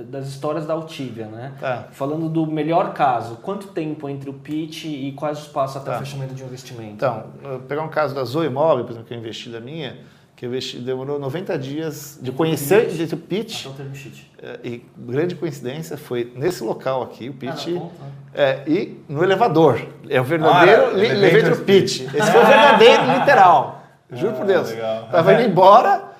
das 0.03 0.27
histórias 0.27 0.67
da 0.67 0.73
Altivia, 0.75 1.25
né? 1.25 1.53
Tá. 1.59 1.87
Falando 1.91 2.29
do 2.29 2.45
melhor 2.45 2.93
caso, 2.93 3.37
quanto 3.37 3.69
tempo 3.69 4.07
entre 4.07 4.29
o 4.29 4.33
pitch 4.33 4.85
e 4.85 5.11
quais 5.13 5.39
os 5.39 5.47
passos 5.47 5.77
até 5.77 5.89
tá. 5.89 5.97
o 5.97 5.99
fechamento 5.99 6.35
de 6.35 6.43
um 6.43 6.45
investimento? 6.45 6.93
Então, 6.93 7.25
pegar 7.67 7.81
um 7.81 7.89
caso 7.89 8.13
da 8.13 8.23
Zoe 8.23 8.49
Mob, 8.49 8.83
por 8.83 8.91
exemplo, 8.91 9.07
que 9.07 9.15
eu 9.15 9.17
investi 9.17 9.49
da 9.49 9.59
minha, 9.59 9.97
que 10.35 10.45
eu 10.45 10.49
investi, 10.49 10.77
demorou 10.77 11.17
90 11.17 11.57
dias 11.57 12.19
de 12.21 12.31
conhecer 12.31 12.87
o 13.11 13.17
pitch. 13.17 13.65
Até 13.65 13.81
o 13.81 13.95
sheet. 13.95 14.31
É, 14.39 14.59
e 14.63 14.85
grande 14.95 15.33
coincidência 15.35 15.97
foi 15.97 16.31
nesse 16.35 16.63
local 16.63 17.01
aqui, 17.01 17.29
o 17.29 17.33
pitch, 17.33 17.69
ah, 17.69 18.09
é, 18.35 18.63
e 18.67 19.01
no 19.09 19.23
elevador. 19.23 19.81
É 20.07 20.21
o 20.21 20.23
verdadeiro 20.23 20.95
ah, 20.95 21.03
elevator 21.03 21.61
pitch. 21.65 22.01
Esse 22.01 22.31
foi 22.31 22.43
o 22.43 22.45
verdadeiro 22.45 23.03
literal. 23.17 23.83
Juro 24.11 24.33
ah, 24.33 24.37
por 24.37 24.45
Deus. 24.45 24.69
Legal. 24.69 25.07
Tava 25.09 25.33
indo 25.33 25.49
embora, 25.49 26.12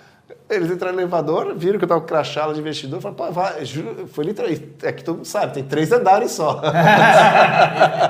eles 0.55 0.71
entraram 0.71 0.95
no 0.95 1.01
elevador, 1.01 1.53
viram 1.55 1.77
que 1.77 1.85
eu 1.85 1.87
tava 1.89 2.01
com 2.01 2.07
crachá 2.07 2.51
de 2.51 2.59
investidor, 2.59 3.01
falaram, 3.01 3.25
pô, 3.25 3.31
vai, 3.31 3.65
juro, 3.65 4.07
foi 4.07 4.25
literalmente, 4.25 4.75
é 4.83 4.91
que 4.91 5.03
todo 5.03 5.17
mundo 5.17 5.25
sabe, 5.25 5.53
tem 5.53 5.63
três 5.63 5.91
andares 5.91 6.31
só. 6.31 6.61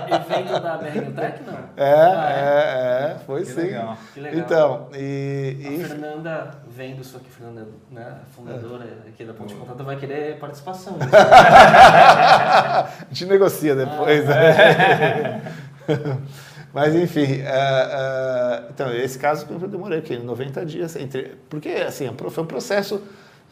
Efeito 0.09 0.59
da 0.59 0.77
BR 0.77 1.11
Tech, 1.15 1.41
não? 1.45 1.53
É, 1.75 1.93
ah, 1.93 2.31
é, 2.31 2.39
é, 2.39 3.11
é, 3.11 3.17
foi 3.25 3.41
que 3.41 3.47
sim. 3.47 3.61
Legal. 3.61 3.97
Que 4.13 4.19
legal. 4.19 4.39
Então, 4.39 4.87
e... 4.95 5.81
A 5.83 5.87
Fernanda, 5.87 6.51
vendo 6.67 7.01
isso 7.01 7.17
aqui, 7.17 7.29
Fernanda, 7.29 7.67
né, 7.91 8.17
fundadora 8.35 8.83
é. 8.83 9.09
aqui 9.09 9.25
da 9.25 9.33
Ponte 9.33 9.53
de 9.53 9.59
Contato, 9.59 9.83
vai 9.83 9.95
querer 9.95 10.37
participação. 10.39 10.97
a 11.11 12.87
gente 13.09 13.25
negocia 13.25 13.75
depois. 13.75 14.29
Ah, 14.29 14.43
é. 14.43 15.41
Mas, 16.73 16.95
enfim, 16.95 17.21
uh, 17.21 18.65
uh, 18.65 18.69
então, 18.71 18.91
esse 18.91 19.19
caso 19.19 19.45
eu 19.49 19.67
demorei 19.67 19.99
aqui, 19.99 20.17
90 20.17 20.65
dias, 20.65 20.95
entre, 20.95 21.35
porque, 21.47 21.69
assim, 21.69 22.09
foi 22.31 22.43
um 22.43 22.47
processo, 22.47 22.99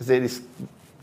eles 0.08 0.44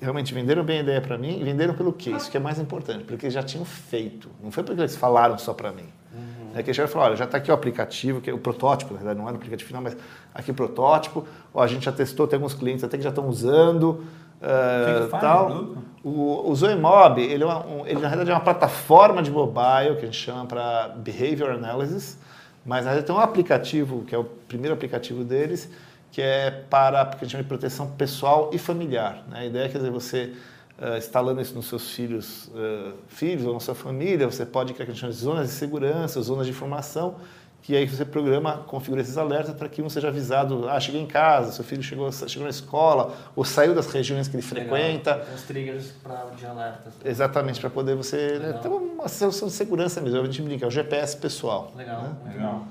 realmente 0.01 0.35
venderam 0.35 0.65
bem 0.65 0.79
a 0.79 0.83
ideia 0.83 1.01
para 1.01 1.17
mim 1.17 1.41
e 1.41 1.45
venderam 1.45 1.75
pelo 1.75 1.93
quê? 1.93 2.11
Isso 2.11 2.29
que 2.29 2.37
é 2.37 2.41
mais 2.41 2.59
importante, 2.59 3.05
porque 3.05 3.27
eles 3.27 3.35
já 3.35 3.43
tinham 3.43 3.65
feito, 3.65 4.29
não 4.43 4.51
foi 4.51 4.65
porque 4.65 4.81
eles 4.81 4.97
falaram 4.97 5.39
só 5.39 5.55
para 5.55 5.71
mim. 5.71 5.87
Uhum. 6.13 6.51
É 6.55 6.63
que 6.63 6.71
eles 6.71 6.91
falaram, 6.91 7.11
olha, 7.11 7.17
já 7.17 7.25
está 7.25 7.39
aqui 7.39 7.53
o 7.53 7.55
aplicativo, 7.55 8.21
que 8.21 8.31
é 8.31 8.33
o 8.33 8.39
protótipo, 8.39 8.95
na 8.95 8.99
verdade, 8.99 9.19
não 9.19 9.27
era 9.27 9.35
o 9.35 9.37
aplicativo 9.37 9.69
final, 9.69 9.83
mas 9.83 9.97
aqui 10.35 10.51
o 10.51 10.55
protótipo, 10.55 11.25
ó, 11.55 11.63
a 11.63 11.67
gente 11.69 11.85
já 11.85 11.93
testou, 11.93 12.27
tem 12.27 12.37
alguns 12.37 12.55
clientes 12.55 12.83
até 12.83 12.97
que 12.97 13.03
já 13.05 13.11
estão 13.11 13.29
usando, 13.29 14.05
Uh, 14.41 15.09
tal. 15.21 15.75
O, 16.05 16.51
o 16.51 16.55
Zoemob, 16.55 17.21
ele, 17.21 17.43
é 17.43 17.47
um, 17.47 17.87
ele 17.87 18.01
na 18.01 18.09
verdade 18.09 18.31
é 18.31 18.35
uma 18.35 18.41
plataforma 18.41 19.23
de 19.23 19.31
mobile 19.31 19.97
que 19.97 20.03
a 20.03 20.07
gente 20.07 20.17
chama 20.17 20.47
para 20.47 20.89
Behavior 20.97 21.51
Analysis, 21.51 22.19
mas 22.65 22.85
na 22.85 22.93
verdade 22.93 23.07
tem 23.07 23.15
um 23.15 23.21
aplicativo, 23.21 24.05
que 24.05 24.15
é 24.15 24.19
o 24.19 24.25
primeiro 24.25 24.75
aplicativo 24.75 25.25
deles, 25.25 25.69
que 26.13 26.23
é 26.23 26.51
para 26.51 27.05
que 27.07 27.17
a 27.17 27.19
gente 27.21 27.33
chama 27.33 27.43
de 27.43 27.49
proteção 27.49 27.91
pessoal 27.91 28.51
e 28.53 28.59
familiar. 28.59 29.25
Né? 29.29 29.41
A 29.41 29.47
ideia 29.47 29.65
é 29.65 29.69
que 29.69 29.77
dizer, 29.77 29.91
você 29.91 30.33
uh, 30.79 30.97
instalando 30.97 31.41
isso 31.41 31.55
nos 31.55 31.67
seus 31.67 31.91
filhos, 31.91 32.47
uh, 32.49 32.95
filhos 33.09 33.45
ou 33.45 33.55
na 33.55 33.61
sua 33.61 33.75
família, 33.75 34.27
você 34.27 34.47
pode 34.47 34.73
criar 34.73 34.87
que 34.87 34.93
a 34.93 34.95
gente 34.95 35.01
chama 35.01 35.13
de 35.13 35.19
zonas 35.19 35.49
de 35.49 35.55
segurança, 35.55 36.21
zonas 36.23 36.47
de 36.47 36.53
informação, 36.53 37.17
que 37.63 37.77
aí 37.77 37.87
você 37.87 38.05
programa, 38.05 38.65
configura 38.67 39.03
esses 39.03 39.19
alertas 39.19 39.55
para 39.55 39.69
que 39.69 39.83
um 39.83 39.91
seja 39.91 40.09
avisado, 40.09 40.69
ah, 40.69 40.81
cheguei 40.81 41.03
em 41.03 41.07
casa, 41.07 41.53
seu 41.53 41.65
filho 41.65 41.83
chegou, 41.83 42.11
chegou 42.11 42.45
na 42.45 42.51
escola, 42.51 43.15
ou 43.37 43.45
saiu 43.45 43.75
das 43.75 43.87
regiões 43.93 44.27
que 44.27 44.37
ele 44.37 44.47
Legal. 44.47 44.69
frequenta. 44.69 45.27
Os 45.35 45.43
triggers 45.43 45.93
pra, 46.03 46.27
de 46.37 46.47
alertas. 46.47 46.95
Exatamente, 47.05 47.61
para 47.61 47.69
poder 47.69 47.95
você 47.95 48.39
né, 48.39 48.53
ter 48.55 48.69
uma 48.69 49.09
solução 49.09 49.49
de 49.49 49.55
segurança 49.55 50.01
mesmo, 50.01 50.21
a 50.21 50.25
gente 50.25 50.41
brinca, 50.41 50.65
é 50.65 50.69
o 50.69 50.71
GPS 50.71 51.17
pessoal. 51.17 51.73
Legal, 51.77 52.03
né? 52.03 52.17
Legal. 52.33 52.67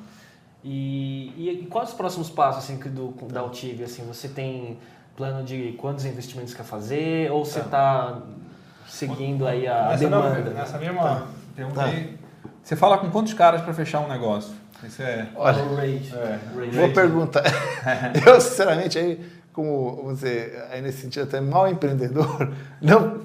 E, 0.64 1.32
e, 1.38 1.62
e, 1.64 1.66
quais 1.68 1.90
os 1.90 1.96
próximos 1.96 2.30
passos 2.30 2.64
assim, 2.64 2.78
do, 2.90 3.10
da 3.32 3.42
Altive? 3.42 3.84
Assim, 3.84 4.04
você 4.04 4.28
tem 4.28 4.80
plano 5.16 5.44
de 5.44 5.74
quantos 5.74 6.06
investimentos 6.06 6.54
quer 6.54 6.64
fazer 6.64 7.32
ou 7.32 7.46
você 7.46 7.60
está 7.60 8.14
tá 8.14 8.22
seguindo 8.88 9.48
aí 9.48 9.68
a 9.68 9.90
nessa 9.90 10.04
demanda? 10.04 10.40
Não, 10.42 10.54
nessa 10.54 10.78
mesma 10.78 11.02
tá. 11.02 11.28
perguntei, 11.56 12.04
tá. 12.04 12.50
você 12.64 12.76
fala 12.76 12.98
com 12.98 13.10
quantos 13.10 13.34
caras 13.34 13.62
para 13.62 13.74
fechar 13.74 14.00
um 14.00 14.08
negócio? 14.08 14.54
Isso 14.84 15.02
é. 15.02 15.28
Olha. 15.36 15.60
É. 15.60 16.40
Vou 16.72 16.92
perguntar. 16.94 17.44
eu, 18.26 18.40
sinceramente, 18.40 18.98
aí, 18.98 19.20
como 19.52 19.96
vamos 19.96 20.16
dizer, 20.16 20.66
aí 20.70 20.82
nesse 20.82 21.02
sentido 21.02 21.24
até 21.24 21.42
mal 21.42 21.68
empreendedor, 21.68 22.52
não 22.82 23.22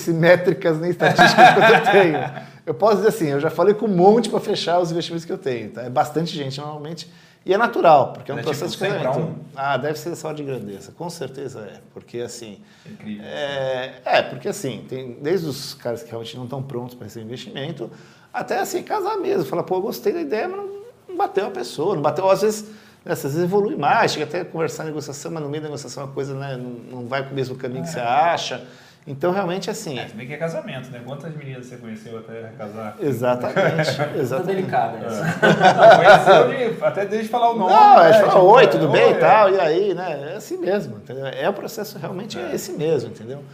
sei 0.00 0.14
métricas 0.14 0.78
nem 0.80 0.90
estatísticas 0.90 1.36
que 1.36 1.88
eu 1.88 1.92
tenho. 1.92 2.18
Eu 2.66 2.74
posso 2.74 2.96
dizer 2.96 3.08
assim, 3.08 3.28
eu 3.28 3.40
já 3.40 3.50
falei 3.50 3.74
com 3.74 3.86
um 3.86 3.94
monte 3.94 4.28
para 4.28 4.40
fechar 4.40 4.80
os 4.80 4.90
investimentos 4.90 5.24
que 5.24 5.32
eu 5.32 5.38
tenho. 5.38 5.70
Tá? 5.70 5.82
É 5.82 5.90
bastante 5.90 6.34
gente, 6.34 6.60
normalmente. 6.60 7.08
E 7.46 7.54
é 7.54 7.56
natural, 7.56 8.12
porque 8.12 8.32
é 8.32 8.34
um 8.34 8.40
é 8.40 8.42
processo 8.42 8.72
tipo 8.72 8.92
de 8.92 8.98
casamento. 8.98 9.36
Ah, 9.54 9.76
deve 9.76 9.96
ser 9.96 10.10
essa 10.10 10.26
hora 10.26 10.36
de 10.36 10.42
grandeza. 10.42 10.90
Com 10.90 11.08
certeza 11.08 11.60
é. 11.60 11.78
Porque 11.94 12.18
assim. 12.18 12.58
Incrível. 12.84 13.24
É, 13.24 14.00
é, 14.04 14.22
porque 14.22 14.48
assim, 14.48 14.84
tem 14.88 15.12
desde 15.22 15.46
os 15.46 15.72
caras 15.74 16.02
que 16.02 16.10
realmente 16.10 16.36
não 16.36 16.42
estão 16.42 16.60
prontos 16.60 16.96
para 16.96 17.06
esse 17.06 17.20
investimento, 17.20 17.88
até 18.34 18.58
assim, 18.58 18.82
casar 18.82 19.18
mesmo. 19.18 19.44
Falar, 19.44 19.62
pô, 19.62 19.76
eu 19.76 19.82
gostei 19.82 20.12
da 20.12 20.20
ideia, 20.22 20.48
mas 20.48 20.56
não 20.56 20.75
bateu 21.16 21.46
a 21.46 21.50
pessoa, 21.50 21.94
não 21.94 22.02
bateu, 22.02 22.28
às 22.30 22.42
vezes, 22.42 22.68
né, 23.04 23.12
às 23.12 23.22
vezes 23.22 23.42
evolui 23.42 23.76
mais, 23.76 24.12
chega 24.12 24.24
até 24.24 24.40
a 24.40 24.44
conversar 24.44 24.84
em 24.84 24.86
negociação, 24.88 25.30
mas 25.30 25.42
no 25.42 25.48
meio 25.48 25.62
da 25.62 25.68
negociação 25.68 26.04
a 26.04 26.08
coisa 26.08 26.34
né, 26.34 26.56
não, 26.56 27.00
não 27.00 27.06
vai 27.06 27.22
para 27.22 27.32
o 27.32 27.34
mesmo 27.34 27.56
caminho 27.56 27.80
é. 27.80 27.84
que 27.84 27.90
você 27.90 28.00
acha. 28.00 28.66
Então, 29.08 29.30
realmente, 29.30 29.70
assim... 29.70 29.96
É, 29.96 30.06
também 30.06 30.26
que 30.26 30.34
é 30.34 30.36
casamento, 30.36 30.90
né? 30.90 31.00
Quantas 31.04 31.32
meninas 31.36 31.66
você 31.66 31.76
conheceu 31.76 32.18
até 32.18 32.50
casar? 32.58 32.96
Exatamente. 33.00 33.90
exatamente. 34.18 34.56
delicada. 34.56 34.98
É. 34.98 36.70
de, 36.70 36.84
até 36.84 37.06
desde 37.06 37.28
falar 37.28 37.52
o 37.52 37.56
nome. 37.56 37.72
Não, 37.72 38.00
né? 38.00 38.10
é 38.10 38.12
falar, 38.14 38.32
tipo, 38.32 38.38
oi, 38.40 38.66
tudo 38.66 38.88
bem 38.88 39.12
e 39.12 39.14
tal, 39.14 39.48
e 39.48 39.60
aí, 39.60 39.94
né? 39.94 40.32
É 40.32 40.36
assim 40.36 40.58
mesmo, 40.58 40.96
entendeu? 40.96 41.24
É 41.24 41.48
o 41.48 41.52
processo 41.52 41.96
realmente 42.00 42.36
é, 42.36 42.50
é 42.50 42.54
esse 42.56 42.72
mesmo, 42.72 43.10
entendeu? 43.10 43.44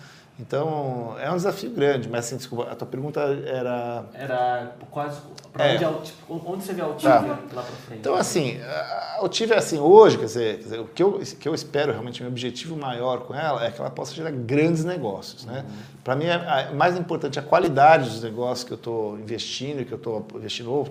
Então, 0.43 1.15
é 1.21 1.31
um 1.31 1.37
desafio 1.37 1.71
grande, 1.71 2.09
mas 2.09 2.27
assim, 2.27 2.37
desculpa, 2.37 2.69
a 2.69 2.75
tua 2.75 2.87
pergunta 2.87 3.21
era... 3.47 4.05
Era 4.13 4.73
quase, 4.91 5.21
para 5.53 5.67
é. 5.67 5.87
onde, 5.87 6.13
onde 6.29 6.65
você 6.65 6.73
vê 6.73 6.83
a 6.83 6.85
Altiva 6.87 7.13
tá. 7.13 7.21
lá 7.21 7.63
para 7.63 7.63
frente? 7.63 8.01
Então, 8.01 8.15
assim, 8.17 8.61
a 8.61 9.19
Altiva 9.21 9.55
é 9.55 9.59
assim, 9.59 9.79
hoje, 9.79 10.19
quer 10.19 10.25
dizer, 10.25 10.57
quer 10.57 10.63
dizer, 10.65 10.81
o 10.81 10.87
que 10.87 11.01
eu, 11.01 11.21
que 11.39 11.49
eu 11.49 11.55
espero 11.55 11.93
realmente, 11.93 12.21
meu 12.21 12.31
objetivo 12.31 12.77
maior 12.77 13.21
com 13.21 13.33
ela 13.33 13.65
é 13.65 13.71
que 13.71 13.81
ela 13.81 13.89
possa 13.89 14.13
gerar 14.13 14.33
grandes 14.33 14.85
negócios, 14.85 15.45
né? 15.45 15.65
Uhum. 15.65 15.77
Para 16.03 16.17
mim, 16.17 16.25
é 16.27 16.73
mais 16.73 16.97
importante 16.97 17.39
a 17.39 17.43
qualidade 17.43 18.11
dos 18.11 18.25
negócios 18.25 18.65
que 18.65 18.73
eu 18.73 18.77
estou 18.77 19.17
investindo, 19.21 19.85
que 19.85 19.93
eu 19.93 19.99
estou 19.99 20.27
investindo 20.35 20.89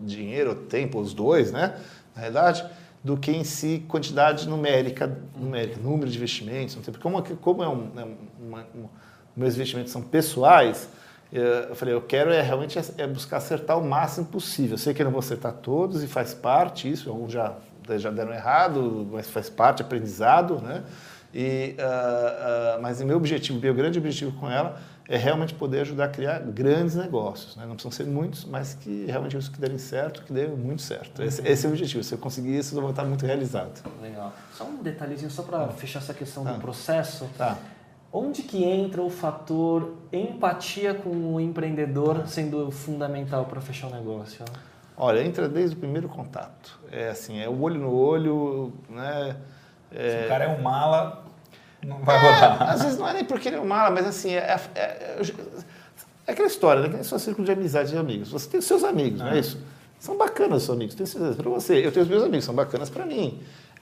dinheiro, 0.00 0.56
tempo, 0.56 0.98
os 0.98 1.14
dois, 1.14 1.52
né? 1.52 1.78
Na 2.16 2.22
verdade, 2.22 2.66
do 3.02 3.16
que 3.16 3.30
em 3.30 3.44
si 3.44 3.84
quantidade 3.88 4.48
numérica, 4.48 5.18
numérica 5.36 5.80
número 5.80 6.10
de 6.10 6.16
investimentos. 6.16 6.74
Porque 6.74 7.00
como, 7.00 7.22
como 7.36 7.62
é 7.62 7.68
um, 7.68 7.90
é 7.96 8.06
uma, 8.40 8.66
meus 9.36 9.54
investimentos 9.54 9.92
são 9.92 10.02
pessoais, 10.02 10.88
eu 11.30 11.74
falei, 11.74 11.94
eu 11.94 12.00
quero 12.00 12.30
é 12.30 12.40
realmente 12.40 12.78
é 12.96 13.06
buscar 13.06 13.36
acertar 13.36 13.78
o 13.78 13.84
máximo 13.84 14.26
possível. 14.26 14.74
Eu 14.74 14.78
sei 14.78 14.94
que 14.94 15.02
eu 15.02 15.04
não 15.04 15.12
vou 15.12 15.20
acertar 15.20 15.52
todos 15.52 16.02
e 16.02 16.06
faz 16.06 16.32
parte 16.32 16.90
isso, 16.90 17.10
alguns 17.10 17.32
já, 17.32 17.54
já 17.96 18.10
deram 18.10 18.32
errado, 18.32 19.06
mas 19.12 19.28
faz 19.28 19.50
parte, 19.50 19.82
aprendizado, 19.82 20.60
né? 20.60 20.82
E, 21.34 21.76
uh, 21.78 22.78
uh, 22.78 22.82
mas 22.82 23.00
o 23.00 23.06
meu 23.06 23.16
objetivo, 23.16 23.60
meu 23.60 23.74
grande 23.74 23.98
objetivo 23.98 24.32
com 24.32 24.50
ela 24.50 24.80
é 25.08 25.16
realmente 25.16 25.54
poder 25.54 25.80
ajudar 25.80 26.04
a 26.04 26.08
criar 26.08 26.38
grandes 26.40 26.94
negócios. 26.94 27.56
Né? 27.56 27.64
Não 27.64 27.74
precisam 27.74 27.90
ser 27.90 28.04
muitos, 28.04 28.44
mas 28.44 28.74
que 28.74 29.06
realmente 29.06 29.36
os 29.36 29.48
que 29.48 29.58
derem 29.58 29.78
certo, 29.78 30.22
que 30.22 30.32
dêem 30.32 30.50
muito 30.50 30.82
certo. 30.82 31.22
Esse, 31.22 31.46
esse, 31.48 31.66
é 31.66 31.68
o 31.68 31.72
objetivo. 31.72 32.04
Se 32.04 32.14
eu 32.14 32.18
conseguir 32.18 32.58
isso, 32.58 32.76
eu 32.76 32.82
vou 32.82 32.90
estar 32.90 33.04
muito 33.04 33.24
realizado. 33.24 33.82
Legal. 34.02 34.34
Só 34.52 34.64
um 34.64 34.82
detalhezinho, 34.82 35.30
só 35.30 35.42
para 35.42 35.68
fechar 35.68 36.00
essa 36.00 36.12
questão 36.12 36.44
do 36.44 36.52
tá. 36.52 36.58
processo. 36.58 37.26
Tá. 37.38 37.56
Onde 38.12 38.42
que 38.42 38.62
entra 38.64 39.02
o 39.02 39.08
fator 39.08 39.94
empatia 40.12 40.92
com 40.94 41.34
o 41.34 41.40
empreendedor 41.40 42.26
sendo 42.26 42.70
fundamental 42.70 43.46
para 43.46 43.62
fechar 43.62 43.86
o 43.88 43.90
negócio? 43.90 44.44
Olha, 44.94 45.22
entra 45.22 45.48
desde 45.48 45.74
o 45.74 45.78
primeiro 45.78 46.08
contato. 46.08 46.78
É 46.90 47.08
assim, 47.08 47.40
é 47.40 47.48
o 47.48 47.60
olho 47.62 47.80
no 47.80 47.94
olho, 47.94 48.72
né? 48.90 49.36
É... 49.92 50.20
Se 50.20 50.24
o 50.26 50.28
cara 50.28 50.44
é 50.44 50.48
um 50.48 50.62
mala, 50.62 51.24
não 51.84 51.98
vai 51.98 52.16
é, 52.16 52.18
rodar. 52.18 52.70
Às 52.70 52.82
vezes 52.82 52.98
não 52.98 53.08
é 53.08 53.14
nem 53.14 53.24
porque 53.24 53.48
ele 53.48 53.56
é 53.56 53.60
um 53.60 53.66
mala, 53.66 53.90
mas 53.90 54.06
assim, 54.06 54.32
é, 54.32 54.38
é, 54.38 54.80
é, 54.80 55.20
é 56.26 56.32
aquela 56.32 56.48
história, 56.48 56.82
né? 56.82 56.88
Que 56.88 56.96
é 56.96 57.02
só 57.02 57.18
círculo 57.18 57.44
de 57.44 57.52
amizade 57.52 57.90
de 57.90 57.96
amigos. 57.96 58.30
Você 58.30 58.48
tem 58.48 58.60
os 58.60 58.66
seus 58.66 58.84
amigos, 58.84 59.20
não 59.20 59.28
é 59.28 59.38
isso? 59.38 59.58
São 59.98 60.16
bacanas 60.16 60.58
os 60.58 60.64
seus 60.64 60.76
amigos, 60.76 60.94
tenho 60.94 61.06
certeza 61.06 61.34
para 61.34 61.50
você. 61.50 61.84
Eu 61.84 61.90
tenho 61.90 62.04
os 62.04 62.10
meus 62.10 62.22
amigos, 62.22 62.44
são 62.44 62.54
bacanas 62.54 62.90
para 62.90 63.04
mim. 63.04 63.40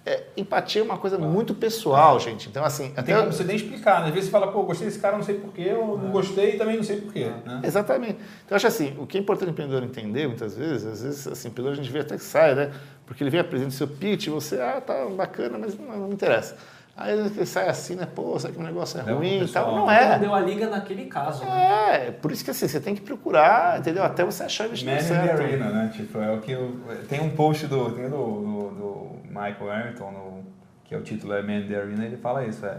É, 0.08 0.22
empatia 0.36 0.82
é 0.82 0.84
uma 0.84 0.96
coisa 0.96 1.18
muito 1.18 1.52
pessoal, 1.52 2.20
gente. 2.20 2.48
Então, 2.48 2.64
assim. 2.64 2.92
Até 2.96 3.12
Tem 3.12 3.16
como 3.16 3.32
você 3.32 3.42
nem 3.42 3.56
explicar, 3.56 4.02
né? 4.02 4.06
Às 4.06 4.14
vezes 4.14 4.26
você 4.26 4.30
fala, 4.30 4.52
pô, 4.52 4.62
gostei 4.62 4.86
desse 4.86 5.00
cara, 5.00 5.16
não 5.16 5.24
sei 5.24 5.34
porquê, 5.34 5.72
ou 5.72 5.98
não 5.98 6.12
gostei 6.12 6.54
e 6.54 6.56
também 6.56 6.76
não 6.76 6.84
sei 6.84 7.00
porquê. 7.00 7.24
Né? 7.44 7.62
Exatamente. 7.64 8.16
Então, 8.44 8.54
acho 8.54 8.68
assim, 8.68 8.96
o 9.00 9.04
que 9.06 9.18
é 9.18 9.20
importante 9.20 9.48
o 9.48 9.50
empreendedor 9.50 9.82
entender, 9.82 10.28
muitas 10.28 10.56
vezes, 10.56 10.86
às 10.86 11.02
vezes, 11.02 11.26
assim, 11.26 11.48
o 11.48 11.50
empreendedor 11.50 11.72
a 11.72 11.82
gente 11.82 11.92
vê 11.92 11.98
até 11.98 12.16
que 12.16 12.22
sai, 12.22 12.54
né? 12.54 12.70
Porque 13.04 13.24
ele 13.24 13.30
vem 13.30 13.40
apresentando 13.40 13.72
seu 13.72 13.88
pitch, 13.88 14.28
você, 14.28 14.60
ah, 14.60 14.80
tá 14.80 15.06
bacana, 15.06 15.58
mas 15.58 15.76
não, 15.76 15.86
não 15.86 16.06
me 16.06 16.14
interessa. 16.14 16.56
Aí 16.96 17.12
ele 17.12 17.44
sai 17.44 17.68
assim, 17.68 17.94
né? 17.94 18.06
Pô, 18.06 18.38
será 18.38 18.54
que 18.54 18.58
o 18.58 18.62
negócio 18.62 18.98
é, 18.98 19.10
é 19.10 19.12
ruim 19.12 19.42
e 19.42 19.48
tal? 19.48 19.76
Não 19.76 19.90
é. 19.90 20.18
Deu 20.18 20.34
a 20.34 20.40
liga 20.40 20.70
naquele 20.70 21.04
caso. 21.04 21.44
Né? 21.44 22.06
É, 22.06 22.10
por 22.10 22.32
isso 22.32 22.42
que 22.42 22.50
assim, 22.50 22.66
você 22.66 22.80
tem 22.80 22.94
que 22.94 23.02
procurar, 23.02 23.78
entendeu? 23.78 24.02
Até 24.02 24.24
você 24.24 24.44
achar 24.44 24.64
o 24.64 24.66
investimento 24.68 25.04
certo. 25.04 25.42
Arena, 25.42 25.68
né? 25.70 25.92
Tipo, 25.94 26.18
é 26.18 26.32
o 26.32 26.40
que 26.40 26.52
eu, 26.52 26.80
tem 27.06 27.20
um 27.20 27.30
post 27.30 27.66
do, 27.66 27.90
tem 27.90 28.08
do, 28.08 28.16
do, 28.16 28.70
do 28.70 29.16
Michael 29.28 29.70
Ayrton, 29.70 30.10
no, 30.10 30.44
que 30.84 30.94
é 30.94 30.98
o 30.98 31.02
título 31.02 31.34
é 31.34 31.42
Man 31.42 31.66
the 31.68 31.76
Arena, 31.76 32.06
ele 32.06 32.16
fala 32.16 32.46
isso, 32.46 32.64
é 32.64 32.78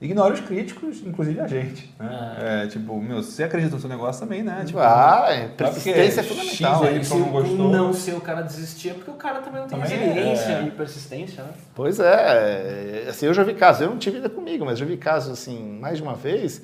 ignora 0.00 0.34
os 0.34 0.40
críticos, 0.40 1.02
inclusive 1.04 1.40
a 1.40 1.46
gente. 1.46 1.94
Né? 1.98 2.36
É. 2.38 2.64
é. 2.64 2.66
tipo, 2.66 3.00
meu, 3.00 3.22
você 3.22 3.44
acredita 3.44 3.74
no 3.74 3.80
seu 3.80 3.88
negócio 3.88 4.20
também, 4.20 4.42
né? 4.42 4.62
Tipo, 4.64 4.78
ah, 4.78 5.26
é, 5.28 5.48
persistência 5.48 6.20
é 6.20 6.22
fundamental. 6.22 6.84
X 6.84 6.88
aí, 6.88 7.04
se 7.04 7.14
não, 7.16 7.28
gostou. 7.30 7.70
não 7.70 7.92
ser 7.92 8.14
o 8.14 8.20
cara 8.20 8.42
desistir, 8.42 8.90
é 8.90 8.94
porque 8.94 9.10
o 9.10 9.14
cara 9.14 9.40
também 9.40 9.60
não 9.60 9.68
tem 9.68 9.80
também 9.80 9.98
resiliência 9.98 10.52
é. 10.52 10.66
e 10.66 10.70
persistência, 10.70 11.42
né? 11.42 11.50
Pois 11.74 11.98
é, 11.98 13.06
assim, 13.08 13.26
eu 13.26 13.34
já 13.34 13.42
vi 13.42 13.54
casos, 13.54 13.82
eu 13.82 13.90
não 13.90 13.98
tive 13.98 14.16
ainda 14.16 14.28
comigo, 14.28 14.64
mas 14.64 14.78
já 14.78 14.84
vi 14.84 14.96
casos, 14.96 15.32
assim, 15.32 15.78
mais 15.80 15.96
de 15.96 16.02
uma 16.02 16.14
vez, 16.14 16.62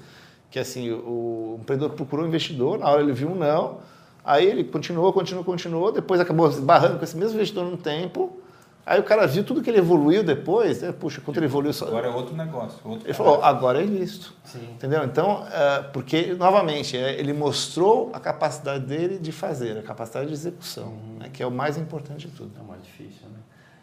que 0.50 0.58
assim, 0.58 0.90
o 0.90 1.58
empreendedor 1.60 1.94
procurou 1.96 2.24
um 2.24 2.28
investidor, 2.28 2.78
na 2.78 2.88
hora 2.90 3.02
ele 3.02 3.12
viu 3.12 3.30
um 3.30 3.34
não, 3.34 3.78
aí 4.24 4.46
ele 4.46 4.64
continuou, 4.64 5.12
continuou, 5.12 5.44
continuou, 5.44 5.90
depois 5.90 6.20
acabou 6.20 6.50
barrando 6.60 6.98
com 6.98 7.04
esse 7.04 7.16
mesmo 7.16 7.36
investidor 7.36 7.64
no 7.64 7.76
tempo, 7.76 8.41
Aí 8.84 8.98
o 8.98 9.04
cara 9.04 9.26
viu 9.26 9.44
tudo 9.44 9.62
que 9.62 9.70
ele 9.70 9.78
evoluiu 9.78 10.24
depois, 10.24 10.82
né? 10.82 10.90
puxa, 10.90 11.20
quanto 11.20 11.36
ele 11.36 11.46
evoluiu. 11.46 11.72
Só... 11.72 11.86
Agora 11.86 12.08
é 12.08 12.10
outro 12.10 12.34
negócio. 12.34 12.78
Outro 12.84 13.06
ele 13.06 13.14
falou, 13.14 13.42
agora 13.42 13.80
é 13.80 13.84
isso. 13.84 14.36
Entendeu? 14.56 15.04
Então, 15.04 15.46
é, 15.52 15.82
porque, 15.92 16.34
novamente, 16.34 16.96
é, 16.96 17.18
ele 17.18 17.32
mostrou 17.32 18.10
a 18.12 18.18
capacidade 18.18 18.84
dele 18.84 19.18
de 19.18 19.30
fazer, 19.30 19.78
a 19.78 19.82
capacidade 19.82 20.26
de 20.26 20.32
execução, 20.32 20.88
uhum. 20.88 21.18
né? 21.20 21.30
que 21.32 21.42
é 21.42 21.46
o 21.46 21.50
mais 21.50 21.78
importante 21.78 22.26
de 22.26 22.34
tudo. 22.34 22.50
É 22.58 22.60
o 22.60 22.66
mais 22.66 22.82
difícil, 22.82 23.28
né? 23.28 23.38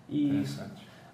E 0.09 0.43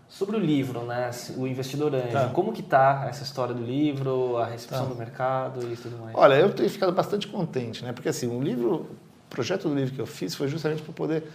sobre 0.08 0.38
o 0.38 0.40
livro, 0.40 0.82
né? 0.86 1.12
O 1.38 1.46
Investidor 1.46 1.94
Anjo, 1.94 2.12
tá. 2.12 2.30
como 2.30 2.54
que 2.54 2.62
está 2.62 3.06
essa 3.10 3.24
história 3.24 3.54
do 3.54 3.64
livro, 3.64 4.38
a 4.38 4.46
recepção 4.46 4.86
tá. 4.86 4.94
do 4.94 4.96
mercado 4.96 5.72
e 5.72 5.76
tudo 5.76 5.98
mais? 5.98 6.16
Olha, 6.16 6.36
eu 6.36 6.52
tenho 6.54 6.70
ficado 6.70 6.94
bastante 6.94 7.28
contente, 7.28 7.84
né? 7.84 7.92
Porque 7.92 8.10
assim, 8.10 8.28
o 8.28 8.42
livro, 8.42 8.76
o 8.76 8.88
projeto 9.30 9.68
do 9.68 9.76
livro 9.76 9.94
que 9.94 10.00
eu 10.00 10.06
fiz 10.06 10.34
foi 10.34 10.48
justamente 10.48 10.82
para 10.82 10.94
poder 10.94 11.30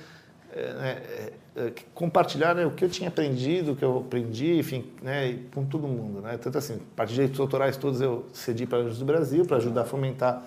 é, 0.54 0.72
né, 0.74 1.02
é, 1.08 1.32
é, 1.56 1.72
compartilhar 1.94 2.54
né, 2.54 2.66
o 2.66 2.70
que 2.70 2.84
eu 2.84 2.88
tinha 2.88 3.08
aprendido, 3.08 3.72
o 3.72 3.76
que 3.76 3.84
eu 3.84 3.98
aprendi, 3.98 4.58
enfim, 4.58 4.84
né, 5.02 5.38
com 5.54 5.64
todo 5.64 5.86
mundo. 5.86 6.20
Né? 6.20 6.38
Tanto 6.38 6.58
assim, 6.58 6.74
a 6.74 6.96
parte 6.96 7.10
de 7.10 7.14
direitos 7.14 7.38
autorais 7.40 7.76
todos 7.76 8.00
eu 8.00 8.26
cedi 8.32 8.66
para 8.66 8.78
a 8.78 8.82
do 8.82 9.04
Brasil, 9.04 9.44
para 9.44 9.56
ajudar 9.58 9.82
a 9.82 9.84
fomentar 9.84 10.42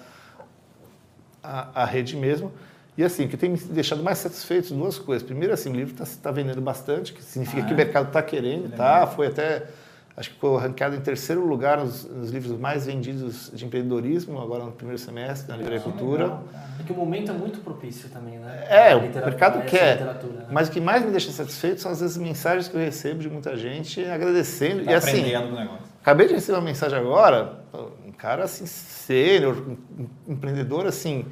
a, 1.41 1.83
a, 1.83 1.85
rede 1.85 2.15
mesmo. 2.15 2.51
E 2.97 3.03
assim, 3.03 3.25
o 3.25 3.29
que 3.29 3.37
tem 3.37 3.49
me 3.49 3.57
deixado 3.57 4.03
mais 4.03 4.19
satisfeito 4.19 4.73
duas 4.73 4.99
coisas. 4.99 5.25
Primeiro, 5.25 5.53
assim, 5.53 5.71
o 5.71 5.75
livro 5.75 5.93
está 5.93 6.05
tá 6.21 6.31
vendendo 6.31 6.61
bastante, 6.61 7.13
que 7.13 7.23
significa 7.23 7.63
ah, 7.63 7.65
que 7.65 7.73
o 7.73 7.77
mercado 7.77 8.07
está 8.07 8.21
querendo, 8.21 8.75
tá? 8.75 9.07
Foi 9.07 9.27
até 9.27 9.67
acho 10.15 10.29
que 10.29 10.35
ficou 10.35 10.57
ranqueado 10.57 10.95
em 10.95 11.01
terceiro 11.01 11.45
lugar 11.45 11.79
nos, 11.79 12.05
nos, 12.05 12.29
livros 12.29 12.57
mais 12.59 12.85
vendidos 12.85 13.51
de 13.53 13.65
empreendedorismo, 13.65 14.39
agora 14.39 14.63
no 14.63 14.71
primeiro 14.71 15.01
semestre, 15.01 15.49
na 15.49 15.57
Livraria 15.57 15.79
Cultura. 15.79 16.39
É 16.79 16.83
que 16.83 16.93
o 16.93 16.95
momento 16.95 17.31
é 17.31 17.33
muito 17.33 17.59
propício 17.59 18.09
também, 18.09 18.37
né? 18.37 18.65
É, 18.69 18.95
o 18.95 19.01
mercado 19.01 19.63
quer. 19.65 20.01
Né? 20.01 20.45
Mas 20.51 20.67
o 20.67 20.71
que 20.71 20.79
mais 20.79 21.03
me 21.03 21.11
deixa 21.11 21.31
satisfeito 21.31 21.81
são 21.81 21.91
as 21.91 22.17
mensagens 22.17 22.67
que 22.67 22.75
eu 22.75 22.81
recebo 22.81 23.21
de 23.21 23.29
muita 23.29 23.57
gente 23.57 24.03
agradecendo. 24.05 24.85
Tá 24.85 24.91
e 24.91 24.95
assim, 24.95 25.23
negócio. 25.23 25.79
acabei 26.01 26.27
de 26.27 26.35
receber 26.35 26.57
uma 26.57 26.65
mensagem 26.65 26.97
agora, 26.97 27.63
um 28.05 28.11
cara 28.11 28.43
assim, 28.43 28.65
sênior, 28.65 29.57
um 29.97 30.07
empreendedor 30.27 30.85
assim, 30.85 31.25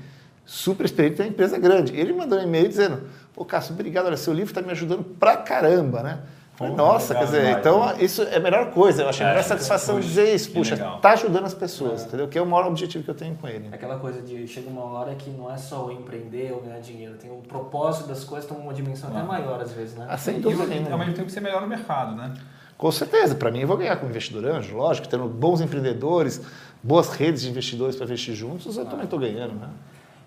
super 0.46 0.86
experiente, 0.86 1.17
tem 1.17 1.26
uma 1.28 1.32
empresa 1.32 1.60
grande. 1.60 1.96
Ele 1.96 2.13
mandou 2.13 2.39
um 2.39 2.44
e-mail 2.44 2.67
dizendo 2.67 3.04
Ô, 3.36 3.46
Cássio, 3.46 3.74
obrigado, 3.74 4.06
olha, 4.06 4.17
seu 4.17 4.34
livro 4.34 4.52
está 4.52 4.62
me 4.62 4.72
ajudando 4.72 5.04
pra 5.04 5.38
caramba, 5.38 6.04
né? 6.04 6.20
Falei, 6.62 6.76
Nossa, 6.76 7.15
quer 7.15 7.26
dizer, 7.26 7.58
então 7.58 7.86
né? 7.86 7.95
isso 8.00 8.21
é 8.21 8.38
a 8.38 8.39
melhor 8.39 8.71
coisa. 8.71 9.02
Eu 9.04 9.10
acho 9.10 9.24
é, 9.24 9.26
a 9.26 9.30
melhor 9.30 9.43
satisfação 9.43 10.00
de 10.00 10.08
dizer 10.08 10.34
isso. 10.34 10.52
Puxa, 10.52 10.78
tá 11.02 11.12
ajudando 11.12 11.45
as 11.45 11.54
pessoas, 11.54 12.04
é. 12.04 12.06
entendeu? 12.06 12.28
Que 12.28 12.38
é 12.38 12.41
o 12.41 12.45
maior 12.45 12.67
objetivo 12.67 13.04
que 13.04 13.10
eu 13.10 13.15
tenho 13.15 13.36
com 13.36 13.47
ele. 13.47 13.69
Aquela 13.71 13.97
coisa 13.97 14.21
de 14.21 14.47
chega 14.47 14.69
uma 14.69 14.84
hora 14.84 15.15
que 15.15 15.30
não 15.32 15.52
é 15.52 15.58
só 15.58 15.88
o 15.88 15.91
empreender 15.91 16.52
ou 16.52 16.62
ganhar 16.62 16.80
dinheiro, 16.80 17.15
tem 17.15 17.32
o 17.32 17.38
propósito 17.38 18.08
das 18.08 18.24
coisas 18.24 18.47
toma 18.47 18.62
uma 18.62 18.74
dimensão 18.74 19.10
até 19.10 19.24
maior 19.24 19.60
às 19.62 19.71
vezes, 19.71 19.95
né? 19.95 20.06
Ah, 20.08 20.17
sem 20.17 20.39
dúvida 20.39 20.74
e, 20.74 20.91
ao 20.91 20.97
mesmo 20.97 21.13
tempo 21.13 21.30
ser 21.30 21.41
melhor 21.41 21.62
no 21.62 21.67
mercado, 21.67 22.15
né? 22.15 22.34
Com 22.78 22.91
certeza, 22.91 23.36
para 23.36 23.52
mim 23.52 23.60
eu 23.60 23.67
vou 23.67 23.78
ganhar 23.78 23.95
como 23.97 24.10
investidor 24.10 24.45
anjo, 24.45 24.76
lógico, 24.76 25.08
tendo 25.08 25.28
bons 25.28 25.62
empreendedores, 25.62 26.41
boas 26.82 27.10
redes 27.10 27.41
de 27.41 27.50
investidores 27.50 27.95
para 27.95 28.06
investir 28.06 28.34
juntos, 28.34 28.76
eu 28.76 28.84
ah. 28.84 28.86
também 28.86 29.06
estou 29.06 29.19
ganhando, 29.19 29.54
né? 29.54 29.69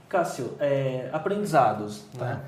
Cássio, 0.08 0.52
é, 0.60 1.08
aprendizados, 1.12 2.04
tá. 2.16 2.24
né? 2.24 2.40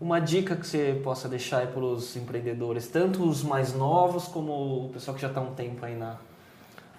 Uma 0.00 0.20
dica 0.20 0.54
que 0.56 0.66
você 0.66 1.00
possa 1.02 1.28
deixar 1.28 1.58
aí 1.58 1.66
para 1.66 1.80
os 1.80 2.16
empreendedores, 2.16 2.86
tanto 2.88 3.26
os 3.26 3.42
mais 3.42 3.72
novos 3.74 4.24
como 4.24 4.86
o 4.86 4.90
pessoal 4.92 5.14
que 5.14 5.22
já 5.22 5.28
está 5.28 5.40
um 5.40 5.54
tempo 5.54 5.84
aí 5.84 5.96
na, 5.96 6.16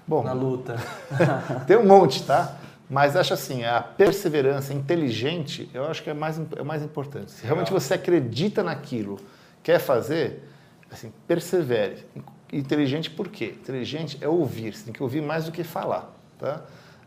Bom, 0.08 0.24
na 0.24 0.34
luta? 0.34 0.78
tem 1.68 1.78
um 1.78 1.86
monte, 1.86 2.24
tá? 2.24 2.58
Mas 2.90 3.16
acho 3.16 3.34
assim, 3.34 3.66
a 3.66 3.82
perseverança 3.82 4.74
inteligente, 4.74 5.70
eu 5.74 5.86
acho 5.86 6.02
que 6.02 6.10
é 6.10 6.14
mais, 6.14 6.40
é 6.56 6.64
mais 6.64 6.82
importante. 6.82 7.32
Se 7.32 7.46
realmente 7.46 7.72
você 7.72 7.96
acredita 7.96 8.64
naquilo, 8.64 9.20
quer 9.62 9.80
fazer, 9.80 10.44
assim, 10.90 11.12
persevere. 11.28 12.06
Inteligente 12.52 13.10
por 13.10 13.28
quê? 13.28 13.56
Inteligente 13.60 14.18
é 14.22 14.28
ouvir, 14.28 14.74
você 14.74 14.86
tem 14.86 14.94
que 14.94 15.04
ouvir 15.04 15.22
mais 15.22 15.46
do 15.46 15.52
que 15.52 15.66
falar, 15.66 16.16
tá? 16.40 16.64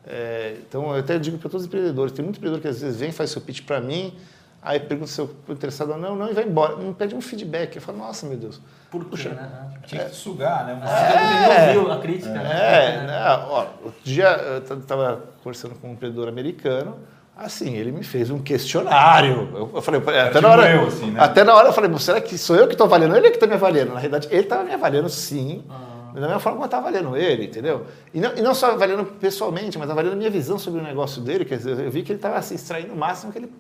É, 0.07 0.57
então, 0.69 0.95
eu 0.95 1.01
até 1.01 1.19
digo 1.19 1.39
para 1.39 1.49
todos 1.49 1.63
os 1.63 1.69
empreendedores, 1.69 2.13
tem 2.13 2.25
muito 2.25 2.37
empreendedor 2.37 2.61
que 2.61 2.69
às 2.69 2.81
vezes 2.81 3.01
vem, 3.01 3.11
faz 3.11 3.31
seu 3.31 3.41
pitch 3.41 3.63
para 3.63 3.81
mim, 3.81 4.15
Aí 4.63 4.79
pergunta 4.79 5.11
se 5.11 5.19
eu 5.21 5.25
estou 5.25 5.55
interessado 5.55 5.93
ou 5.93 5.99
não, 5.99 6.15
não, 6.15 6.31
e 6.31 6.35
vai 6.35 6.45
embora. 6.45 6.77
Não 6.77 6.93
pede 6.93 7.15
um 7.15 7.21
feedback. 7.21 7.77
Eu 7.77 7.83
falo, 7.83 7.99
nossa, 7.99 8.27
meu 8.27 8.37
Deus. 8.37 8.61
Por 8.91 9.05
quê, 9.05 9.11
Puxa, 9.11 9.29
né? 9.31 9.71
Tinha 9.87 10.05
que 10.05 10.15
sugar, 10.15 10.67
né? 10.67 10.79
Você 10.85 10.93
é, 10.93 11.75
não 11.75 11.83
ouviu 11.83 11.93
a 11.93 11.99
crítica, 12.01 12.31
é, 12.31 12.35
né? 12.35 12.95
É, 12.95 13.07
né? 13.07 13.47
Ó, 13.49 13.67
outro 13.85 14.01
dia 14.05 14.29
eu 14.29 14.59
estava 14.79 15.25
conversando 15.43 15.75
com 15.77 15.89
um 15.89 15.93
empreendedor 15.93 16.29
americano, 16.29 16.99
assim, 17.37 17.75
ele 17.77 17.91
me 17.91 18.03
fez 18.03 18.31
um 18.31 18.39
questionário. 18.39 19.49
Eu, 19.55 19.71
eu 19.75 19.83
falei, 19.83 20.01
até 20.01 20.29
tipo 20.29 20.41
na, 20.43 20.49
hora, 20.51 20.71
eu, 20.71 20.87
assim, 20.87 21.11
né? 21.11 21.21
até 21.21 21.43
na 21.43 21.55
hora 21.55 21.69
eu 21.69 21.73
falei, 21.73 21.99
será 21.99 22.21
que 22.21 22.37
sou 22.37 22.55
eu 22.55 22.67
que 22.67 22.75
estou 22.75 22.85
avaliando? 22.85 23.17
Ele 23.17 23.29
é 23.29 23.31
que 23.31 23.37
está 23.37 23.47
me 23.47 23.55
avaliando. 23.55 23.95
Na 23.95 23.99
realidade, 23.99 24.29
ele 24.31 24.43
estava 24.43 24.63
me 24.63 24.75
avaliando 24.75 25.09
sim. 25.09 25.65
Ah. 25.71 26.13
Da 26.13 26.23
mesma 26.23 26.41
forma 26.41 26.57
como 26.57 26.65
eu 26.65 26.67
estava 26.67 26.89
avaliando 26.89 27.17
ele, 27.17 27.45
entendeu? 27.45 27.87
E 28.13 28.21
não, 28.21 28.37
e 28.37 28.43
não 28.43 28.53
só 28.53 28.73
avaliando 28.73 29.05
pessoalmente, 29.05 29.79
mas 29.79 29.89
avaliando 29.89 30.17
a 30.17 30.19
minha 30.19 30.31
visão 30.31 30.59
sobre 30.59 30.81
o 30.81 30.83
negócio 30.83 31.23
dele. 31.23 31.45
Quer 31.45 31.57
dizer, 31.59 31.79
eu 31.79 31.91
vi 31.91 32.03
que 32.03 32.13
ele 32.13 32.19
estava 32.19 32.37
assim, 32.37 32.57
extraindo 32.57 32.93
o 32.93 32.97
máximo 32.97 33.31
que 33.33 33.39
ele 33.39 33.53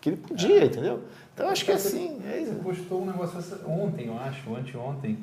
que 0.00 0.10
ele 0.10 0.16
podia, 0.16 0.62
é. 0.62 0.64
entendeu? 0.66 1.04
Então 1.34 1.48
acho 1.48 1.64
que 1.64 1.72
assim. 1.72 2.20
É 2.26 2.38
isso. 2.40 2.52
Você 2.52 2.60
postou 2.60 3.02
um 3.02 3.06
negócio 3.06 3.38
ontem, 3.66 4.06
eu 4.06 4.18
acho, 4.18 4.54
anteontem, 4.54 5.18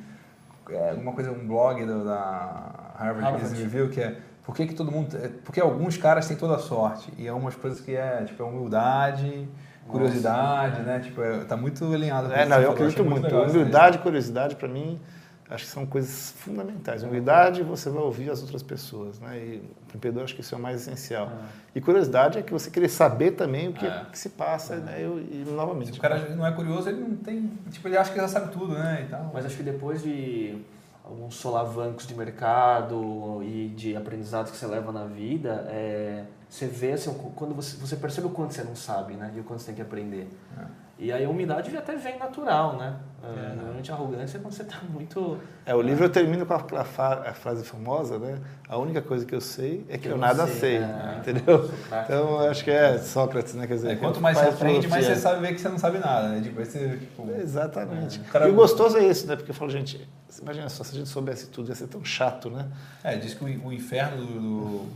é, 0.69 0.91
alguma 0.91 1.11
coisa, 1.11 1.31
um 1.31 1.47
blog 1.47 1.85
do, 1.85 2.05
da 2.05 2.93
Harvard, 2.97 3.21
Harvard. 3.21 3.43
Business 3.43 3.61
Review, 3.61 3.89
que 3.89 4.01
é 4.01 4.17
por 4.43 4.55
que, 4.55 4.67
que 4.67 4.73
todo 4.73 4.91
mundo. 4.91 5.15
É, 5.17 5.29
porque 5.43 5.59
alguns 5.59 5.97
caras 5.97 6.27
têm 6.27 6.37
toda 6.37 6.55
a 6.55 6.59
sorte. 6.59 7.11
E 7.17 7.27
é 7.27 7.33
umas 7.33 7.55
coisas 7.55 7.81
que 7.81 7.95
é 7.95 8.23
tipo 8.25 8.41
é 8.41 8.45
humildade, 8.45 9.47
curiosidade, 9.87 10.79
Nossa, 10.79 10.83
né? 10.83 10.99
Tipo, 10.99 11.21
é, 11.21 11.43
tá 11.43 11.57
muito 11.57 11.85
alinhado 11.93 12.29
com 12.29 12.33
É, 12.33 12.45
não, 12.45 12.61
eu 12.61 12.71
acredito 12.71 13.03
muito. 13.03 13.29
muito 13.29 13.51
humildade 13.51 13.97
e 13.97 14.01
curiosidade, 14.01 14.55
para 14.55 14.67
mim 14.67 14.99
acho 15.49 15.65
que 15.65 15.71
são 15.71 15.85
coisas 15.85 16.31
fundamentais. 16.37 17.03
Humildade, 17.03 17.61
você 17.61 17.89
vai 17.89 18.01
ouvir 18.01 18.29
as 18.29 18.41
outras 18.41 18.63
pessoas, 18.63 19.19
né? 19.19 19.37
E 19.37 19.57
o 19.57 19.95
empreendedor 19.95 20.23
acho 20.23 20.35
que 20.35 20.41
isso 20.41 20.55
é 20.55 20.57
o 20.57 20.61
mais 20.61 20.81
essencial. 20.81 21.27
É. 21.27 21.77
E 21.77 21.81
curiosidade 21.81 22.39
é 22.39 22.41
que 22.41 22.51
você 22.51 22.71
querer 22.71 22.89
saber 22.89 23.31
também 23.31 23.69
o 23.69 23.73
que, 23.73 23.85
é. 23.85 24.05
que 24.11 24.17
se 24.17 24.29
passa, 24.29 24.75
é. 24.75 24.77
né? 24.77 25.01
E, 25.01 25.03
e, 25.03 25.45
novamente. 25.51 25.91
Se 25.91 25.99
o 25.99 26.01
cara 26.01 26.29
não 26.35 26.45
é 26.45 26.51
curioso, 26.51 26.89
ele 26.89 27.01
não 27.01 27.15
tem, 27.15 27.51
tipo, 27.69 27.87
ele 27.87 27.97
acha 27.97 28.11
que 28.11 28.17
já 28.17 28.27
sabe 28.27 28.51
tudo, 28.51 28.73
né? 28.73 29.05
E 29.07 29.09
tal. 29.09 29.31
Mas 29.33 29.45
acho 29.45 29.55
que 29.55 29.63
depois 29.63 30.01
de 30.01 30.57
alguns 31.03 31.35
solavancos 31.35 32.07
de 32.07 32.15
mercado 32.15 33.43
e 33.43 33.69
de 33.75 33.95
aprendizados 33.95 34.51
que 34.51 34.57
você 34.57 34.65
leva 34.65 34.91
na 34.91 35.05
vida, 35.05 35.67
é, 35.69 36.23
você 36.49 36.65
vê 36.65 36.93
assim, 36.93 37.13
quando 37.35 37.53
você, 37.53 37.77
você 37.77 37.95
percebe 37.95 38.25
o 38.25 38.31
quanto 38.31 38.55
você 38.55 38.63
não 38.63 38.75
sabe, 38.75 39.13
né? 39.13 39.31
E 39.35 39.39
o 39.39 39.43
quanto 39.43 39.59
você 39.59 39.67
tem 39.67 39.75
que 39.75 39.81
aprender. 39.83 40.27
É. 40.57 40.84
E 40.97 41.11
aí 41.11 41.25
a 41.25 41.29
umidade 41.29 41.75
até 41.75 41.95
vem 41.95 42.17
natural, 42.17 42.77
né? 42.77 42.95
É, 43.21 43.55
normalmente 43.55 43.91
a 43.91 43.95
arrogância 43.95 44.37
é 44.37 44.41
quando 44.41 44.53
você 44.53 44.61
está 44.61 44.79
muito. 44.87 45.37
É, 45.65 45.75
o 45.75 45.81
livro 45.81 46.05
eu 46.05 46.09
termino 46.09 46.45
com 46.45 46.53
a, 46.53 46.59
a, 46.79 47.33
frase 47.33 47.65
famosa, 47.65 48.19
né? 48.19 48.39
A 48.69 48.77
única 48.77 49.01
coisa 49.01 49.25
que 49.25 49.33
eu 49.33 49.41
sei 49.41 49.85
é 49.89 49.97
que, 49.97 50.03
que 50.03 50.09
eu, 50.09 50.17
nada 50.17 50.45
sei, 50.45 50.57
sei 50.59 50.77
é, 50.77 51.17
entendeu? 51.19 51.69
Então 52.03 52.43
eu 52.43 52.49
acho 52.49 52.63
que 52.63 52.71
é 52.71 52.97
Sócrates, 52.99 53.55
né? 53.55 53.67
Quer 53.67 53.75
dizer, 53.75 53.91
é, 53.91 53.95
quanto 53.95 54.21
mais 54.21 54.37
você 54.37 54.45
aprende, 54.45 54.87
mais 54.87 55.05
você 55.05 55.15
sabe 55.15 55.41
ver 55.41 55.53
que 55.53 55.59
você 55.59 55.69
não 55.69 55.79
sabe 55.79 55.97
nada, 55.97 56.29
né? 56.29 56.41
Tipo, 56.41 56.61
esse, 56.61 56.97
tipo, 56.97 57.29
Exatamente. 57.31 58.21
É. 58.33 58.47
E 58.47 58.51
o 58.51 58.53
gostoso 58.53 58.97
é 58.97 59.05
isso, 59.05 59.27
né? 59.27 59.35
Porque 59.35 59.51
eu 59.51 59.55
falo, 59.55 59.71
gente, 59.71 60.07
imagina 60.41 60.69
só, 60.69 60.83
se 60.83 60.95
a 60.95 60.99
gente 60.99 61.09
soubesse 61.09 61.47
tudo, 61.47 61.69
ia 61.69 61.75
ser 61.75 61.87
tão 61.87 62.05
chato, 62.05 62.49
né? 62.49 62.67
É, 63.03 63.17
diz 63.17 63.33
que 63.33 63.43
o, 63.43 63.67
o 63.67 63.73
inferno 63.73 64.23
do, 64.23 64.39
do 64.39 64.89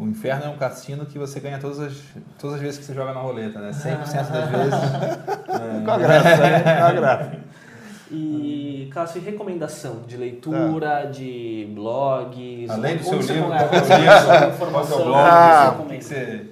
o 0.00 0.08
inferno 0.08 0.46
é 0.46 0.48
um 0.48 0.56
cassino 0.56 1.04
que 1.04 1.18
você 1.18 1.38
ganha 1.40 1.58
todas 1.58 1.78
as, 1.78 1.92
todas 2.38 2.56
as 2.56 2.62
vezes 2.62 2.78
que 2.78 2.86
você 2.86 2.94
joga 2.94 3.12
na 3.12 3.20
roleta, 3.20 3.60
né? 3.60 3.68
100% 3.76 4.30
das 4.30 4.48
vezes. 4.48 4.74
é. 5.48 5.84
Com 5.84 5.90
a 5.90 5.98
graça, 5.98 6.36
né? 6.36 6.62
Com 6.62 6.84
a 6.86 6.92
graça. 6.92 7.32
E, 8.10 8.90
Cássio, 8.92 9.22
recomendação 9.22 10.02
de 10.06 10.16
leitura, 10.16 11.02
ah. 11.02 11.04
de 11.04 11.68
blogs? 11.74 12.70
Além 12.70 12.96
do 12.96 13.04
seu 13.04 13.20
livro, 13.20 13.46
qual 13.46 13.52
é 14.42 14.46
o 14.46 14.52
informação? 14.52 15.14
Ah, 15.14 15.76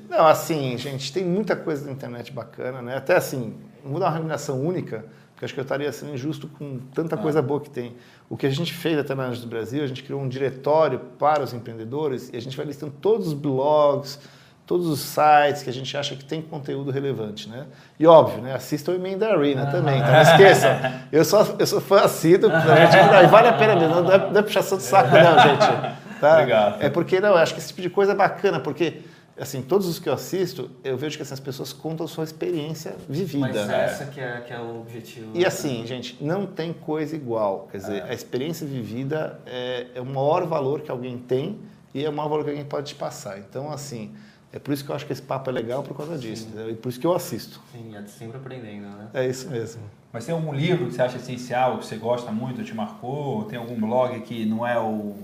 não, 0.08 0.26
assim, 0.26 0.76
gente, 0.78 1.12
tem 1.12 1.24
muita 1.24 1.56
coisa 1.56 1.87
na 1.87 1.92
internet 1.92 2.30
bacana, 2.30 2.80
né? 2.80 2.96
Até 2.96 3.16
assim, 3.16 3.54
não 3.82 3.90
vou 3.90 3.98
dar 3.98 4.06
uma 4.06 4.12
recomendação 4.12 4.61
única, 4.61 5.04
porque 5.38 5.44
acho 5.44 5.55
que 5.55 5.61
eu 5.61 5.62
estaria 5.62 5.92
sendo 5.92 6.14
injusto 6.14 6.48
com 6.48 6.81
tanta 6.92 7.14
ah. 7.14 7.18
coisa 7.18 7.40
boa 7.40 7.61
que 7.61 7.70
tem. 7.70 7.94
O 8.29 8.37
que 8.37 8.44
a 8.44 8.51
gente 8.51 8.74
fez 8.74 8.98
até 8.98 9.14
na 9.14 9.27
Anjos 9.27 9.42
do 9.42 9.46
Brasil, 9.46 9.85
a 9.85 9.87
gente 9.87 10.03
criou 10.03 10.20
um 10.20 10.29
diretório 10.29 10.98
para 11.16 11.44
os 11.44 11.55
empreendedores 11.55 12.29
e 12.33 12.37
a 12.37 12.40
gente 12.40 12.57
vai 12.57 12.66
listando 12.66 12.92
todos 13.01 13.29
os 13.29 13.35
blogs, 13.35 14.18
todos 14.66 14.88
os 14.88 14.98
sites 14.98 15.62
que 15.62 15.70
a 15.70 15.72
gente 15.72 15.96
acha 15.96 16.16
que 16.16 16.24
tem 16.24 16.42
conteúdo 16.42 16.90
relevante, 16.90 17.48
né? 17.48 17.66
E 18.01 18.05
óbvio, 18.05 18.42
né? 18.42 18.53
Assista 18.53 18.90
o 18.90 18.94
Emenda 18.96 19.29
Arena 19.29 19.62
ah. 19.62 19.66
também, 19.70 20.01
então 20.01 20.12
não 20.12 20.22
esqueçam. 20.22 20.70
Eu 21.12 21.24
sou, 21.24 21.55
eu 21.57 21.66
sou 21.68 21.81
fã 21.81 22.01
assíduo, 22.01 22.51
gente, 22.90 23.29
vale 23.31 23.46
a 23.46 23.53
pena 23.53 23.77
mesmo, 23.77 23.94
não 23.94 24.12
é, 24.12 24.18
não 24.18 24.40
é 24.40 24.42
puxação 24.42 24.77
de 24.77 24.83
saco 24.83 25.11
não, 25.11 25.38
gente. 25.38 26.20
Tá? 26.20 26.33
Obrigado. 26.33 26.83
É 26.83 26.90
porque, 26.90 27.20
não, 27.20 27.29
eu 27.29 27.37
acho 27.37 27.55
que 27.55 27.61
esse 27.61 27.68
tipo 27.68 27.81
de 27.81 27.90
coisa 27.90 28.11
é 28.11 28.14
bacana, 28.16 28.59
porque 28.59 29.03
assim, 29.38 29.62
todos 29.62 29.87
os 29.87 29.98
que 29.98 30.09
eu 30.09 30.12
assisto, 30.12 30.70
eu 30.83 30.96
vejo 30.96 31.16
que 31.16 31.22
essas 31.22 31.40
pessoas 31.40 31.72
contam 31.72 32.07
sua 32.07 32.24
experiência 32.24 32.96
vivida. 33.09 33.66
Mas 33.66 33.70
essa 33.70 34.07
que 34.07 34.20
é, 34.20 34.40
que 34.40 34.53
é 34.53 34.61
o 34.61 34.81
objetivo. 34.81 35.31
E 35.35 35.44
assim, 35.44 35.87
gente, 35.87 36.22
não 36.22 36.46
tem 36.46 36.72
coisa 36.72 37.14
igual. 37.14 37.68
Quer 37.70 37.79
dizer, 37.79 37.96
é. 37.98 38.11
a 38.11 38.14
experiência 38.14 38.66
vivida 38.66 39.40
é, 39.46 39.87
é 39.94 40.01
o 40.01 40.07
maior 40.07 40.46
valor 40.46 40.81
que 40.81 40.90
alguém 40.90 41.18
tem 41.18 41.59
e 41.94 42.05
é 42.05 42.09
o 42.09 42.12
maior 42.12 42.29
valor 42.29 42.44
que 42.44 42.51
alguém 42.51 42.64
pode 42.64 42.88
te 42.88 42.94
passar. 42.94 43.38
Então, 43.38 43.70
assim, 43.70 44.14
é 44.53 44.59
por 44.59 44.72
isso 44.72 44.85
que 44.85 44.90
eu 44.90 44.96
acho 44.96 45.07
que 45.07 45.12
esse 45.12 45.22
papo 45.22 45.51
é 45.51 45.53
legal 45.53 45.83
por 45.83 45.96
causa 45.96 46.16
disso. 46.16 46.48
E 46.68 46.74
por 46.74 46.88
isso 46.88 46.98
que 46.98 47.07
eu 47.07 47.14
assisto. 47.14 47.61
Sim, 47.72 47.96
é 47.96 48.05
sempre 48.07 48.38
aprendendo, 48.38 48.88
né? 48.88 49.09
É 49.14 49.27
isso 49.27 49.48
mesmo. 49.48 49.83
Mas 50.12 50.24
tem 50.24 50.35
algum 50.35 50.55
livro 50.55 50.87
que 50.87 50.94
você 50.94 51.03
acha 51.03 51.18
essencial, 51.18 51.79
que 51.79 51.87
você 51.87 51.96
gosta 51.96 52.33
muito, 52.33 52.64
te 52.64 52.74
marcou? 52.74 53.44
Tem 53.44 53.59
algum 53.59 53.79
blog 53.79 54.18
que 54.20 54.46
não 54.46 54.66
é 54.66 54.79
o 54.79 55.16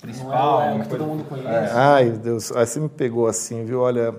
principal. 0.00 0.62
É, 0.62 0.76
é, 0.76 0.78
que 0.80 0.88
todo 0.88 1.04
mundo 1.04 1.24
conhece. 1.24 1.48
É. 1.48 1.78
Ai, 1.78 2.10
Deus, 2.10 2.52
aí 2.52 2.66
você 2.66 2.80
me 2.80 2.88
pegou 2.88 3.26
assim, 3.26 3.64
viu? 3.64 3.80
Olha, 3.80 4.14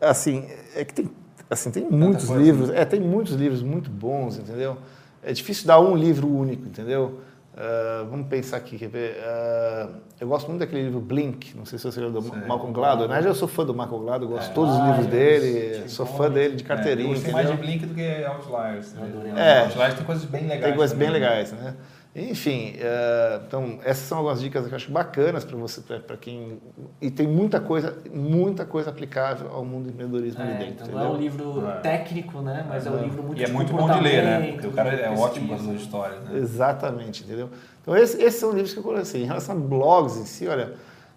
assim, 0.00 0.48
é 0.74 0.84
que 0.84 0.94
tem, 0.94 1.10
assim, 1.48 1.70
tem 1.70 1.84
muitos 1.90 2.28
livros, 2.28 2.70
é, 2.70 2.84
tem 2.84 3.00
muitos 3.00 3.34
livros 3.34 3.62
muito 3.62 3.90
bons, 3.90 4.38
entendeu? 4.38 4.76
É 5.22 5.32
difícil 5.32 5.66
dar 5.66 5.80
um 5.80 5.94
livro 5.94 6.28
único, 6.28 6.66
entendeu? 6.66 7.20
Uh, 7.52 8.08
vamos 8.08 8.28
pensar 8.28 8.56
aqui, 8.56 8.78
quer 8.78 8.88
ver? 8.88 9.18
Uh, 9.18 9.96
eu 10.18 10.26
gosto 10.26 10.48
muito 10.48 10.60
daquele 10.60 10.84
livro 10.84 11.00
Blink, 11.00 11.54
não 11.54 11.66
sei 11.66 11.78
se 11.78 11.84
você 11.84 12.00
lembra 12.00 12.22
do 12.22 12.28
Sei. 12.28 12.48
Malcolm 12.48 12.72
Gladwell. 12.72 13.06
Na 13.06 13.14
verdade, 13.14 13.26
eu 13.26 13.34
sou 13.34 13.46
fã 13.46 13.62
do 13.62 13.74
Malcolm 13.74 14.06
Gladwell, 14.06 14.30
gosto 14.30 14.46
de 14.46 14.50
é. 14.52 14.54
todos 14.54 14.74
os 14.74 14.80
livros 14.80 15.06
ah, 15.06 15.10
dele, 15.10 15.88
sou 15.88 16.06
fã 16.06 16.30
dele 16.30 16.56
de 16.56 16.64
carteirinha. 16.64 17.08
É, 17.08 17.10
eu 17.10 17.14
gostei 17.14 17.32
mais 17.32 17.50
de 17.50 17.56
Blink 17.58 17.84
do 17.84 17.94
que 17.94 18.24
Outliers. 18.24 18.94
Né? 18.94 19.34
É, 19.36 19.60
Outliers 19.64 19.94
tem 19.94 20.04
coisas 20.04 20.24
bem 20.24 20.42
legais. 20.44 20.64
Tem 20.64 20.74
coisas 20.74 20.92
também, 20.92 21.10
bem 21.10 21.20
né? 21.20 21.28
legais, 21.28 21.52
né? 21.52 21.74
Enfim, 22.14 22.74
uh, 22.74 23.42
então 23.46 23.78
essas 23.82 24.06
são 24.06 24.18
algumas 24.18 24.38
dicas 24.38 24.66
que 24.66 24.72
eu 24.72 24.76
acho 24.76 24.90
bacanas 24.90 25.46
para 25.46 25.56
você, 25.56 25.80
para 25.80 26.14
quem 26.18 26.60
e 27.00 27.10
tem 27.10 27.26
muita 27.26 27.58
coisa, 27.58 27.96
muita 28.12 28.66
coisa 28.66 28.90
aplicável 28.90 29.50
ao 29.50 29.64
mundo 29.64 29.84
do 29.84 29.90
empreendedorismo 29.90 30.42
é, 30.42 30.44
ali 30.44 30.52
dentro. 30.58 30.72
Então 30.72 30.86
entendeu? 30.88 31.04
não 31.04 31.14
é 31.14 31.16
um 31.16 31.18
livro 31.18 31.68
é. 31.70 31.80
técnico, 31.80 32.42
né? 32.42 32.66
Mas 32.68 32.84
é, 32.84 32.90
é 32.90 32.92
um 32.92 33.02
livro 33.02 33.22
muito 33.22 33.40
e 33.40 33.44
é 33.44 33.48
muito 33.48 33.72
bom 33.72 33.90
de 33.90 34.00
ler, 34.00 34.24
né? 34.24 34.52
Porque 34.52 34.66
o 34.66 34.72
cara 34.72 34.90
é 34.90 35.08
ótimo 35.08 35.48
com 35.48 35.54
as 35.54 35.62
histórias. 35.80 36.22
Né? 36.24 36.38
Exatamente, 36.38 37.24
entendeu? 37.24 37.48
Então 37.80 37.96
esses, 37.96 38.20
esses 38.20 38.38
são 38.38 38.50
livros 38.50 38.74
que 38.74 38.78
eu 38.78 38.82
coloquei. 38.82 39.02
Assim, 39.02 39.22
em 39.22 39.26
relação 39.26 39.56
a 39.56 39.58
blogs 39.58 40.18
em 40.18 40.26
si, 40.26 40.46
olha, 40.46 40.74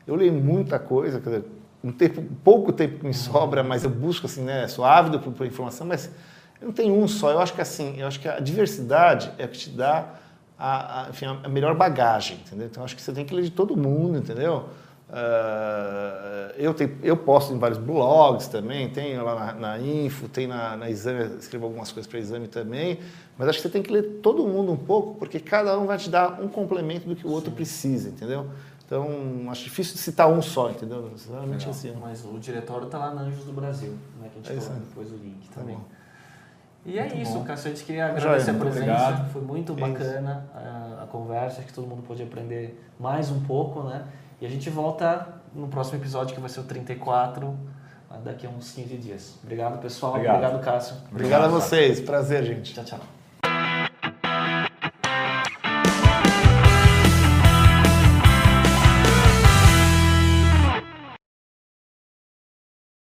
eu 0.07 0.15
leio 0.15 0.31
muita 0.31 0.79
coisa, 0.79 1.19
quer 1.19 1.29
dizer, 1.29 1.45
um 1.83 1.91
tempo, 1.91 2.23
pouco 2.41 2.71
tempo 2.71 2.99
que 2.99 3.05
me 3.05 3.13
sobra, 3.13 3.61
mas 3.61 3.83
eu 3.83 3.89
busco 3.89 4.27
assim, 4.27 4.43
né? 4.43 4.65
Sou 4.69 4.85
ávido 4.85 5.19
por, 5.19 5.33
por 5.33 5.45
informação, 5.45 5.85
mas 5.85 6.09
eu 6.61 6.67
não 6.67 6.73
tenho 6.73 6.97
um 6.97 7.05
só. 7.05 7.31
Eu 7.31 7.39
acho 7.39 7.53
que 7.53 7.59
assim, 7.59 7.99
eu 7.99 8.07
acho 8.07 8.21
que 8.21 8.29
a 8.29 8.39
diversidade 8.39 9.29
é 9.37 9.43
o 9.43 9.49
que 9.49 9.57
te 9.57 9.69
dá 9.71 10.23
a, 10.57 11.05
a, 11.05 11.09
enfim, 11.09 11.25
a 11.25 11.49
melhor 11.49 11.75
bagagem, 11.75 12.37
entendeu? 12.37 12.67
Então 12.67 12.83
acho 12.83 12.95
que 12.95 13.01
você 13.01 13.11
tem 13.11 13.25
que 13.25 13.33
ler 13.33 13.43
de 13.43 13.51
todo 13.51 13.75
mundo, 13.75 14.17
entendeu? 14.17 14.65
Uh, 15.07 16.51
eu, 16.57 16.73
tenho, 16.73 16.97
eu 17.03 17.15
posto 17.15 17.53
em 17.53 17.59
vários 17.59 17.77
blogs 17.77 18.47
também, 18.47 18.89
tenho 18.89 19.23
lá 19.23 19.53
na, 19.53 19.53
na 19.53 19.79
Info, 19.79 20.27
tem 20.27 20.47
na, 20.47 20.75
na 20.75 20.89
Exame, 20.89 21.37
escrevo 21.37 21.65
algumas 21.65 21.91
coisas 21.91 22.09
para 22.09 22.19
Exame 22.19 22.47
também, 22.47 22.99
mas 23.37 23.47
acho 23.47 23.59
que 23.59 23.63
você 23.63 23.69
tem 23.69 23.83
que 23.83 23.91
ler 23.91 24.19
todo 24.23 24.47
mundo 24.47 24.71
um 24.71 24.77
pouco, 24.77 25.13
porque 25.15 25.39
cada 25.39 25.77
um 25.77 25.85
vai 25.85 25.97
te 25.97 26.09
dar 26.09 26.41
um 26.41 26.47
complemento 26.47 27.07
do 27.07 27.15
que 27.15 27.25
o 27.25 27.29
outro 27.29 27.51
Sim. 27.51 27.55
precisa, 27.55 28.09
entendeu? 28.09 28.49
Então, 28.85 29.49
acho 29.49 29.63
difícil 29.63 29.93
de 29.93 29.99
citar 29.99 30.27
um 30.27 30.41
só, 30.41 30.69
entendeu? 30.69 31.11
Realmente 31.29 31.67
assim. 31.67 31.93
Mas 31.99 32.23
o 32.23 32.37
diretório 32.39 32.85
está 32.85 32.99
lá 32.99 33.13
na 33.13 33.21
Anjos 33.21 33.43
do 33.43 33.51
Brasil, 33.51 33.93
né, 34.21 34.29
que 34.31 34.39
a 34.39 34.41
gente 34.41 34.51
é 34.51 34.67
coloca 34.67 34.85
depois 34.85 35.11
o 35.11 35.15
link 35.15 35.47
tá 35.49 35.61
também. 35.61 35.75
Bom. 35.75 35.85
E 36.85 36.99
é 36.99 37.03
muito 37.03 37.17
isso, 37.17 37.39
Cássio. 37.41 37.71
A 37.71 37.73
gente 37.73 37.83
queria 37.83 38.05
agradecer 38.05 38.51
a 38.51 38.53
presença. 38.53 38.83
Obrigado. 38.83 39.31
Foi 39.31 39.41
muito 39.41 39.73
bacana 39.73 40.45
a, 40.53 41.03
a, 41.03 41.07
conversa. 41.07 41.59
Acho 41.59 41.67
que 41.67 41.73
todo 41.73 41.87
mundo 41.87 42.03
pôde 42.03 42.21
aprender 42.21 42.79
mais 42.99 43.31
um 43.31 43.41
pouco, 43.41 43.81
né? 43.83 44.03
E 44.39 44.45
a 44.45 44.49
gente 44.49 44.69
volta 44.69 45.27
no 45.53 45.67
próximo 45.67 45.97
episódio, 45.97 46.35
que 46.35 46.39
vai 46.39 46.49
ser 46.49 46.59
o 46.59 46.63
34, 46.63 47.57
daqui 48.23 48.45
a 48.45 48.49
uns 48.49 48.71
15 48.71 48.97
dias. 48.97 49.39
Obrigado, 49.43 49.79
pessoal. 49.79 50.13
Obrigado, 50.13 50.35
Obrigado 50.37 50.63
Cássio. 50.63 50.95
Obrigado, 51.09 51.15
Obrigado 51.15 51.43
a 51.45 51.47
vocês. 51.47 51.99
Prazer, 51.99 52.43
gente. 52.43 52.73
Tchau, 52.73 52.83
tchau. 52.83 53.14